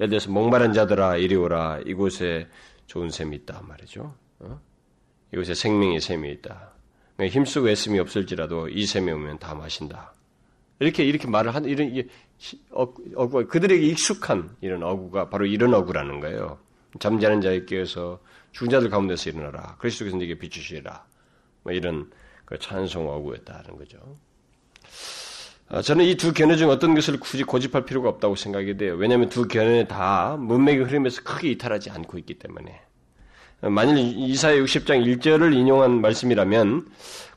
예를 0.00 0.10
들어서 0.10 0.30
목마른 0.30 0.72
자들아 0.72 1.16
이리 1.16 1.36
오라 1.36 1.80
이곳에 1.86 2.48
좋은 2.86 3.10
샘이 3.10 3.36
있다 3.36 3.62
말이죠. 3.62 4.14
어? 4.40 4.60
이곳에 5.32 5.54
생명의 5.54 6.00
샘이 6.00 6.30
있다. 6.32 6.72
힘쓰고 7.20 7.68
애씀이 7.68 7.98
없을지라도 8.00 8.68
이 8.68 8.86
샘이 8.86 9.10
오면 9.12 9.38
다 9.38 9.54
마신다. 9.54 10.12
이렇게 10.80 11.04
이렇게 11.04 11.28
말을 11.28 11.54
한 11.54 11.64
이런 11.64 11.88
이게 11.88 12.08
어구 12.72 13.46
그들에게 13.46 13.86
익숙한 13.86 14.56
이런 14.60 14.82
어구가 14.82 15.30
바로 15.30 15.46
이런 15.46 15.72
어구라는 15.74 16.20
거예요. 16.20 16.58
잠자는 16.98 17.40
자에 17.40 17.64
깨어서 17.64 18.20
죽은 18.52 18.70
자들 18.70 18.90
가운데서 18.90 19.30
일어나라. 19.30 19.76
그리스도께서 19.76 20.16
네게 20.16 20.38
비추시라. 20.38 21.04
뭐 21.62 21.72
이런 21.72 22.10
그 22.44 22.58
찬송 22.58 23.08
어구였다는 23.08 23.76
거죠. 23.76 23.98
아, 25.68 25.80
저는 25.80 26.04
이 26.04 26.16
두 26.16 26.32
견해 26.32 26.56
중 26.56 26.70
어떤 26.70 26.94
것을 26.94 27.18
굳이 27.18 27.42
고집할 27.42 27.84
필요가 27.86 28.08
없다고 28.08 28.36
생각이 28.36 28.76
돼요. 28.76 28.94
왜냐하면 28.96 29.28
두 29.28 29.48
견해 29.48 29.88
다 29.88 30.36
문맥의 30.38 30.84
흐름에서 30.84 31.22
크게 31.22 31.50
이탈하지 31.50 31.90
않고 31.90 32.18
있기 32.18 32.34
때문에. 32.38 32.80
만일 33.62 33.96
이사의 33.98 34.62
60장 34.62 35.04
1절을 35.18 35.54
인용한 35.54 36.02
말씀이라면 36.02 36.86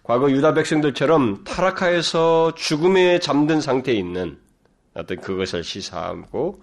과거 0.04 0.30
유다 0.30 0.54
백성들처럼 0.56 1.46
타락하여서 1.46 2.56
죽음에 2.56 3.20
잠든 3.20 3.62
상태에 3.62 3.96
있는 3.96 4.38
어떤 4.94 5.22
그것을 5.22 5.64
시사하고 5.64 6.62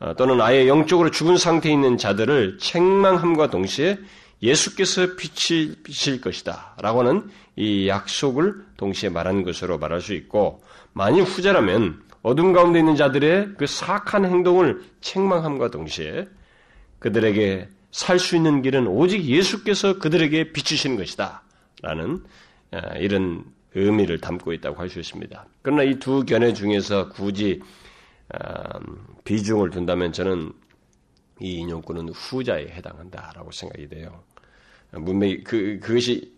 어, 0.00 0.14
또는 0.16 0.40
아예 0.40 0.66
영적으로 0.66 1.10
죽은 1.10 1.36
상태에 1.36 1.72
있는 1.72 1.96
자들을 1.96 2.58
책망함과 2.58 3.50
동시에 3.50 3.98
예수께서 4.44 5.16
빛이 5.16 5.76
빛일 5.82 6.20
것이다. 6.20 6.76
라고 6.80 7.00
하는 7.00 7.30
이 7.56 7.88
약속을 7.88 8.54
동시에 8.76 9.08
말한 9.08 9.42
것으로 9.42 9.78
말할 9.78 10.00
수 10.00 10.14
있고, 10.14 10.62
만일 10.92 11.24
후자라면 11.24 12.02
어둠 12.22 12.52
가운데 12.52 12.78
있는 12.78 12.94
자들의 12.96 13.54
그 13.58 13.66
사악한 13.66 14.24
행동을 14.26 14.82
책망함과 15.00 15.70
동시에 15.70 16.28
그들에게 16.98 17.68
살 17.90 18.18
수 18.18 18.36
있는 18.36 18.60
길은 18.62 18.86
오직 18.86 19.24
예수께서 19.24 19.98
그들에게 19.98 20.52
비추시는 20.52 20.96
것이다. 20.96 21.42
라는 21.82 22.24
어, 22.72 22.78
이런 22.98 23.44
의미를 23.74 24.18
담고 24.20 24.52
있다고 24.52 24.80
할 24.80 24.88
수 24.88 24.98
있습니다. 25.00 25.46
그러나 25.62 25.82
이 25.82 25.98
두 25.98 26.24
견해 26.24 26.52
중에서 26.52 27.08
굳이 27.08 27.60
어, 28.32 28.78
비중을 29.24 29.70
둔다면 29.70 30.12
저는 30.12 30.52
이 31.40 31.54
인용구는 31.58 32.08
후자에 32.10 32.66
해당한다라고 32.68 33.50
생각이 33.52 33.88
돼요. 33.88 34.22
문맥 34.98 35.44
그 35.44 35.78
그것이 35.82 36.32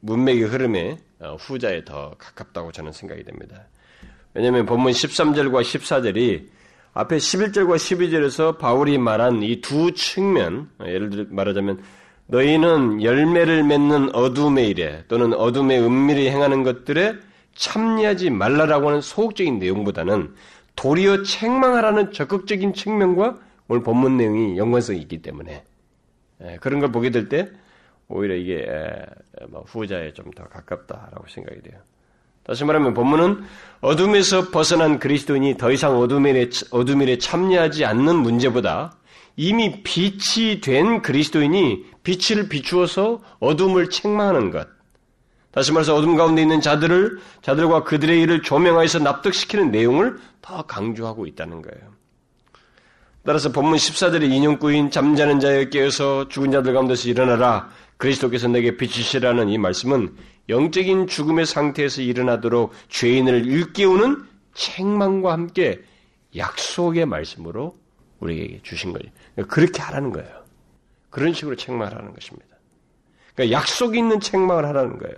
문맥의 0.00 0.44
흐름에 0.44 0.98
어, 1.20 1.36
후자에 1.38 1.84
더 1.84 2.14
가깝다고 2.18 2.72
저는 2.72 2.92
생각이 2.92 3.24
됩니다. 3.24 3.66
왜냐하면 4.34 4.66
본문 4.66 4.92
13절과 4.92 5.62
14절이 5.62 6.46
앞에 6.94 7.16
11절과 7.16 7.76
12절에서 7.76 8.58
바울이 8.58 8.98
말한 8.98 9.42
이 9.42 9.60
두 9.60 9.92
측면, 9.92 10.68
예를 10.84 11.10
들어 11.10 11.24
말하자면 11.28 11.82
너희는 12.26 13.02
열매를 13.02 13.64
맺는 13.64 14.14
어둠의 14.14 14.68
일에 14.68 15.04
또는 15.08 15.32
어둠의 15.32 15.80
은밀히 15.80 16.28
행하는 16.28 16.62
것들에 16.62 17.14
참여하지 17.54 18.30
말라라고 18.30 18.88
하는 18.88 19.00
소극적인 19.00 19.58
내용보다는 19.58 20.34
도리어 20.76 21.22
책망하라는 21.22 22.12
적극적인 22.12 22.74
측면과 22.74 23.38
오늘 23.66 23.82
본문 23.82 24.16
내용이 24.16 24.56
연관성이 24.58 25.00
있기 25.00 25.22
때문에 25.22 25.64
예, 26.44 26.58
그런 26.60 26.80
걸 26.80 26.92
보게 26.92 27.10
될 27.10 27.28
때 27.28 27.50
오히려 28.08 28.34
이게 28.34 28.66
뭐 29.48 29.62
후자에 29.66 30.12
좀 30.12 30.30
더 30.34 30.44
가깝다라고 30.44 31.26
생각이 31.28 31.62
돼요. 31.62 31.78
다시 32.44 32.64
말하면 32.64 32.94
본문은 32.94 33.44
어둠에서 33.82 34.50
벗어난 34.50 34.98
그리스도인이 34.98 35.58
더 35.58 35.70
이상 35.70 35.98
어둠일에, 35.98 36.48
어둠일에 36.70 37.18
참여하지 37.18 37.84
않는 37.84 38.16
문제보다 38.16 38.96
이미 39.36 39.82
빛이 39.82 40.60
된 40.60 41.02
그리스도인이 41.02 41.84
빛을 42.02 42.48
비추어서 42.48 43.20
어둠을 43.40 43.90
책망하는 43.90 44.50
것. 44.50 44.66
다시 45.50 45.72
말해서 45.72 45.94
어둠 45.94 46.16
가운데 46.16 46.40
있는 46.42 46.60
자들을, 46.60 47.18
자들과 47.42 47.84
그들의 47.84 48.20
일을 48.22 48.42
조명하여서 48.42 49.00
납득시키는 49.00 49.70
내용을 49.70 50.16
더 50.40 50.62
강조하고 50.62 51.26
있다는 51.26 51.62
거예요. 51.62 51.92
따라서 53.24 53.52
본문 53.52 53.76
14절의 53.76 54.30
인용구인 54.30 54.90
잠자는 54.90 55.40
자에 55.40 55.68
깨어서 55.68 56.28
죽은 56.28 56.50
자들 56.50 56.72
가운데서 56.72 57.08
일어나라. 57.08 57.68
그리스도께서 57.98 58.48
내게 58.48 58.76
비치시라는 58.76 59.48
이 59.50 59.58
말씀은 59.58 60.16
영적인 60.48 61.08
죽음의 61.08 61.46
상태에서 61.46 62.00
일어나도록 62.00 62.72
죄인을 62.88 63.46
일깨우는 63.46 64.24
책망과 64.54 65.32
함께 65.32 65.82
약속의 66.36 67.06
말씀으로 67.06 67.76
우리에게 68.20 68.60
주신 68.62 68.92
거예요. 68.92 69.10
그러니까 69.34 69.54
그렇게 69.54 69.82
하라는 69.82 70.10
거예요. 70.10 70.44
그런 71.10 71.32
식으로 71.32 71.56
책망을 71.56 71.96
하는 71.96 72.14
것입니다. 72.14 72.46
그러니까 73.34 73.56
약속이 73.58 73.98
있는 73.98 74.20
책망을 74.20 74.64
하라는 74.66 74.98
거예요. 74.98 75.14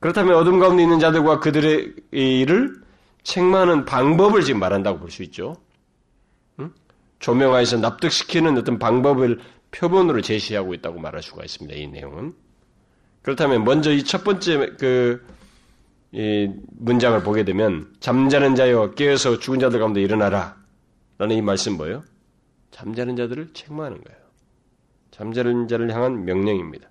그렇다면 0.00 0.34
어둠 0.34 0.58
가운데 0.58 0.82
있는 0.82 0.98
자들과 0.98 1.38
그들의 1.40 1.94
일을 2.10 2.80
책망하는 3.22 3.84
방법을 3.84 4.42
지금 4.42 4.58
말한다고 4.60 4.98
볼 4.98 5.10
수 5.10 5.22
있죠. 5.22 5.56
응? 6.58 6.72
조명하여서 7.20 7.78
납득시키는 7.78 8.58
어떤 8.58 8.78
방법을 8.80 9.38
표본으로 9.72 10.20
제시하고 10.20 10.74
있다고 10.74 11.00
말할 11.00 11.22
수가 11.22 11.44
있습니다. 11.44 11.76
이 11.78 11.88
내용은. 11.88 12.32
그렇다면 13.22 13.64
먼저 13.64 13.92
이 13.92 14.04
첫 14.04 14.22
번째 14.24 14.76
그 14.78 15.24
문장을 16.12 17.22
보게 17.22 17.44
되면 17.44 17.92
잠자는 18.00 18.54
자여 18.54 18.92
깨어서 18.94 19.38
죽은 19.38 19.58
자들 19.58 19.80
가운데 19.80 20.00
일어나라. 20.00 20.56
라는 21.18 21.36
이 21.36 21.42
말씀 21.42 21.76
뭐예요? 21.76 22.04
잠자는 22.70 23.16
자들을 23.16 23.52
책망하는 23.54 24.02
거예요. 24.02 24.20
잠자는 25.10 25.68
자를 25.68 25.92
향한 25.94 26.24
명령입니다. 26.24 26.88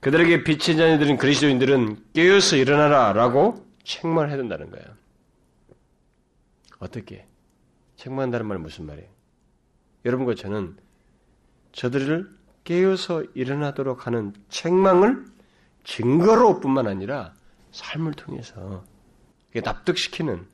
그들에게 0.00 0.44
빛의 0.44 0.76
자녀들인 0.76 1.16
그리스도인들은 1.16 2.04
깨어서 2.12 2.56
일어나라 2.56 3.12
라고 3.12 3.66
책망을 3.84 4.28
해야 4.28 4.36
된다는 4.36 4.70
거예요. 4.70 4.86
어떻게? 6.78 7.26
책망한다는 7.96 8.46
말은 8.46 8.62
무슨 8.62 8.86
말이에요? 8.86 9.08
여러분과 10.04 10.34
저는 10.34 10.76
저들을 11.76 12.28
깨어서 12.64 13.22
일어나도록 13.34 14.06
하는 14.06 14.32
책망을 14.48 15.24
증거로 15.84 16.58
뿐만 16.58 16.86
아니라 16.88 17.32
삶을 17.70 18.14
통해서 18.14 18.82
납득시키는 19.54 20.44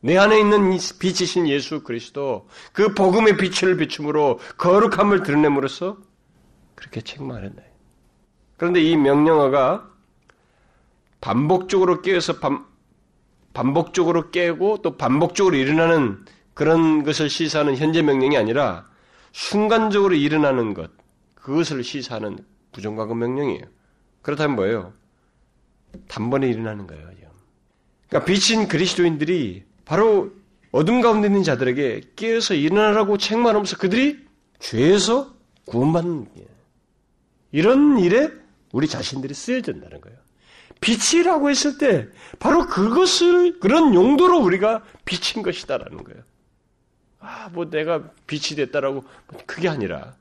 내 0.00 0.18
안에 0.18 0.38
있는 0.38 0.70
빛이신 0.98 1.48
예수 1.48 1.82
그리스도 1.82 2.48
그 2.72 2.92
복음의 2.94 3.36
빛을 3.36 3.76
비춤으로 3.76 4.38
거룩함을 4.58 5.22
드러냄으로써 5.22 5.96
그렇게 6.74 7.00
책망한다. 7.00 7.62
그런데 8.56 8.82
이 8.82 8.96
명령어가 8.96 9.88
반복적으로 11.20 12.02
깨어서 12.02 12.38
반, 12.38 12.64
반복적으로 13.52 14.30
깨고 14.30 14.82
또 14.82 14.96
반복적으로 14.96 15.56
일어나는 15.56 16.24
그런 16.52 17.02
것을 17.02 17.30
시사하는 17.30 17.76
현재 17.76 18.02
명령이 18.02 18.36
아니라 18.36 18.86
순간적으로 19.34 20.14
일어나는 20.14 20.74
것, 20.74 20.92
그것을 21.34 21.82
시사하는 21.82 22.38
부정과금 22.70 23.18
명령이에요. 23.18 23.64
그렇다면 24.22 24.54
뭐예요? 24.54 24.92
단번에 26.06 26.48
일어나는 26.48 26.86
거예요. 26.86 27.04
그러니까 28.08 28.24
비친 28.24 28.68
그리스도인들이 28.68 29.64
바로 29.84 30.32
어둠 30.70 31.00
가운데 31.00 31.26
있는 31.26 31.42
자들에게 31.42 32.12
깨어서 32.14 32.54
일어나라고 32.54 33.18
책망하면서 33.18 33.76
그들이 33.78 34.24
죄에서 34.60 35.34
구원받는 35.64 36.32
게 36.34 36.46
이런 37.50 37.98
일에 37.98 38.30
우리 38.72 38.86
자신들이 38.86 39.34
쓰여진다는 39.34 40.00
거예요. 40.00 40.16
빛이라고 40.80 41.50
했을 41.50 41.78
때 41.78 42.06
바로 42.38 42.66
그것을 42.66 43.58
그런 43.58 43.94
용도로 43.94 44.38
우리가 44.38 44.84
비친 45.04 45.42
것이다라는 45.42 46.04
거예요. 46.04 46.22
아, 47.24 47.48
뭐 47.48 47.70
내가 47.70 48.10
빛이 48.26 48.56
됐다라고 48.56 49.02
그게 49.46 49.68
아니라 49.68 50.14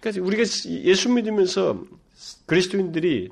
그러니까 0.00 0.24
우리가 0.24 0.42
예수 0.42 1.10
믿으면서 1.10 1.82
그리스도인들이 2.46 3.30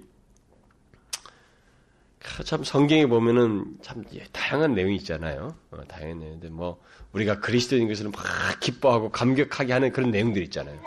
참 2.45 2.65
성경에 2.65 3.07
보면은 3.07 3.77
참 3.83 4.05
다양한 4.33 4.75
내용이 4.75 4.97
있잖아요. 4.97 5.55
어, 5.71 5.85
다양한 5.87 6.19
내용인데 6.19 6.49
뭐 6.49 6.83
우리가 7.13 7.41
그리스도인 7.41 7.89
것을 7.89 8.07
막 8.07 8.15
기뻐하고 8.61 9.11
감격하게 9.11 9.73
하는 9.73 9.93
그런 9.93 10.11
내용들이 10.11 10.45
있잖아요. 10.47 10.81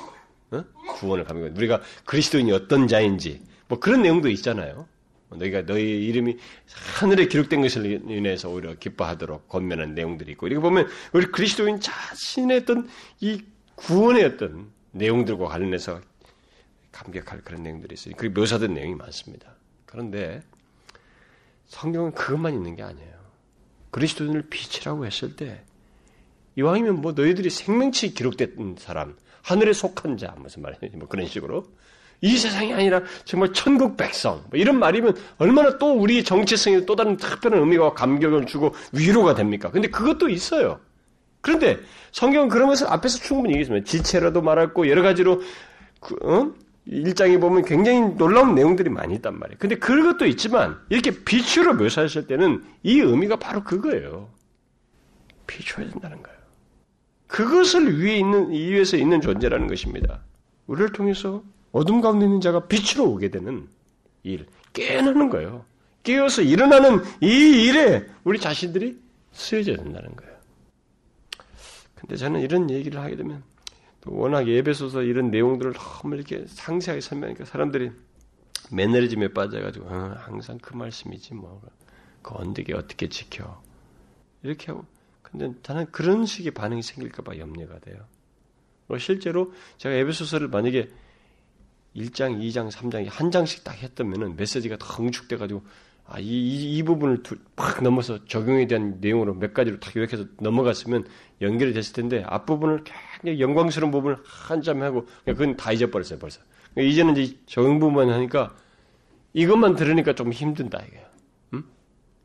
어? 0.52 0.64
구원을 0.96 1.24
감격. 1.24 1.56
우리가 1.56 1.82
그리스도인이 2.06 2.52
어떤 2.52 2.88
자인지 2.88 3.42
뭐 3.68 3.80
그런 3.80 4.02
내용도 4.02 4.30
있잖아요. 4.30 4.88
너희가 5.36 5.66
너희 5.66 6.06
이름이 6.08 6.38
하늘에 7.00 7.28
기록된 7.28 7.62
것을 7.62 7.86
인해서 8.10 8.50
오히려 8.50 8.76
기뻐하도록 8.76 9.48
권면한 9.48 9.94
내용들이 9.94 10.34
있고 10.34 10.48
이렇게 10.48 10.62
보면 10.62 10.88
우리 11.14 11.26
그리스도인 11.28 11.80
자신의 11.80 12.58
어떤 12.58 12.88
이 13.20 13.44
구원의 13.76 14.24
어떤 14.24 14.72
내용들과 14.92 15.48
관련해서 15.48 16.02
감격할 16.92 17.42
그런 17.42 17.64
내용들이 17.64 17.94
있어요. 17.94 18.16
그 18.18 18.28
묘사된 18.28 18.74
내용이 18.74 18.96
많습니다. 18.96 19.54
그런데 19.86 20.42
성경은 21.68 22.14
그것만 22.14 22.54
있는 22.54 22.76
게 22.76 22.84
아니에요. 22.84 23.16
그리스도인을 23.92 24.44
빛이라고 24.50 25.06
했을 25.06 25.36
때 25.36 25.64
이왕이면 26.58 27.02
뭐 27.02 27.12
너희들이 27.12 27.50
생명치 27.50 28.14
기록된 28.14 28.76
사람, 28.80 29.16
하늘에 29.42 29.74
속한 29.74 30.18
자 30.18 30.36
무슨 30.38 30.62
말이냐 30.62 30.98
뭐 30.98 31.08
그런 31.08 31.28
식으로 31.28 31.66
이 32.22 32.38
세상이 32.38 32.74
아니라 32.74 33.02
정말 33.26 33.54
천국 33.54 33.98
백성. 33.98 34.44
뭐 34.50 34.60
이런 34.60 34.80
말이면 34.80 35.16
얼마나 35.38 35.78
또 35.78 35.94
우리 35.94 36.24
정체성에 36.24 36.86
또 36.86 36.96
다른 36.96 37.18
특별한 37.18 37.60
의미와 37.60 37.94
감격을 37.94 38.46
주고 38.46 38.74
위로가 38.92 39.36
됩니까? 39.36 39.70
근데 39.72 39.90
그것도 39.90 40.30
있어요. 40.30 40.80
그런데 41.42 41.80
성경은 42.12 42.50
그런 42.50 42.68
것을 42.70 42.88
앞에서 42.88 43.20
충분히 43.20 43.54
얘기했습니다. 43.54 43.86
지체라도 43.86 44.42
말했고 44.42 44.90
여러 44.90 45.02
가지로 45.04 45.42
그, 46.00 46.16
어? 46.24 46.52
일장에 46.88 47.40
보면 47.40 47.66
굉장히 47.66 48.00
놀라운 48.16 48.54
내용들이 48.54 48.90
많이 48.90 49.16
있단 49.16 49.38
말이에요. 49.38 49.58
근데 49.60 49.76
그것도 49.76 50.26
있지만 50.28 50.78
이렇게 50.90 51.12
빛으로 51.12 51.74
묘사하실 51.74 52.28
때는 52.28 52.64
이 52.84 53.00
의미가 53.00 53.38
바로 53.38 53.64
그거예요. 53.64 54.30
비춰야 55.48 55.90
된다는 55.90 56.22
거예요. 56.22 56.38
그것을 57.28 58.02
위에 58.02 58.18
있는 58.18 58.52
이위에서 58.52 58.98
있는 58.98 59.20
존재라는 59.20 59.68
것입니다. 59.68 60.22
우리를 60.68 60.92
통해서 60.94 61.44
어둠 61.76 62.02
가운데 62.02 62.26
있는 62.26 62.42
자가 62.42 62.68
빛으로 62.68 63.10
오게 63.12 63.30
되는 63.30 63.68
일, 64.24 64.46
깨어나는 64.74 65.30
거예요. 65.30 65.66
깨어서 66.04 66.42
일어나는 66.42 67.04
이 67.22 67.66
일에 67.68 68.06
우리 68.24 68.40
자신들이 68.40 69.00
쓰여져야 69.32 69.78
된다는 69.78 70.16
거예요. 70.16 70.36
근데 71.96 72.16
저는 72.16 72.42
이런 72.42 72.70
얘기를 72.70 73.00
하게 73.00 73.16
되면 73.16 73.44
워낙 74.06 74.48
예배소서 74.48 75.02
이런 75.02 75.32
내용들을 75.32 75.74
너무 75.74 76.16
이렇게 76.16 76.46
상세하게 76.48 77.02
설명하니까 77.02 77.46
사람들이 77.46 77.92
매너리즘에 78.72 79.30
빠져가지고 79.30 79.88
어, 79.88 80.16
항상 80.18 80.58
그 80.60 80.76
말씀이지 80.76 81.34
뭐 81.34 81.62
그 82.26 82.34
언덕에 82.34 82.74
어떻게 82.74 83.08
지켜 83.08 83.62
이렇게 84.42 84.72
하고 84.72 84.84
근데 85.22 85.54
저는 85.62 85.92
그런 85.92 86.26
식의 86.26 86.54
반응이 86.54 86.82
생길까봐 86.82 87.38
염려가 87.38 87.78
돼요. 87.80 87.98
뭐 88.88 88.98
실제로 88.98 89.54
제가 89.78 89.96
예배소서를 89.96 90.48
만약에 90.48 90.90
1장, 91.96 92.40
2장, 92.42 92.70
3장 92.72 93.08
한 93.10 93.32
장씩 93.32 93.64
딱 93.64 93.82
했다면은 93.82 94.36
메시지가 94.36 94.78
더 94.78 95.04
응축돼 95.04 95.38
가지고 95.38 95.64
아, 96.08 96.20
이, 96.20 96.26
이, 96.26 96.78
이 96.78 96.84
부분을 96.84 97.24
두, 97.24 97.36
팍 97.56 97.82
넘어서 97.82 98.24
적용에 98.26 98.68
대한 98.68 98.98
내용으로 99.02 99.34
몇 99.34 99.54
가지로 99.54 99.80
딱 99.80 99.96
요약해서 99.96 100.26
넘어갔으면 100.40 101.06
연결이 101.42 101.74
됐을 101.74 101.94
텐데 101.94 102.24
앞부분을 102.28 102.84
굉장히 102.84 103.40
영광스러운 103.42 103.92
부분을 103.92 104.18
한참 104.24 104.84
하고 104.84 105.08
그건 105.26 105.56
다 105.58 105.72
잊어버렸어요 105.72 106.20
벌써. 106.20 106.42
그러니까 106.74 106.92
이제는 106.92 107.18
이제 107.18 107.38
적용 107.48 107.80
부분만 107.80 108.10
하니까 108.10 108.56
이것만 109.34 109.76
들으니까 109.76 110.14
좀 110.14 110.32
힘든다 110.32 110.84
이게. 110.88 111.04
음? 111.54 111.64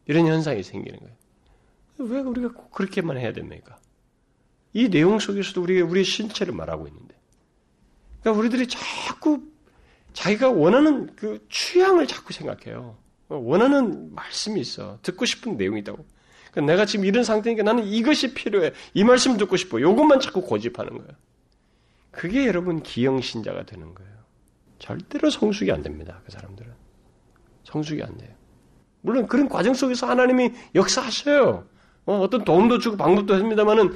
이런 0.06 0.26
현상이 0.26 0.62
생기는 0.62 0.98
거예요. 0.98 1.14
왜 1.98 2.20
우리가 2.20 2.52
꼭 2.52 2.70
그렇게만 2.72 3.16
해야 3.16 3.32
됩니까? 3.32 3.78
이 4.72 4.88
내용 4.88 5.18
속에서도 5.18 5.60
우리가 5.62 5.86
우리의 5.86 6.04
신체를 6.04 6.52
말하고 6.52 6.86
있는데. 6.86 7.18
그러니까 8.20 8.38
우리들이 8.38 8.68
자꾸 8.68 9.49
자기가 10.12 10.50
원하는 10.50 11.14
그 11.16 11.46
취향을 11.50 12.06
자꾸 12.06 12.32
생각해요. 12.32 12.96
원하는 13.28 14.14
말씀이 14.14 14.61
있어. 14.61 14.98
듣고 15.02 15.24
싶은 15.24 15.56
내용이 15.56 15.80
있다고. 15.80 16.04
그러니까 16.50 16.72
내가 16.72 16.84
지금 16.84 17.04
이런 17.04 17.22
상태니까 17.22 17.62
나는 17.62 17.84
이것이 17.84 18.34
필요해. 18.34 18.72
이 18.94 19.04
말씀 19.04 19.36
듣고 19.36 19.56
싶어. 19.56 19.78
이것만 19.78 20.20
자꾸 20.20 20.42
고집하는 20.42 20.98
거예요. 20.98 21.11
그게 22.11 22.46
여러분 22.46 22.82
기영신자가 22.82 23.66
되는 23.66 23.94
거예요. 23.94 24.11
절대로 24.78 25.30
성숙이 25.30 25.70
안 25.70 25.82
됩니다. 25.82 26.20
그 26.24 26.32
사람들은. 26.32 26.72
성숙이 27.64 28.02
안 28.02 28.16
돼요. 28.18 28.30
물론 29.02 29.26
그런 29.28 29.48
과정 29.48 29.74
속에서 29.74 30.08
하나님이 30.08 30.52
역사하셔요. 30.74 31.66
어, 32.06 32.28
떤 32.28 32.44
도움도 32.44 32.78
주고 32.78 32.96
방법도 32.96 33.34
합니다만은 33.34 33.94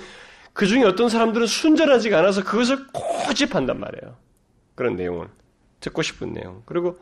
그 0.52 0.66
중에 0.66 0.84
어떤 0.84 1.08
사람들은 1.08 1.46
순전하지가 1.46 2.18
않아서 2.20 2.44
그것을 2.44 2.86
고집한단 2.92 3.80
말이에요. 3.80 4.16
그런 4.76 4.94
내용을. 4.94 5.28
듣고 5.84 6.00
싶은 6.00 6.32
내용. 6.32 6.62
그리고 6.64 6.98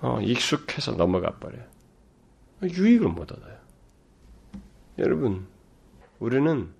어, 0.00 0.18
익숙해서 0.22 0.92
넘어가 0.92 1.38
버려요. 1.38 1.64
유익을 2.62 3.08
못 3.08 3.30
얻어요. 3.30 3.58
여러분, 4.98 5.46
우리는 6.18 6.72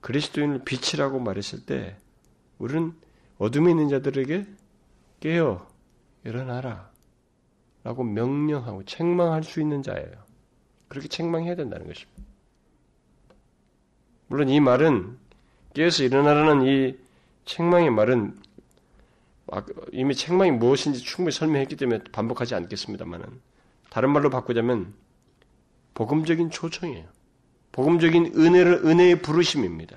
그리스도인을 0.00 0.62
빛이라고 0.64 1.20
말했을 1.20 1.64
때, 1.64 1.96
우리는 2.58 2.92
어둠에 3.38 3.70
있는 3.70 3.88
자들에게 3.88 4.46
깨어 5.20 5.66
일어나라. 6.24 6.90
라고 7.84 8.04
명령하고 8.04 8.84
책망할 8.84 9.42
수 9.42 9.60
있는 9.60 9.82
자예요. 9.82 10.12
그렇게 10.88 11.08
책망해야 11.08 11.56
된다는 11.56 11.86
것입니다. 11.86 12.22
물론 14.28 14.48
이 14.50 14.60
말은 14.60 15.18
깨어서 15.74 16.04
일어나라는 16.04 16.66
이 16.66 16.96
책망의 17.44 17.90
말은 17.90 18.36
아, 18.38 18.51
이미 19.92 20.14
책망이 20.14 20.50
무엇인지 20.52 21.00
충분히 21.00 21.32
설명했기 21.32 21.76
때문에 21.76 22.00
반복하지 22.12 22.54
않겠습니다만은 22.54 23.26
다른 23.90 24.10
말로 24.10 24.30
바꾸자면 24.30 24.94
복음적인 25.94 26.50
초청이에요. 26.50 27.04
복음적인 27.72 28.32
은혜를 28.36 28.82
은혜의 28.84 29.22
부르심입니다. 29.22 29.96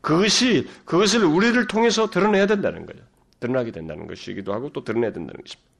그것이 0.00 0.68
그것을 0.84 1.24
우리를 1.24 1.66
통해서 1.66 2.10
드러내야 2.10 2.46
된다는 2.46 2.86
거예요. 2.86 3.02
드러나게 3.40 3.72
된다는 3.72 4.06
것이기도 4.06 4.52
하고 4.52 4.70
또 4.72 4.84
드러내야 4.84 5.12
된다는 5.12 5.40
것입니다. 5.40 5.70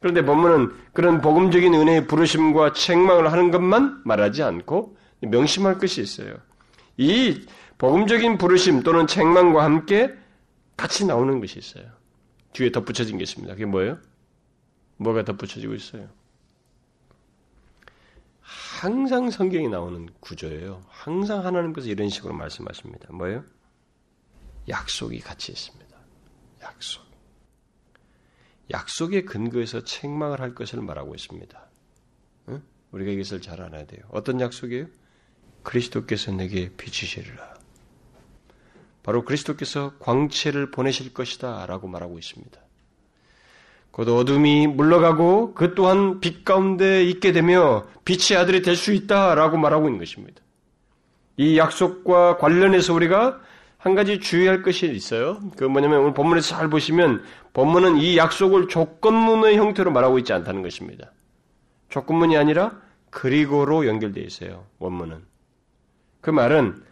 그런데 0.00 0.24
본문은 0.24 0.72
그런 0.92 1.20
복음적인 1.20 1.74
은혜의 1.74 2.06
부르심과 2.06 2.72
책망을 2.72 3.30
하는 3.30 3.50
것만 3.50 4.02
말하지 4.04 4.42
않고 4.42 4.96
명심할 5.20 5.78
것이 5.78 6.00
있어요. 6.00 6.34
이 6.96 7.46
복음적인 7.78 8.38
부르심 8.38 8.82
또는 8.82 9.06
책망과 9.06 9.62
함께 9.62 10.12
같이 10.76 11.04
나오는 11.06 11.40
것이 11.40 11.58
있어요. 11.58 11.84
뒤에 12.52 12.70
덧붙여진 12.72 13.18
게 13.18 13.22
있습니다. 13.24 13.54
그게 13.54 13.64
뭐예요? 13.64 13.98
뭐가 14.96 15.24
덧붙여지고 15.24 15.74
있어요? 15.74 16.08
항상 18.40 19.30
성경에 19.30 19.68
나오는 19.68 20.08
구조예요. 20.20 20.82
항상 20.88 21.44
하나님께서 21.44 21.88
이런 21.88 22.08
식으로 22.08 22.34
말씀하십니다. 22.34 23.12
뭐예요? 23.12 23.44
약속이 24.68 25.20
같이 25.20 25.52
있습니다. 25.52 25.96
약속. 26.62 27.04
약속의 28.70 29.24
근거에서 29.24 29.84
책망을 29.84 30.40
할 30.40 30.54
것을 30.54 30.80
말하고 30.80 31.14
있습니다. 31.14 31.68
응? 32.48 32.62
우리가 32.92 33.10
이것을 33.10 33.40
잘 33.40 33.60
알아야 33.60 33.86
돼요. 33.86 34.02
어떤 34.10 34.40
약속이에요? 34.40 34.86
그리스도께서 35.62 36.32
내게 36.32 36.70
비추시리라. 36.76 37.59
바로 39.02 39.24
그리스도께서 39.24 39.92
광채를 39.98 40.70
보내실 40.70 41.14
것이다 41.14 41.66
라고 41.66 41.88
말하고 41.88 42.18
있습니다. 42.18 42.60
곧 43.90 44.08
어둠이 44.08 44.66
물러가고 44.68 45.54
그 45.54 45.74
또한 45.74 46.20
빛 46.20 46.44
가운데 46.44 47.04
있게 47.04 47.32
되며 47.32 47.86
빛의 48.04 48.38
아들이 48.38 48.62
될 48.62 48.76
수 48.76 48.92
있다 48.92 49.34
라고 49.34 49.56
말하고 49.56 49.86
있는 49.88 49.98
것입니다. 49.98 50.40
이 51.36 51.58
약속과 51.58 52.36
관련해서 52.36 52.94
우리가 52.94 53.40
한 53.78 53.94
가지 53.94 54.20
주의할 54.20 54.62
것이 54.62 54.86
있어요. 54.92 55.40
그 55.56 55.64
뭐냐면 55.64 56.00
오늘 56.00 56.14
본문에서 56.14 56.54
잘 56.54 56.68
보시면 56.68 57.24
본문은 57.54 57.96
이 57.96 58.18
약속을 58.18 58.68
조건문의 58.68 59.56
형태로 59.56 59.90
말하고 59.90 60.18
있지 60.18 60.32
않다는 60.34 60.62
것입니다. 60.62 61.12
조건문이 61.88 62.36
아니라 62.36 62.78
그리고로 63.08 63.86
연결되어 63.86 64.22
있어요. 64.22 64.66
원문은. 64.78 65.24
그 66.20 66.30
말은 66.30 66.82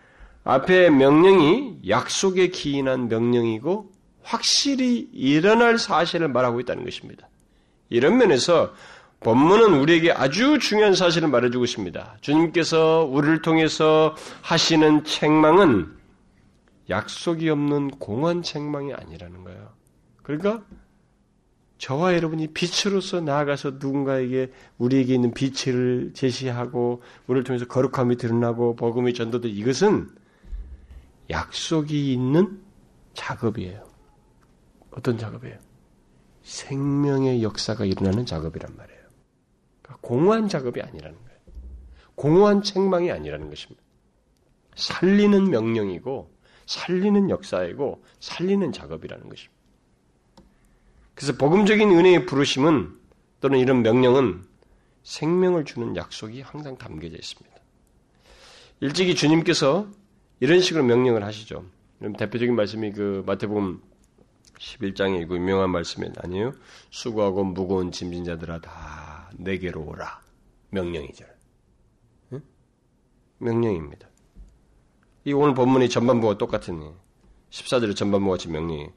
앞에 0.49 0.89
명령이 0.89 1.81
약속에 1.89 2.49
기인한 2.49 3.09
명령이고 3.09 3.93
확실히 4.23 5.07
일어날 5.13 5.77
사실을 5.77 6.29
말하고 6.29 6.59
있다는 6.61 6.85
것입니다. 6.85 7.29
이런 7.91 8.17
면에서 8.17 8.73
본문은 9.21 9.79
우리에게 9.79 10.11
아주 10.11 10.59
중요한 10.59 10.95
사실을 10.95 11.29
말해주고 11.29 11.65
있습니다. 11.67 12.17
주님께서 12.23 13.07
우리를 13.13 13.43
통해서 13.43 14.17
하시는 14.41 15.05
책망은 15.05 15.95
약속이 16.89 17.51
없는 17.51 17.91
공허한 17.99 18.43
책망이 18.43 18.95
아니라는 18.95 19.45
거예요. 19.45 19.69
그러니까 20.23 20.63
저와 21.77 22.15
여러분이 22.15 22.55
빛으로서 22.55 23.21
나아가서 23.21 23.73
누군가에게 23.73 24.51
우리에게 24.79 25.13
있는 25.13 25.35
빛을 25.35 26.13
제시하고 26.15 27.03
우리를 27.27 27.45
통해서 27.45 27.67
거룩함이 27.67 28.17
드러나고 28.17 28.77
복음이 28.77 29.13
전도될 29.13 29.51
이것은 29.51 30.09
약속이 31.31 32.13
있는 32.13 32.63
작업이에요. 33.15 33.87
어떤 34.91 35.19
작업이에요? 35.19 35.59
생명의 36.43 37.43
역사가 37.43 37.85
일어나는 37.85 38.25
작업이란 38.25 38.75
말이에요. 38.77 39.03
그러니까 39.83 39.99
공허한 40.01 40.49
작업이 40.49 40.81
아니라는 40.81 41.17
거예요. 41.17 41.39
공허한 42.15 42.63
책망이 42.63 43.13
아니라는 43.13 43.51
것입니다. 43.51 43.83
살리는 44.77 45.51
명령이고, 45.51 46.33
살리는 46.67 47.31
역사이고, 47.31 48.03
살리는 48.21 48.73
작업이라는 48.73 49.29
것입니다. 49.29 49.59
그래서 51.15 51.37
복음적인 51.37 51.91
은혜의 51.91 52.27
부르심은 52.27 52.97
또는 53.41 53.59
이런 53.59 53.83
명령은 53.83 54.45
생명을 55.03 55.65
주는 55.65 55.97
약속이 55.97 56.43
항상 56.43 56.79
담겨져 56.79 57.17
있습니다. 57.17 57.57
일찍이 58.81 59.15
주님께서 59.15 59.89
이런 60.41 60.61
식으로 60.61 60.85
명령을 60.85 61.25
하시죠. 61.25 61.65
대표적인 62.17 62.55
말씀이 62.55 62.93
그 62.93 63.23
마태복음 63.27 63.81
11장에 64.59 65.27
그 65.29 65.37
유명한 65.37 65.71
말씀이 65.71 66.09
아니에요. 66.17 66.53
수고하고 66.91 67.45
무거운 67.45 67.91
짐진 67.91 68.25
자들아 68.25 68.61
다 68.61 69.31
내게로 69.37 69.85
오라. 69.85 70.21
명령이죠. 70.71 71.25
응? 72.33 72.43
명령입니다. 73.39 74.09
이 75.25 75.33
오늘 75.33 75.55
본문의 75.55 75.89
전반부와 75.89 76.39
똑같은 76.39 76.93
14절의 77.51 77.97
전반부와 77.97 78.37
같이 78.37 78.49
명령이에요. 78.49 78.91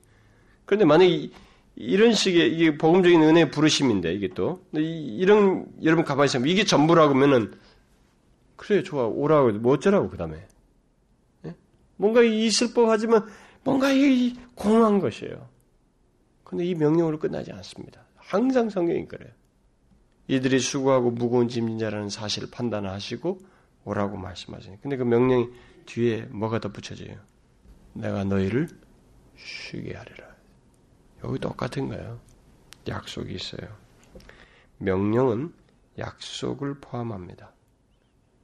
그런데 0.66 0.86
만약에 0.86 1.30
이런 1.76 2.14
식의 2.14 2.54
이게 2.54 2.78
복음적인 2.78 3.22
은혜의 3.22 3.52
부르심인데 3.52 4.14
이게 4.14 4.28
또 4.30 4.64
이런 4.74 5.66
여러분 5.84 6.06
가만히 6.06 6.26
있으면 6.26 6.48
이게 6.48 6.64
전부라고 6.66 7.14
하면은 7.16 7.54
그래 8.56 8.84
좋아 8.84 9.06
오라고 9.06 9.54
뭐 9.54 9.74
어쩌라고 9.74 10.10
그 10.10 10.18
다음에 10.18 10.38
예? 10.38 10.48
뭔가 12.02 12.24
있을 12.24 12.74
법하지만 12.74 13.28
뭔가 13.64 13.92
이 13.92 14.36
공허한 14.56 15.00
것이에요. 15.00 15.48
근데 16.44 16.66
이 16.66 16.74
명령으로 16.74 17.20
끝나지 17.20 17.52
않습니다. 17.52 18.04
항상 18.16 18.72
성경이 18.72 19.08
그래요. 19.08 19.30
이들이 20.28 20.60
수고하고 20.60 21.12
무거운 21.12 21.48
짐진 21.48 21.78
자라는 21.78 22.10
사실을 22.10 22.50
판단하시고 22.50 23.40
오라고 23.86 24.18
말씀하시니 24.18 24.82
근데 24.82 24.98
그 24.98 25.04
명령이 25.04 25.48
뒤에 25.86 26.24
뭐가 26.32 26.60
덧붙여져요? 26.60 27.18
내가 27.94 28.24
너희를 28.24 28.68
쉬게 29.38 29.94
하리라. 29.94 30.26
여기 31.24 31.40
똑같은 31.40 31.88
거예요. 31.88 32.20
약속이 32.88 33.32
있어요. 33.36 33.70
명령은 34.80 35.54
약속을 36.00 36.80
포함합니다. 36.82 37.52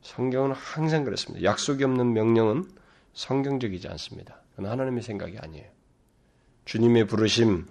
성경은 0.02 0.52
항상 0.52 1.04
그렇습니다. 1.04 1.44
약속이 1.44 1.84
없는 1.84 2.14
명령은 2.14 2.78
성경적이지 3.18 3.88
않습니다. 3.88 4.42
그건 4.56 4.72
하나님의 4.72 5.02
생각이 5.02 5.40
아니에요. 5.40 5.66
주님의 6.66 7.08
부르심, 7.08 7.66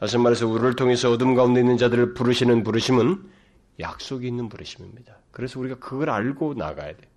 다시 0.00 0.16
말해서 0.16 0.48
우리를 0.48 0.74
통해서 0.74 1.10
어둠 1.10 1.34
가운데 1.34 1.60
있는 1.60 1.76
자들을 1.76 2.14
부르시는 2.14 2.62
부르심은 2.62 3.30
약속이 3.78 4.26
있는 4.26 4.48
부르심입니다. 4.48 5.18
그래서 5.32 5.60
우리가 5.60 5.78
그걸 5.78 6.08
알고 6.08 6.54
나가야 6.54 6.96
돼. 6.96 7.08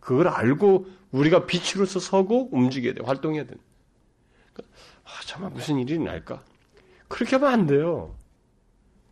그걸 0.00 0.26
알고 0.26 0.86
우리가 1.12 1.46
빛으로서 1.46 2.00
서고 2.00 2.48
움직여야 2.50 2.94
돼. 2.94 3.04
활동해야 3.04 3.44
돼. 3.44 3.54
아, 5.04 5.10
정말 5.26 5.52
무슨 5.52 5.78
일이 5.78 6.00
날까? 6.00 6.42
그렇게 7.06 7.36
하면 7.36 7.52
안 7.52 7.66
돼요. 7.66 8.16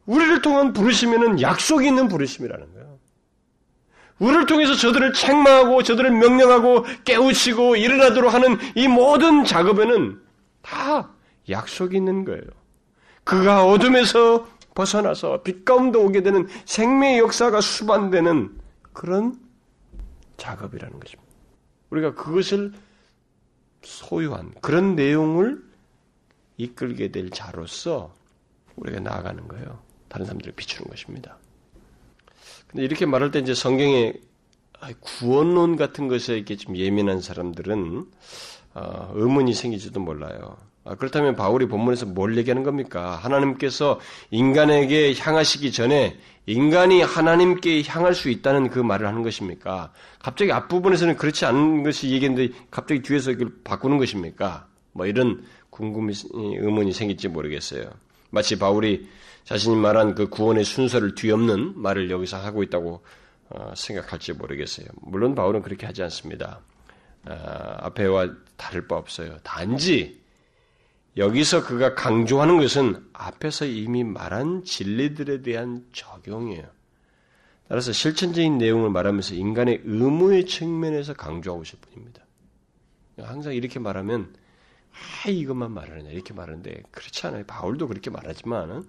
우리를 0.06 0.42
통한 0.42 0.72
부르심에는 0.72 1.40
약속이 1.40 1.86
있는 1.86 2.08
부르심이라는 2.08 2.72
거예요. 2.72 2.93
우리를 4.18 4.46
통해서 4.46 4.74
저들을 4.74 5.12
책망하고 5.12 5.82
저들을 5.82 6.10
명령하고 6.10 6.84
깨우치고 7.04 7.76
일어나도록 7.76 8.32
하는 8.32 8.58
이 8.74 8.86
모든 8.88 9.44
작업에는 9.44 10.20
다 10.62 11.10
약속이 11.48 11.96
있는 11.96 12.24
거예요. 12.24 12.42
그가 13.24 13.66
어둠에서 13.66 14.46
벗어나서 14.74 15.42
빛 15.42 15.64
가운데 15.64 15.98
오게 15.98 16.22
되는 16.22 16.48
생명의 16.64 17.18
역사가 17.18 17.60
수반되는 17.60 18.58
그런 18.92 19.38
작업이라는 20.36 21.00
것입니다. 21.00 21.32
우리가 21.90 22.14
그것을 22.14 22.72
소유한 23.82 24.52
그런 24.60 24.94
내용을 24.96 25.62
이끌게 26.56 27.10
될 27.10 27.30
자로서 27.30 28.14
우리가 28.76 29.00
나아가는 29.00 29.46
거예요. 29.48 29.80
다른 30.08 30.26
사람들을 30.26 30.54
비추는 30.54 30.88
것입니다. 30.88 31.38
이렇게 32.74 33.06
말할 33.06 33.30
때 33.30 33.38
이제 33.38 33.54
성경의 33.54 34.14
구원론 35.00 35.76
같은 35.76 36.08
것에 36.08 36.36
이렇게 36.36 36.56
좀 36.56 36.76
예민한 36.76 37.20
사람들은 37.20 38.04
어, 38.74 39.12
의문이 39.14 39.54
생기지도 39.54 40.00
몰라요. 40.00 40.56
아, 40.84 40.94
그렇다면 40.96 41.34
바울이 41.34 41.66
본문에서 41.66 42.06
뭘 42.06 42.36
얘기하는 42.36 42.62
겁니까? 42.62 43.16
하나님께서 43.16 44.00
인간에게 44.30 45.14
향하시기 45.14 45.72
전에 45.72 46.18
인간이 46.46 47.00
하나님께 47.00 47.82
향할 47.86 48.14
수 48.14 48.28
있다는 48.28 48.68
그 48.68 48.80
말을 48.80 49.06
하는 49.06 49.22
것입니까? 49.22 49.92
갑자기 50.18 50.52
앞부분에서는 50.52 51.16
그렇지 51.16 51.46
않은 51.46 51.84
것이 51.84 52.10
얘기했는데 52.10 52.54
갑자기 52.70 53.00
뒤에서 53.00 53.30
이걸 53.30 53.50
바꾸는 53.64 53.96
것입니까? 53.96 54.66
뭐 54.92 55.06
이런 55.06 55.44
궁금이, 55.70 56.12
의문이 56.34 56.92
생길지 56.92 57.28
모르겠어요. 57.28 57.88
마치 58.30 58.58
바울이 58.58 59.08
자신이 59.44 59.76
말한 59.76 60.14
그 60.14 60.28
구원의 60.28 60.64
순서를 60.64 61.14
뒤엎는 61.14 61.80
말을 61.80 62.10
여기서 62.10 62.38
하고 62.38 62.62
있다고 62.62 63.04
어, 63.50 63.72
생각할지 63.76 64.32
모르겠어요. 64.32 64.86
물론 65.02 65.34
바울은 65.34 65.62
그렇게 65.62 65.86
하지 65.86 66.02
않습니다. 66.02 66.60
아, 67.26 67.76
앞에와 67.80 68.30
다를 68.56 68.86
바 68.86 68.96
없어요. 68.96 69.38
단지 69.42 70.20
여기서 71.16 71.64
그가 71.64 71.94
강조하는 71.94 72.58
것은 72.58 73.06
앞에서 73.12 73.66
이미 73.66 74.02
말한 74.02 74.64
진리들에 74.64 75.42
대한 75.42 75.86
적용이에요. 75.92 76.64
따라서 77.68 77.92
실천적인 77.92 78.58
내용을 78.58 78.90
말하면서 78.90 79.34
인간의 79.34 79.82
의무의 79.84 80.46
측면에서 80.46 81.14
강조하고 81.14 81.62
있을 81.62 81.78
뿐입니다. 81.80 82.24
항상 83.18 83.54
이렇게 83.54 83.78
말하면 83.78 84.34
아 84.92 85.28
이것만 85.28 85.72
말하느냐 85.72 86.10
이렇게 86.10 86.34
말하는데 86.34 86.82
그렇지 86.90 87.26
않아요. 87.26 87.44
바울도 87.46 87.88
그렇게 87.88 88.10
말하지만 88.10 88.84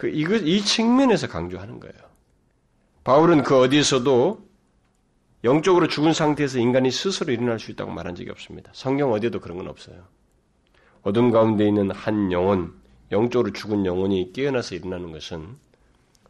그 0.00 0.08
이거 0.08 0.34
이 0.34 0.62
측면에서 0.62 1.28
강조하는 1.28 1.78
거예요. 1.78 1.94
바울은 3.04 3.42
그 3.42 3.58
어디에서도 3.58 4.42
영적으로 5.44 5.88
죽은 5.88 6.14
상태에서 6.14 6.58
인간이 6.58 6.90
스스로 6.90 7.34
일어날 7.34 7.58
수 7.58 7.70
있다고 7.70 7.90
말한 7.90 8.14
적이 8.14 8.30
없습니다. 8.30 8.70
성경 8.74 9.12
어디에도 9.12 9.40
그런 9.40 9.58
건 9.58 9.68
없어요. 9.68 10.06
어둠 11.02 11.30
가운데 11.30 11.68
있는 11.68 11.90
한 11.90 12.32
영혼, 12.32 12.72
영적으로 13.12 13.52
죽은 13.52 13.84
영혼이 13.84 14.32
깨어나서 14.32 14.74
일어나는 14.74 15.12
것은 15.12 15.58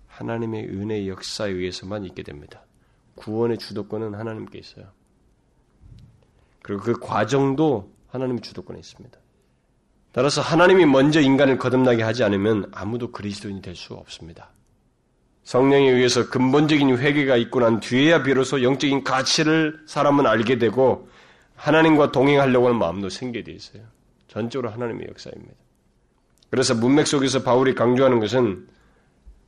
하나님의 0.09 0.65
은혜의 0.65 1.09
역사에 1.09 1.53
의해서만 1.53 2.05
있게 2.07 2.25
됩니다. 2.25 2.65
구원의 3.15 3.59
주도권은 3.59 4.15
하나님께 4.15 4.59
있어요. 4.59 4.87
그리고 6.63 6.83
그 6.83 6.99
과정도 6.99 7.93
하나님의 8.09 8.43
주도권에 8.43 8.81
있습니다. 8.81 9.17
따라서 10.13 10.41
하나님이 10.41 10.87
먼저 10.87 11.21
인간을 11.21 11.59
거듭나게 11.59 12.03
하지 12.03 12.25
않으면 12.25 12.67
아무도 12.73 13.13
그리스도인이 13.13 13.63
될 13.63 13.77
수 13.77 13.95
없습니다. 13.95 14.51
성령에 15.45 15.91
의해서 15.91 16.29
근본적인 16.29 16.99
회개가 16.99 17.37
있고 17.37 17.61
난 17.61 17.81
뒤에야 17.81 18.23
비로소 18.23 18.63
영적인 18.63 19.05
가치를 19.05 19.81
사람은 19.87 20.27
알게 20.27 20.59
되고 20.59 21.09
하나님과 21.57 22.13
동행하려고 22.13 22.67
하는 22.69 22.79
마음도 22.79 23.09
생기게 23.09 23.45
돼 23.45 23.53
있어요. 23.53 23.83
전적으로 24.29 24.71
하나님의 24.71 25.07
역사입니다. 25.09 25.55
그래서 26.51 26.75
문맥 26.75 27.07
속에서 27.07 27.43
바울이 27.43 27.75
강조하는 27.75 28.21
것은 28.21 28.67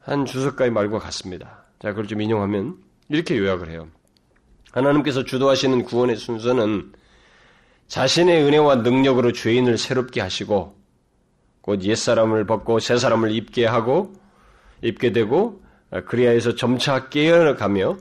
한 0.01 0.25
주석가의 0.25 0.71
말과 0.71 0.99
같습니다. 0.99 1.65
자, 1.81 1.91
그걸 1.91 2.07
좀 2.07 2.21
인용하면 2.21 2.77
이렇게 3.09 3.37
요약을 3.39 3.71
해요. 3.71 3.89
하나님께서 4.73 5.25
주도하시는 5.25 5.85
구원의 5.85 6.17
순서는 6.17 6.93
자신의 7.93 8.45
은혜와 8.45 8.77
능력으로 8.77 9.33
죄인을 9.33 9.77
새롭게 9.77 10.23
하시고 10.23 10.75
곧 11.61 11.83
옛사람을 11.83 12.47
벗고 12.47 12.79
새사람을 12.79 13.33
입게 13.33 13.67
하고 13.67 14.15
입게 14.81 15.13
되고 15.13 15.61
그리하여서 16.07 16.55
점차 16.55 17.11
깨어가며 17.11 17.99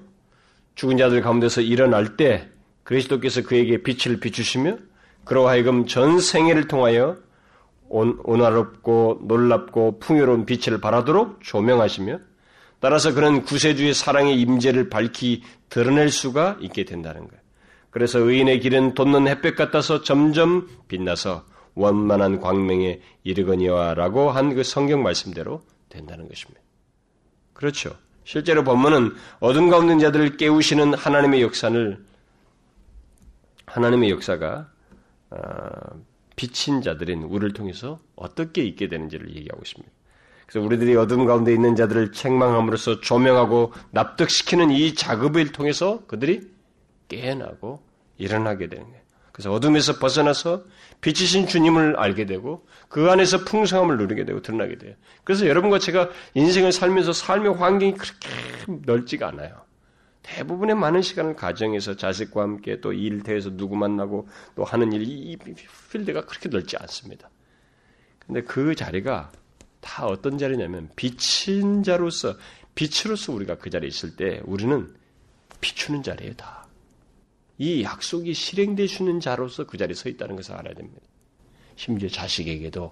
죽은 0.75 0.95
자들 0.95 1.19
가운데서 1.21 1.59
일어날 1.59 2.15
때 2.15 2.47
그리스도께서 2.83 3.41
그에게 3.41 3.83
빛을 3.83 4.21
비추시며 4.21 4.77
그러 5.25 5.49
하여금 5.49 5.85
전 5.87 6.21
생애를 6.21 6.69
통하여 6.69 7.17
온, 7.89 8.17
온화롭고 8.23 9.23
놀랍고 9.25 9.99
풍요로운 9.99 10.45
빛을 10.45 10.79
발하도록 10.79 11.43
조명하시며 11.43 12.17
따라서 12.79 13.13
그는 13.13 13.41
구세주의 13.41 13.93
사랑의 13.93 14.39
임재를 14.39 14.89
밝히 14.89 15.43
드러낼 15.67 16.11
수가 16.11 16.59
있게 16.61 16.85
된다는 16.85 17.27
거예요. 17.27 17.40
그래서 17.91 18.19
의인의 18.19 18.61
길은 18.61 18.95
돋는 18.95 19.27
햇볕 19.27 19.55
같아서 19.55 20.01
점점 20.01 20.67
빛나서 20.87 21.45
원만한 21.75 22.39
광명에 22.39 22.99
이르거니와라고 23.23 24.31
한 24.31 24.55
그 24.55 24.63
성경 24.63 25.03
말씀대로 25.03 25.61
된다는 25.89 26.27
것입니다. 26.27 26.61
그렇죠. 27.53 27.95
실제로 28.23 28.63
본문은 28.63 29.13
어둠 29.39 29.69
가운데 29.69 29.97
자들을 29.99 30.37
깨우시는 30.37 30.93
하나님의 30.93 31.41
역사를 31.41 32.03
하나님의 33.65 34.09
역사가 34.09 34.69
어, 35.29 35.37
비친 36.35 36.81
자들인 36.81 37.23
우리를 37.23 37.53
통해서 37.53 37.99
어떻게 38.15 38.63
있게 38.63 38.87
되는지를 38.89 39.35
얘기하고 39.35 39.61
있습니다. 39.63 39.91
그래서 40.45 40.65
우리들이 40.65 40.95
어둠 40.95 41.25
가운데 41.25 41.53
있는 41.53 41.75
자들을 41.75 42.11
책망함으로써 42.11 42.99
조명하고 42.99 43.71
납득시키는 43.91 44.71
이 44.71 44.95
작업을 44.95 45.53
통해서 45.53 46.05
그들이 46.07 46.51
깨어나고 47.12 47.84
일어나게 48.18 48.70
되는 48.70 48.86
거예요. 48.86 49.01
그래서 49.32 49.51
어둠에서 49.51 49.99
벗어나서 49.99 50.64
빛이신 51.01 51.47
주님을 51.47 51.95
알게 51.97 52.26
되고 52.26 52.66
그 52.89 53.09
안에서 53.09 53.43
풍성함을 53.45 53.97
누리게 53.97 54.26
되고 54.26 54.41
드러나게 54.41 54.78
돼요. 54.78 54.95
그래서 55.24 55.47
여러분과 55.47 55.80
제가 55.80 56.09
인생을 56.34 56.72
살면서 56.72 57.14
삶의 57.14 57.55
환경이 57.55 57.93
그렇게 57.93 58.30
넓지가 58.68 59.30
않아요. 59.30 59.55
대부분의 60.24 60.76
많은 60.76 61.01
시간을 61.01 61.36
가정에서 61.36 61.95
자식과 61.95 62.41
함께 62.41 62.80
또 62.80 62.93
일터에서 62.93 63.57
누구 63.57 63.76
만나고 63.76 64.28
또 64.55 64.64
하는 64.64 64.93
일, 64.93 65.03
이 65.03 65.38
필드가 65.91 66.26
그렇게 66.26 66.49
넓지 66.49 66.78
않습니다. 66.78 67.30
근데 68.20 68.41
그 68.43 68.76
자리가 68.76 69.32
다 69.80 70.05
어떤 70.05 70.38
자리냐면 70.38 70.89
비친 70.95 71.82
자로서 71.84 72.36
빛으로서 72.76 73.34
우리가 73.34 73.57
그 73.57 73.70
자리에 73.70 73.88
있을 73.88 74.16
때 74.16 74.41
우리는 74.45 74.93
비추는 75.59 76.03
자리에 76.03 76.34
다. 76.34 76.61
이 77.62 77.84
약속이 77.84 78.34
실행되시는 78.34 79.20
자로서 79.20 79.68
그 79.68 79.78
자리에 79.78 79.93
서 79.93 80.09
있다는 80.09 80.36
것을 80.36 80.55
알아야 80.55 80.74
됩니다. 80.74 80.99
심지어 81.76 82.09
자식에게도 82.09 82.91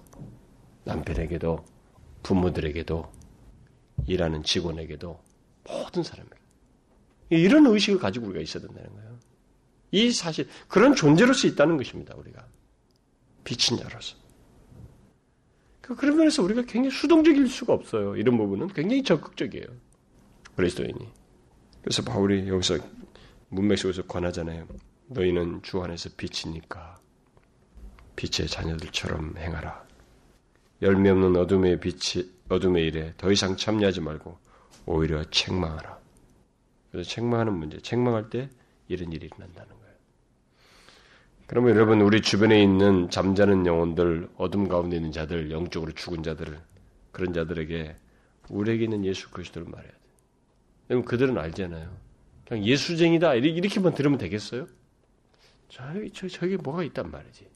남편에게도 0.84 1.64
부모들에게도 2.22 3.12
일하는 4.06 4.44
직원에게도 4.44 5.20
모든 5.64 6.04
사람에게 6.04 6.36
이런 7.30 7.66
의식을 7.66 7.98
가지고 7.98 8.26
우리가 8.26 8.42
있어야 8.42 8.64
된다는 8.64 8.94
거예요. 8.94 9.18
이 9.90 10.12
사실 10.12 10.48
그런 10.68 10.94
존재로서 10.94 11.48
있다는 11.48 11.76
것입니다. 11.76 12.14
우리가 12.14 12.46
비친 13.42 13.76
자로서. 13.76 14.14
그 15.80 15.96
그런 15.96 16.16
면에서 16.16 16.44
우리가 16.44 16.62
굉장히 16.62 16.90
수동적일 16.90 17.48
수가 17.48 17.72
없어요. 17.72 18.14
이런 18.14 18.36
부분은 18.36 18.68
굉장히 18.68 19.02
적극적이에요. 19.02 19.66
그리스도인이. 20.54 21.08
그래서 21.82 22.02
바울이 22.02 22.46
여기서 22.46 22.78
문맥 23.50 23.78
속에서 23.78 24.02
권하잖아요. 24.02 24.66
너희는 25.08 25.62
주 25.62 25.82
안에서 25.82 26.10
빛이니까 26.16 26.98
빛의 28.16 28.48
자녀들처럼 28.48 29.36
행하라. 29.36 29.86
열매 30.82 31.10
없는 31.10 31.36
어둠의 31.36 31.80
빛이 31.80 32.30
어둠의 32.48 32.86
일에 32.86 33.12
더 33.16 33.30
이상 33.30 33.56
참여하지 33.56 34.00
말고 34.00 34.38
오히려 34.86 35.24
책망하라. 35.24 35.98
그래서 36.90 37.10
책망하는 37.10 37.52
문제, 37.54 37.78
책망할 37.80 38.30
때 38.30 38.48
이런 38.88 39.12
일이 39.12 39.26
일어난다는 39.26 39.68
거예요. 39.68 39.94
그러면 41.46 41.74
여러분 41.74 42.00
우리 42.00 42.22
주변에 42.22 42.62
있는 42.62 43.10
잠자는 43.10 43.66
영혼들, 43.66 44.30
어둠 44.36 44.68
가운데 44.68 44.96
있는 44.96 45.10
자들, 45.10 45.50
영적으로 45.50 45.92
죽은 45.92 46.22
자들을 46.22 46.58
그런 47.10 47.32
자들에게 47.32 47.96
우리에게 48.48 48.84
있는 48.84 49.04
예수 49.04 49.30
그리스도를 49.30 49.68
말해야 49.68 49.90
돼. 49.90 49.98
여러분 50.90 51.04
그들은 51.08 51.36
알잖아요. 51.36 52.09
그냥 52.50 52.64
예수쟁이다 52.66 53.34
이렇게만 53.36 53.94
들으면 53.94 54.18
되겠어요? 54.18 54.66
저, 55.68 55.84
저 56.12 56.26
저기 56.26 56.56
뭐가 56.56 56.82
있단 56.82 57.08
말이지. 57.08 57.48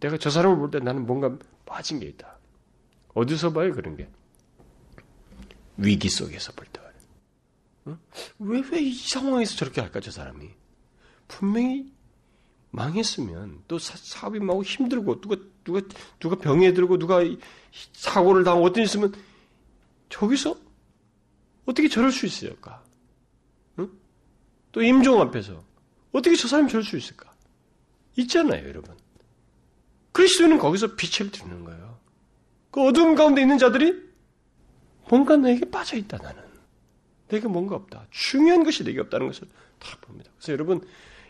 내가 0.00 0.16
저 0.16 0.30
사람을 0.30 0.56
볼 0.56 0.70
때 0.70 0.78
나는 0.78 1.04
뭔가 1.04 1.36
빠진 1.66 2.00
게 2.00 2.06
있다. 2.06 2.38
어디서 3.12 3.52
봐요 3.52 3.74
그런 3.74 3.94
게? 3.98 4.08
위기 5.76 6.08
속에서 6.08 6.52
볼 6.52 6.66
때. 6.72 6.80
어? 7.84 7.98
왜, 8.38 8.62
왜이 8.72 8.94
상황에서 8.94 9.54
저렇게 9.54 9.82
할까, 9.82 10.00
저 10.00 10.10
사람이? 10.10 10.48
분명히 11.28 11.92
망했으면 12.70 13.64
또 13.68 13.78
사, 13.78 14.26
업이 14.26 14.38
망하고 14.38 14.62
힘들고 14.64 15.20
누가 15.20 15.36
누가 15.62 15.82
누가 16.18 16.36
병에 16.36 16.72
들고 16.72 16.98
누가 16.98 17.20
사고를 17.92 18.44
당하고 18.44 18.64
어떤 18.64 18.82
있으면 18.82 19.12
저기서 20.08 20.56
어떻게 21.66 21.86
저럴 21.88 22.12
수 22.12 22.24
있을까? 22.24 22.82
응? 24.68 24.72
또 24.72 24.82
임종 24.82 25.20
앞에서 25.20 25.64
어떻게 26.12 26.36
저 26.36 26.48
사람이 26.48 26.68
저럴 26.68 26.84
수 26.84 26.96
있을까? 26.96 27.30
있잖아요, 28.16 28.68
여러분. 28.68 28.94
그리스도는 30.12 30.58
거기서 30.58 30.96
빛을 30.96 31.30
드는 31.30 31.64
거예요. 31.64 31.98
그 32.70 32.82
어두움 32.86 33.14
가운데 33.14 33.40
있는 33.40 33.58
자들이 33.58 33.94
뭔가 35.08 35.36
내게 35.36 35.70
빠져 35.70 35.96
있다 35.96 36.18
나는. 36.18 36.42
내게 37.28 37.46
뭔가 37.46 37.76
없다. 37.76 38.06
중요한 38.10 38.64
것이 38.64 38.84
내게 38.84 39.00
없다는 39.00 39.26
것을 39.28 39.48
다 39.78 39.96
봅니다. 40.00 40.30
그래서 40.36 40.52
여러분 40.52 40.80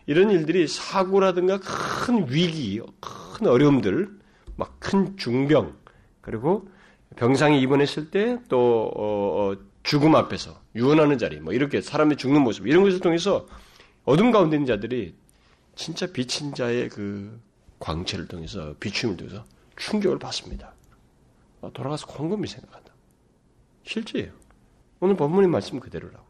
이런 0.06 0.30
일들이 0.30 0.66
사고라든가 0.66 1.58
큰 1.60 2.30
위기, 2.30 2.80
큰 3.00 3.46
어려움들, 3.46 4.08
막 4.56 4.78
큰 4.80 5.16
중병, 5.16 5.76
그리고 6.20 6.68
병상에 7.16 7.58
입원했을 7.58 8.10
때또 8.10 8.90
어, 8.94 9.52
어, 9.52 9.56
죽음 9.88 10.14
앞에서 10.16 10.60
유언하는 10.74 11.16
자리, 11.16 11.40
뭐 11.40 11.54
이렇게 11.54 11.80
사람이 11.80 12.16
죽는 12.16 12.42
모습 12.42 12.66
이런 12.66 12.82
것을 12.82 13.00
통해서 13.00 13.48
어둠 14.04 14.30
가운데 14.30 14.56
있는 14.56 14.66
자들이 14.66 15.14
진짜 15.76 16.06
비친 16.06 16.52
자의 16.52 16.90
그 16.90 17.40
광채를 17.78 18.28
통해서 18.28 18.74
비춤을 18.80 19.16
통해서 19.16 19.46
충격을 19.76 20.18
받습니다. 20.18 20.74
어, 21.62 21.72
돌아가서 21.72 22.06
곰곰이 22.06 22.46
생각한다. 22.46 22.92
실제예요. 23.84 24.30
오늘 25.00 25.16
본문의 25.16 25.48
말씀 25.48 25.80
그대로라고. 25.80 26.26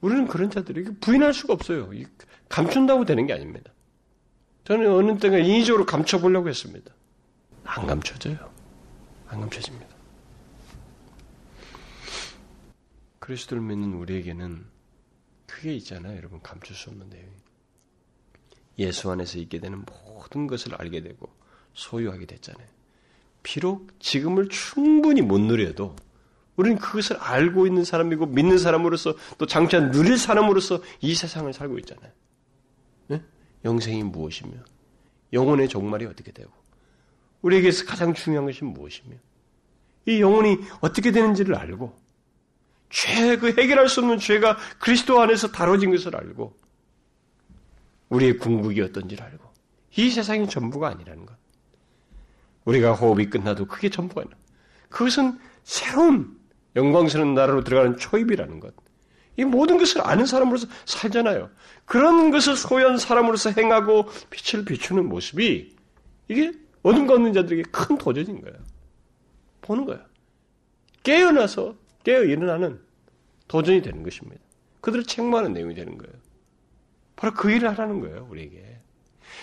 우리는 0.00 0.28
그런 0.28 0.48
자들에게 0.48 0.92
부인할 1.00 1.34
수가 1.34 1.54
없어요. 1.54 1.90
감춘다고 2.48 3.04
되는 3.04 3.26
게 3.26 3.32
아닙니다. 3.32 3.72
저는 4.62 4.92
어느 4.92 5.18
때가 5.18 5.38
인위적으로 5.38 5.86
감춰보려고 5.86 6.48
했습니다. 6.48 6.94
안 7.64 7.88
감춰져요. 7.88 8.38
안 9.26 9.40
감춰집니다. 9.40 9.89
그리스도를 13.30 13.62
믿는 13.62 13.94
우리에게는 13.94 14.64
그게 15.46 15.74
있잖아요. 15.74 16.16
여러분 16.16 16.40
감출 16.42 16.74
수 16.74 16.90
없는 16.90 17.08
내용이. 17.10 17.30
예수 18.80 19.10
안에서 19.10 19.38
있게 19.38 19.60
되는 19.60 19.84
모든 19.84 20.48
것을 20.48 20.74
알게 20.74 21.00
되고 21.02 21.32
소유하게 21.74 22.26
됐잖아요. 22.26 22.66
비록 23.42 23.88
지금을 24.00 24.48
충분히 24.48 25.22
못 25.22 25.38
누려도 25.38 25.94
우리는 26.56 26.76
그것을 26.78 27.16
알고 27.18 27.66
있는 27.66 27.84
사람이고 27.84 28.26
믿는 28.26 28.58
사람으로서 28.58 29.14
또 29.38 29.46
장차 29.46 29.78
누릴 29.90 30.18
사람으로서 30.18 30.82
이 31.00 31.14
세상을 31.14 31.52
살고 31.52 31.78
있잖아요. 31.78 32.12
네? 33.06 33.22
영생이 33.64 34.02
무엇이며 34.02 34.54
영혼의 35.32 35.68
종말이 35.68 36.06
어떻게 36.06 36.32
되고 36.32 36.50
우리에게서 37.42 37.86
가장 37.86 38.12
중요한 38.12 38.46
것이 38.46 38.64
무엇이며 38.64 39.14
이 40.06 40.20
영혼이 40.20 40.58
어떻게 40.80 41.12
되는지를 41.12 41.54
알고 41.54 42.09
죄, 42.90 43.36
그 43.36 43.48
해결할 43.48 43.88
수 43.88 44.00
없는 44.00 44.18
죄가 44.18 44.58
그리스도 44.78 45.20
안에서 45.20 45.48
다뤄진 45.48 45.90
것을 45.92 46.14
알고 46.16 46.56
우리의 48.08 48.38
궁극이 48.38 48.80
어떤지를 48.82 49.24
알고 49.24 49.48
이 49.96 50.10
세상이 50.10 50.48
전부가 50.48 50.88
아니라는 50.88 51.24
것. 51.24 51.34
우리가 52.64 52.92
호흡이 52.92 53.30
끝나도 53.30 53.66
그게 53.66 53.88
전부가 53.88 54.22
아니라 54.22 54.36
그것은 54.88 55.38
새로운 55.64 56.36
영광스러운 56.76 57.34
나라로 57.34 57.64
들어가는 57.64 57.96
초입이라는 57.96 58.60
것. 58.60 58.74
이 59.36 59.44
모든 59.44 59.78
것을 59.78 60.06
아는 60.06 60.26
사람으로서 60.26 60.66
살잖아요. 60.84 61.48
그런 61.84 62.30
것을 62.30 62.56
소유한 62.56 62.98
사람으로서 62.98 63.50
행하고 63.50 64.08
빛을 64.30 64.64
비추는 64.64 65.08
모습이 65.08 65.76
이게 66.28 66.52
어둠 66.82 67.06
가운데 67.06 67.32
자들에게 67.32 67.70
큰 67.70 67.96
도전인 67.96 68.40
거예요. 68.40 68.56
보는 69.62 69.84
거예요. 69.86 70.00
깨어나서 71.02 71.74
깨어 72.04 72.24
일어나는 72.24 72.80
도전이 73.48 73.82
되는 73.82 74.02
것입니다. 74.02 74.40
그들을 74.80 75.04
책망하는 75.04 75.52
내용이 75.52 75.74
되는 75.74 75.98
거예요. 75.98 76.14
바로 77.16 77.34
그 77.34 77.50
일을 77.50 77.68
하라는 77.70 78.00
거예요, 78.00 78.26
우리에게. 78.30 78.78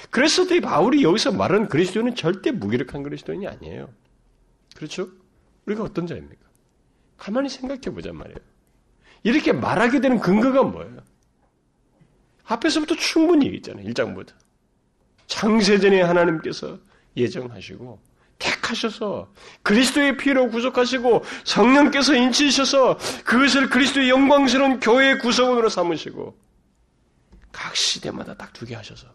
그래서 0.09 0.45
바울이 0.61 1.03
여기서 1.03 1.31
말하는 1.31 1.67
그리스도는 1.67 2.15
절대 2.15 2.51
무기력한 2.51 3.03
그리스도인이 3.03 3.47
아니에요. 3.47 3.93
그렇죠? 4.75 5.09
우리가 5.65 5.83
어떤 5.83 6.07
자입니까? 6.07 6.41
가만히 7.17 7.49
생각해 7.49 7.81
보잔 7.93 8.15
말이에요. 8.15 8.37
이렇게 9.23 9.51
말하게 9.51 10.01
되는 10.01 10.19
근거가 10.19 10.63
뭐예요? 10.63 11.01
앞에서부터 12.45 12.95
충분히 12.95 13.47
얘기했잖아요. 13.47 13.85
1장부터. 13.89 14.33
창세전에 15.27 16.01
하나님께서 16.01 16.79
예정하시고 17.17 17.99
택하셔서 18.39 19.31
그리스도의 19.63 20.17
피로 20.17 20.49
구속하시고 20.49 21.23
성령께서 21.43 22.13
인치셔서 22.15 22.97
그것을 23.25 23.69
그리스도의 23.69 24.09
영광스러운 24.09 24.79
교회의 24.79 25.19
구성원으로 25.19 25.69
삼으시고 25.69 26.37
각 27.51 27.75
시대마다 27.75 28.35
딱두개 28.35 28.75
하셔서 28.75 29.07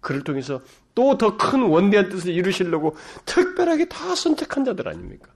그를 0.00 0.22
통해서 0.22 0.60
또 0.94 1.16
더 1.16 1.36
큰 1.36 1.62
원대한 1.62 2.08
뜻을 2.08 2.32
이루시려고 2.32 2.96
특별하게 3.24 3.86
다 3.88 4.14
선택한 4.14 4.64
자들 4.64 4.88
아닙니까? 4.88 5.32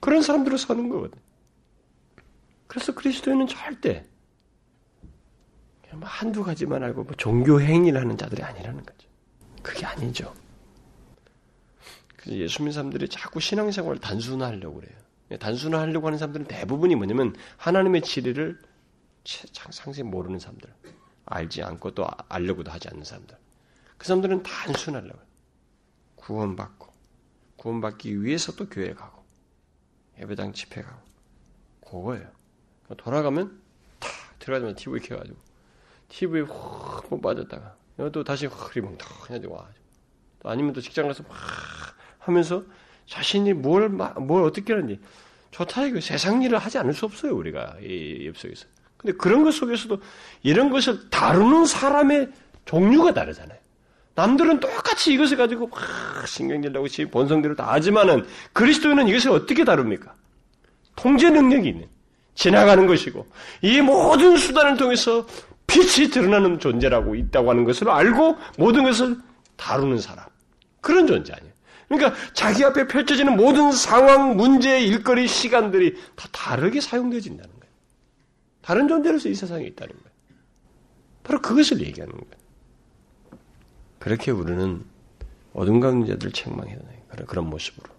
그런 0.00 0.22
사람들을 0.22 0.58
사는 0.58 0.88
거거든. 0.88 1.18
그래서 2.66 2.92
그리스도인은 2.92 3.46
절대 3.46 4.04
뭐 5.92 6.08
한두 6.08 6.42
가지만 6.42 6.82
알고 6.82 7.04
뭐 7.04 7.14
종교 7.16 7.60
행위를 7.60 8.00
하는 8.00 8.16
자들이 8.16 8.42
아니라는 8.42 8.84
거죠. 8.84 9.08
그게 9.62 9.84
아니죠. 9.84 10.34
그래서 12.22 12.38
예수 12.38 12.62
믿는 12.62 12.72
사람들이 12.72 13.08
자꾸 13.08 13.40
신앙생활을 13.40 14.00
단순화하려고 14.00 14.80
그래요. 14.80 14.96
단순화하려고 15.40 16.06
하는 16.06 16.18
사람들은 16.18 16.46
대부분이 16.46 16.94
뭐냐면 16.94 17.34
하나님의 17.56 18.02
진리를 18.02 18.60
상세히 19.24 20.04
모르는 20.04 20.38
사람들, 20.38 20.72
알지 21.26 21.62
않고 21.62 21.92
또 21.92 22.06
알려고도 22.28 22.70
하지 22.70 22.88
않는 22.88 23.04
사람들. 23.04 23.36
그 23.98 24.06
사람들은 24.06 24.42
단순하려고. 24.42 25.18
구원받고 26.16 26.92
구원받기 27.56 28.22
위해서 28.22 28.52
또 28.52 28.68
교회 28.68 28.94
가고 28.94 29.24
예배당 30.20 30.52
집회 30.52 30.82
가고 30.82 31.00
그거예요. 31.84 32.30
돌아가면 32.96 33.60
탁 33.98 34.10
들어가자마자 34.38 34.76
TV 34.76 35.00
켜가지고 35.00 35.36
TV에 36.08 36.42
확 36.42 37.08
빠졌다가 37.20 37.76
또 38.12 38.22
다시 38.22 38.46
흐리멍텅 38.46 39.08
해가지고 39.24 39.54
와. 39.54 39.68
또 40.40 40.50
아니면 40.50 40.72
또 40.72 40.80
직장 40.80 41.08
가서 41.08 41.24
막 41.24 41.32
하면서 42.24 42.62
자신이 43.06 43.52
뭘, 43.52 43.88
뭘 43.88 44.44
어떻게 44.44 44.72
하는지. 44.72 44.98
좋다, 45.50 45.86
이거 45.86 46.00
세상 46.00 46.42
일을 46.42 46.58
하지 46.58 46.78
않을 46.78 46.94
수 46.94 47.04
없어요, 47.04 47.36
우리가. 47.36 47.76
이 47.82 48.26
엽속에서. 48.26 48.66
근데 48.96 49.16
그런 49.16 49.42
것 49.42 49.52
속에서도 49.52 50.00
이런 50.42 50.70
것을 50.70 51.10
다루는 51.10 51.66
사람의 51.66 52.30
종류가 52.64 53.12
다르잖아요. 53.12 53.58
남들은 54.14 54.60
똑같이 54.60 55.12
이것을 55.14 55.36
가지고 55.36 55.68
막 55.68 55.80
신경질 56.26 56.72
나고 56.72 56.86
본성대로 57.10 57.56
다 57.56 57.72
하지만은 57.72 58.26
그리스도인은 58.52 59.08
이것을 59.08 59.30
어떻게 59.30 59.64
다룹니까? 59.64 60.14
통제 60.96 61.30
능력이 61.30 61.68
있는 61.70 61.88
지나가는 62.34 62.86
것이고 62.86 63.26
이 63.62 63.80
모든 63.80 64.36
수단을 64.36 64.76
통해서 64.76 65.26
빛이 65.66 66.10
드러나는 66.10 66.58
존재라고 66.58 67.14
있다고 67.14 67.50
하는 67.50 67.64
것을 67.64 67.88
알고 67.88 68.36
모든 68.58 68.84
것을 68.84 69.16
다루는 69.56 69.98
사람 69.98 70.26
그런 70.80 71.06
존재 71.06 71.32
아니에요. 71.32 71.51
그러니까 71.96 72.32
자기 72.32 72.64
앞에 72.64 72.86
펼쳐지는 72.86 73.36
모든 73.36 73.72
상황, 73.72 74.36
문제, 74.36 74.80
일거리, 74.80 75.28
시간들이 75.28 75.96
다 76.16 76.28
다르게 76.32 76.80
사용되어진다는 76.80 77.50
거예요. 77.50 77.72
다른 78.62 78.88
존재로서 78.88 79.28
이 79.28 79.34
세상에 79.34 79.64
있다는 79.64 79.94
거예요. 79.94 80.12
바로 81.24 81.40
그것을 81.40 81.80
얘기하는 81.80 82.12
거예요. 82.12 82.42
그렇게 83.98 84.30
우리는 84.30 84.84
어둠 85.52 85.80
강 85.80 86.06
자들을 86.06 86.32
책망해야 86.32 86.78
돼. 86.78 87.24
그런 87.26 87.48
모습으로. 87.50 87.92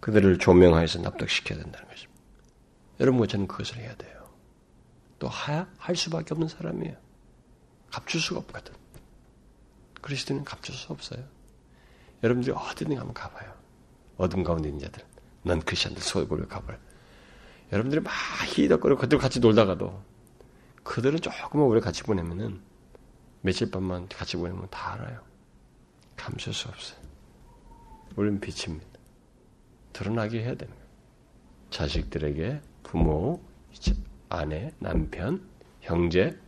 그들을 0.00 0.38
조명하여서 0.38 1.00
납득시켜야 1.00 1.58
된다는 1.58 1.88
것입니다. 1.88 2.20
여러분 3.00 3.20
과 3.20 3.26
저는 3.26 3.46
그것을 3.46 3.78
해야 3.78 3.94
돼요. 3.96 4.28
또 5.18 5.28
하, 5.28 5.66
할 5.78 5.96
수밖에 5.96 6.34
없는 6.34 6.48
사람이에요. 6.48 6.96
감출 7.90 8.20
수가 8.20 8.40
없거든. 8.40 8.74
그리스도는 10.02 10.44
감출 10.44 10.74
수 10.74 10.92
없어요. 10.92 11.24
여러분들이 12.22 12.54
어디든 12.56 12.96
한번 12.96 13.14
가봐요. 13.14 13.52
어둠 14.16 14.42
가운데 14.42 14.68
있는 14.68 14.80
자들. 14.84 15.04
넌 15.42 15.60
크리스천들 15.60 16.02
소유보를 16.02 16.48
가봐요. 16.48 16.78
여러분들이 17.72 18.00
막 18.00 18.12
히덕거리고 18.46 19.00
그들 19.00 19.18
같이 19.18 19.40
놀다가도 19.40 20.02
그들은 20.82 21.20
조금만 21.20 21.68
우리 21.68 21.80
같이 21.80 22.02
보내면은 22.02 22.60
며칠 23.42 23.70
밤만 23.70 24.08
같이 24.08 24.36
보내면 24.36 24.68
다 24.70 24.94
알아요. 24.94 25.20
감출 26.16 26.52
수 26.52 26.68
없어요. 26.68 26.98
우리는 28.16 28.40
빛입니다. 28.40 28.86
드러나게 29.92 30.42
해야 30.42 30.54
되는 30.54 30.72
거예요. 30.72 30.86
자식들에게 31.70 32.60
부모, 32.82 33.40
아내, 34.28 34.72
남편, 34.78 35.46
형제, 35.80 36.38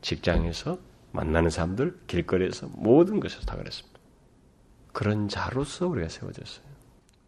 직장에서 0.00 0.78
만나는 1.12 1.50
사람들, 1.50 2.00
길거리에서 2.06 2.68
모든 2.72 3.20
것에서 3.20 3.42
다 3.42 3.56
그랬습니다. 3.56 3.91
그런 4.92 5.28
자로서 5.28 5.88
우리가 5.88 6.08
세워졌어요. 6.08 6.72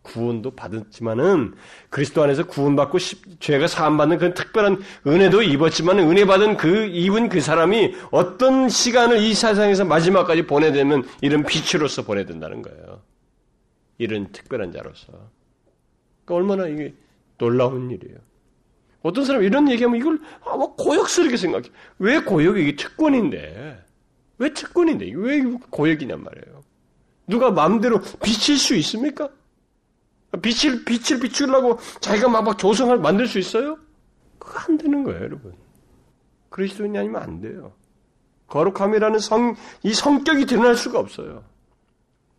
구원도 0.02 0.50
받았지만은 0.50 1.54
그리스도 1.88 2.22
안에서 2.22 2.46
구원받고 2.46 2.98
죄가 3.40 3.66
사함받는 3.66 4.18
그런 4.18 4.34
특별한 4.34 4.82
은혜도 5.06 5.42
입었지만 5.42 5.98
은혜 5.98 6.26
받은 6.26 6.58
그 6.58 6.86
입은 6.86 7.30
그 7.30 7.40
사람이 7.40 7.94
어떤 8.10 8.68
시간을 8.68 9.18
이 9.18 9.34
세상에서 9.34 9.84
마지막까지 9.86 10.46
보내야 10.46 10.72
되면 10.72 11.04
이런 11.22 11.42
빛으로서 11.42 12.04
보내야 12.04 12.26
된다는 12.26 12.60
거예요. 12.60 13.02
이런 13.96 14.30
특별한 14.30 14.72
자로서. 14.72 15.06
그러니까 16.24 16.34
얼마나 16.34 16.68
이게 16.68 16.94
놀라운 17.38 17.90
일이에요. 17.90 18.18
어떤 19.02 19.24
사람이 19.24 19.46
이런 19.46 19.70
얘기하면 19.70 20.00
이걸 20.00 20.18
아마 20.44 20.56
뭐 20.56 20.76
고역스럽게 20.76 21.36
생각해. 21.36 21.68
왜 21.98 22.20
고역이 22.20 22.62
이게 22.62 22.76
특권인데? 22.76 23.82
왜 24.38 24.52
특권인데? 24.52 25.12
왜 25.14 25.42
고역이냔 25.70 26.22
말이에요. 26.22 26.62
누가 27.26 27.50
마음대로 27.50 28.00
비칠 28.22 28.58
수 28.58 28.74
있습니까? 28.76 29.28
빛을, 30.42 30.84
빛을 30.84 31.20
비추려고 31.20 31.78
자기가 32.00 32.28
막, 32.28 32.42
막 32.42 32.58
조성을 32.58 32.96
만들 32.98 33.26
수 33.26 33.38
있어요? 33.38 33.78
그거 34.38 34.58
안 34.60 34.76
되는 34.76 35.04
거예요, 35.04 35.22
여러분. 35.22 35.54
그리스도인이 36.50 36.98
아니면 36.98 37.22
안 37.22 37.40
돼요. 37.40 37.72
거룩함이라는 38.48 39.18
성, 39.18 39.56
이 39.82 39.94
성격이 39.94 40.46
드러날 40.46 40.76
수가 40.76 40.98
없어요. 40.98 41.44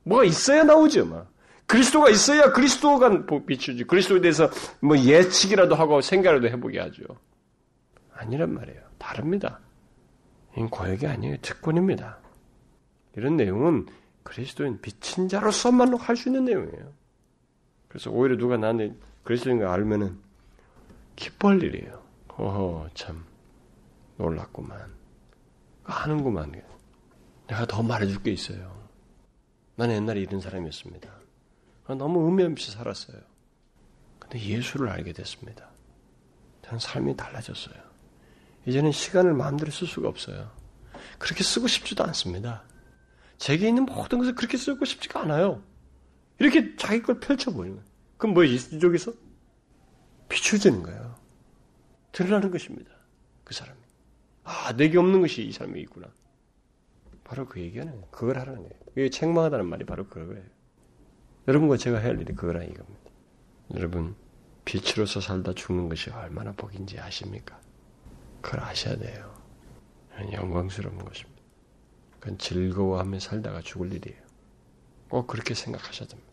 뭐가 0.04 0.24
있어야 0.24 0.64
나오죠, 0.64 1.06
막. 1.06 1.32
그리스도가 1.66 2.10
있어야 2.10 2.52
그리스도가 2.52 3.26
비추지. 3.48 3.86
그리스도에 3.86 4.22
대해서 4.22 4.50
뭐 4.80 4.98
예측이라도 4.98 5.74
하고 5.76 6.00
생각이라도 6.02 6.48
해보게 6.50 6.80
하죠. 6.80 7.04
아니란 8.14 8.54
말이에요. 8.54 8.82
다릅니다. 9.00 9.60
이건 10.54 10.70
고역이 10.70 11.08
아니에요. 11.08 11.38
특권입니다. 11.42 12.20
이런 13.16 13.36
내용은 13.36 13.88
그리스도인 14.26 14.82
비친 14.82 15.30
자로서만 15.30 15.94
할 15.98 16.18
수 16.18 16.30
있는 16.30 16.46
내용이에요. 16.46 16.92
그래서 17.88 18.10
오히려 18.12 18.36
누가 18.36 18.58
나한테 18.58 18.94
그리스도인 19.24 19.60
걸 19.60 19.68
알면은 19.68 20.20
기뻐할 21.16 21.62
일이에요. 21.64 22.04
어허, 22.30 22.90
참, 22.94 23.24
놀랐구만. 24.18 24.94
하는구만. 25.84 26.52
내가 27.48 27.66
더 27.66 27.82
말해줄 27.82 28.24
게 28.24 28.32
있어요. 28.32 28.76
나는 29.76 29.96
옛날에 29.96 30.22
이런 30.22 30.42
사람이었습니다. 30.42 31.10
너무 31.90 32.26
의미 32.26 32.44
없이 32.44 32.72
살았어요. 32.72 33.22
근데 34.20 34.40
예수를 34.40 34.90
알게 34.90 35.14
됐습니다. 35.14 35.70
저는 36.64 36.80
삶이 36.80 37.16
달라졌어요. 37.16 37.76
이제는 38.66 38.92
시간을 38.92 39.34
마음대로 39.36 39.72
쓸 39.72 39.88
수가 39.88 40.10
없어요. 40.10 40.52
그렇게 41.20 41.44
쓰고 41.44 41.68
싶지도 41.68 42.04
않습니다. 42.06 42.64
제게 43.38 43.68
있는 43.68 43.86
모든 43.86 44.20
것을 44.20 44.36
그렇게 44.36 44.58
쓰고 44.58 44.86
싶지가 44.86 45.22
않아요. 45.22 45.64
이렇게 46.40 46.76
자기 46.76 47.02
걸 47.02 47.20
펼쳐보이는 47.20 47.76
거예요. 47.76 47.90
그럼 48.18 48.34
뭐예요? 48.34 48.54
이쪽에서? 48.54 49.14
비추어지는 50.30 50.84
거예요. 50.84 51.16
드러나는 52.12 52.52
것입니다. 52.52 52.92
그 53.44 53.54
사람이. 53.54 53.78
아, 54.44 54.74
내게 54.76 54.98
없는 54.98 55.22
것이 55.22 55.44
이 55.44 55.52
사람이 55.52 55.80
있구나. 55.82 56.08
바로 57.24 57.46
그 57.46 57.60
얘기하는 57.60 57.94
거예요. 57.94 58.08
그걸 58.12 58.40
하라는 58.40 58.62
거예요. 58.62 58.80
이게 58.92 59.10
책망하다는 59.10 59.66
말이 59.66 59.86
바로 59.86 60.08
그거예요. 60.08 60.44
여러분과 61.48 61.78
제가 61.78 62.00
해야 62.00 62.10
할 62.10 62.22
일이 62.22 62.34
그거라 62.34 62.64
이겁니다. 62.64 63.12
여러분, 63.74 64.16
빛으로서 64.64 65.20
살다 65.22 65.54
죽는 65.54 65.90
것이 65.90 66.10
얼마나 66.10 66.52
복인지 66.54 67.00
아십니까? 67.00 67.60
그걸 68.42 68.62
아셔야 68.62 68.96
돼요. 68.98 69.34
영광스러운 70.32 70.98
것입니다. 71.00 71.35
그건 72.26 72.40
즐거워하며 72.40 73.20
살다가 73.20 73.62
죽을 73.62 73.94
일이에요. 73.94 74.20
꼭 75.10 75.28
그렇게 75.28 75.54
생각하셔야 75.54 76.08
됩니다. 76.08 76.32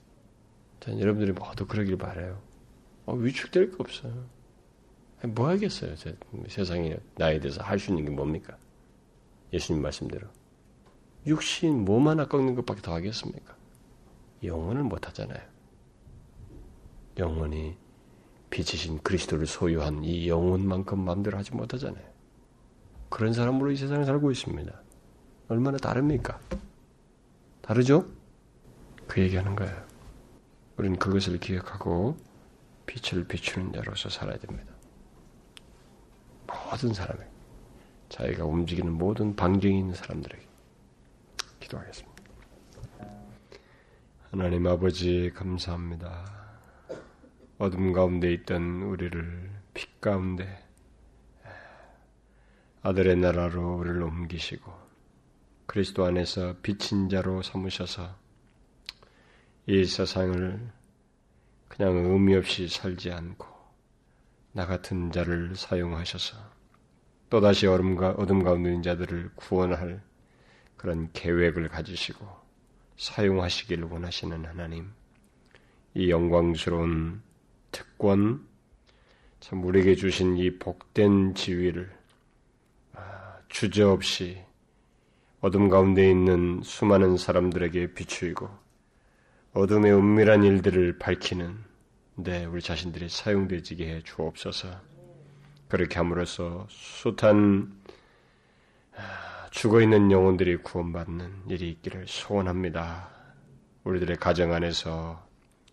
전 0.81 0.99
여러분들이 0.99 1.33
모두 1.33 1.67
그러길 1.67 1.99
바래요. 1.99 2.41
어, 3.05 3.13
위축될 3.13 3.73
거 3.73 3.77
없어요. 3.81 4.25
뭐 5.27 5.51
하겠어요? 5.51 5.95
세상에 6.49 6.97
나에 7.17 7.39
대해서 7.41 7.63
할 7.63 7.79
수 7.79 7.91
있는 7.91 8.07
게 8.07 8.11
뭡니까? 8.11 8.57
예수님 9.53 9.83
말씀대로. 9.83 10.27
육신 11.27 11.85
몸 11.85 12.09
하나 12.09 12.27
꺾는 12.27 12.55
것밖에 12.55 12.81
더 12.81 12.95
하겠습니까? 12.95 13.55
영혼을 14.43 14.85
못 14.85 15.07
하잖아요. 15.09 15.43
영혼이 17.19 17.77
빛이신 18.49 19.03
그리스도를 19.03 19.47
소유한 19.47 20.03
이 20.05 20.27
영혼만큼 20.27 20.99
마음대로 20.99 21.37
하지 21.37 21.55
못하잖아요. 21.55 22.05
그런 23.11 23.35
사람으로 23.35 23.71
이 23.71 23.77
세상에 23.77 24.07
살고 24.07 24.31
있습니다. 24.31 24.82
얼마나 25.53 25.77
다릅니까? 25.77 26.41
다르죠? 27.61 28.07
그 29.07 29.21
얘기하는 29.21 29.55
거예요. 29.55 29.87
우리는 30.79 30.99
그것을 30.99 31.39
기억하고 31.39 32.17
빛을 32.87 33.29
비추는 33.29 33.75
자로서 33.75 34.09
살아야 34.09 34.39
됩니다. 34.39 34.73
모든 36.47 36.95
사람에게, 36.95 37.31
자기가 38.09 38.47
움직이는 38.47 38.93
모든 38.93 39.37
방정이 39.37 39.79
있는 39.79 39.95
사람들에게 39.95 40.43
기도하겠습니다. 41.61 42.23
하나님 44.31 44.67
아버지 44.67 45.31
감사합니다. 45.35 46.25
어둠 47.59 47.93
가운데 47.93 48.33
있던 48.33 48.85
우리를 48.85 49.51
빛 49.75 50.01
가운데 50.01 50.65
아들의 52.81 53.17
나라로 53.17 53.77
우리를 53.77 54.03
옮기시고 54.03 54.92
그리스도 55.73 56.05
안에서 56.05 56.57
빛인 56.61 57.09
자로 57.09 57.41
삼으셔서 57.41 58.15
이 59.65 59.87
세상을 59.87 60.71
그냥 61.67 61.97
의미 61.97 62.37
없이 62.37 62.69
살지 62.69 63.11
않고 63.11 63.47
나 64.53 64.67
같은 64.67 65.11
자를 65.11 65.57
사용하셔서 65.57 66.37
또다시 67.31 67.67
얼음과 67.67 68.17
어둠 68.19 68.45
가운데 68.45 68.69
있는 68.69 68.83
자들을 68.83 69.31
구원할 69.35 70.03
그런 70.77 71.11
계획을 71.15 71.71
가지시고 71.71 72.29
사용하시기를 72.99 73.85
원하시는 73.85 74.45
하나님, 74.45 74.93
이 75.95 76.11
영광스러운 76.11 77.23
특권, 77.71 78.47
참 79.41 79.65
우리에게 79.65 79.95
주신 79.95 80.37
이 80.37 80.59
복된 80.59 81.35
지위를 81.35 81.91
아, 82.93 83.39
주저없이 83.49 84.52
어둠 85.43 85.69
가운데 85.69 86.09
있는 86.09 86.61
수많은 86.63 87.17
사람들에게 87.17 87.95
비추이고 87.95 88.49
어둠의 89.55 89.93
은밀한 89.93 90.45
일들을 90.45 91.01
밝히는 91.01 91.59
네, 92.15 92.45
우리 92.45 92.63
자신들이 92.63 93.09
사용되지게 93.09 93.89
해 93.89 94.03
주옵소서. 94.05 94.69
그렇게 95.67 95.97
함으로써 95.97 96.69
숱한 96.71 97.75
아, 98.97 99.49
죽어 99.51 99.81
있는 99.81 100.13
영혼들이 100.13 100.59
구원받는 100.59 101.49
일이 101.49 101.71
있기를 101.71 102.07
소원합니다. 102.07 103.09
우리들의 103.83 104.19
가정 104.19 104.53
안에서 104.53 105.27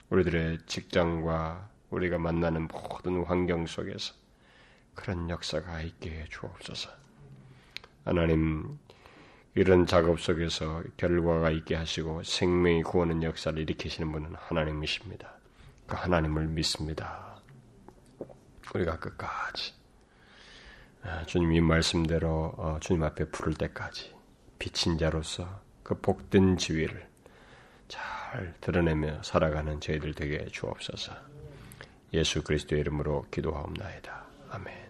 우리들의 0.10 0.60
직장과 0.66 1.70
우리가 1.92 2.18
만나는 2.18 2.68
모든 2.70 3.24
환경 3.24 3.68
속에서 3.68 4.16
그런 4.96 5.30
역사가 5.30 5.84
있게 5.84 6.10
해 6.10 6.26
주옵소서. 6.28 6.90
하나님, 8.04 8.80
이런 9.56 9.86
작업 9.86 10.20
속에서 10.20 10.84
결과가 10.98 11.50
있게 11.52 11.76
하시고 11.76 12.24
생명이 12.24 12.84
구하는 12.84 13.24
역사를 13.24 13.58
일으키시는 13.58 14.12
분은 14.12 14.36
하나님이십니다. 14.36 15.34
그 15.88 15.96
하나님을 15.96 16.48
믿습니다. 16.48 17.36
우리가 18.74 19.00
끝까지 19.00 19.74
아, 21.04 21.24
주님 21.26 21.54
이 21.54 21.62
말씀대로 21.62 22.54
어, 22.58 22.78
주님 22.80 23.04
앞에 23.04 23.26
부를 23.30 23.54
때까지 23.56 24.14
비친 24.60 24.98
자로서 24.98 25.62
그 25.82 26.00
복된 26.00 26.58
지위를 26.58 27.08
잘 27.88 28.54
드러내며 28.62 29.24
살아가는 29.24 29.80
저희들 29.80 30.14
되게 30.14 30.46
주옵소서. 30.48 31.14
예수 32.14 32.44
그리스도의 32.44 32.82
이름으로 32.82 33.26
기도하옵나이다. 33.32 34.26
아멘. 34.52 34.89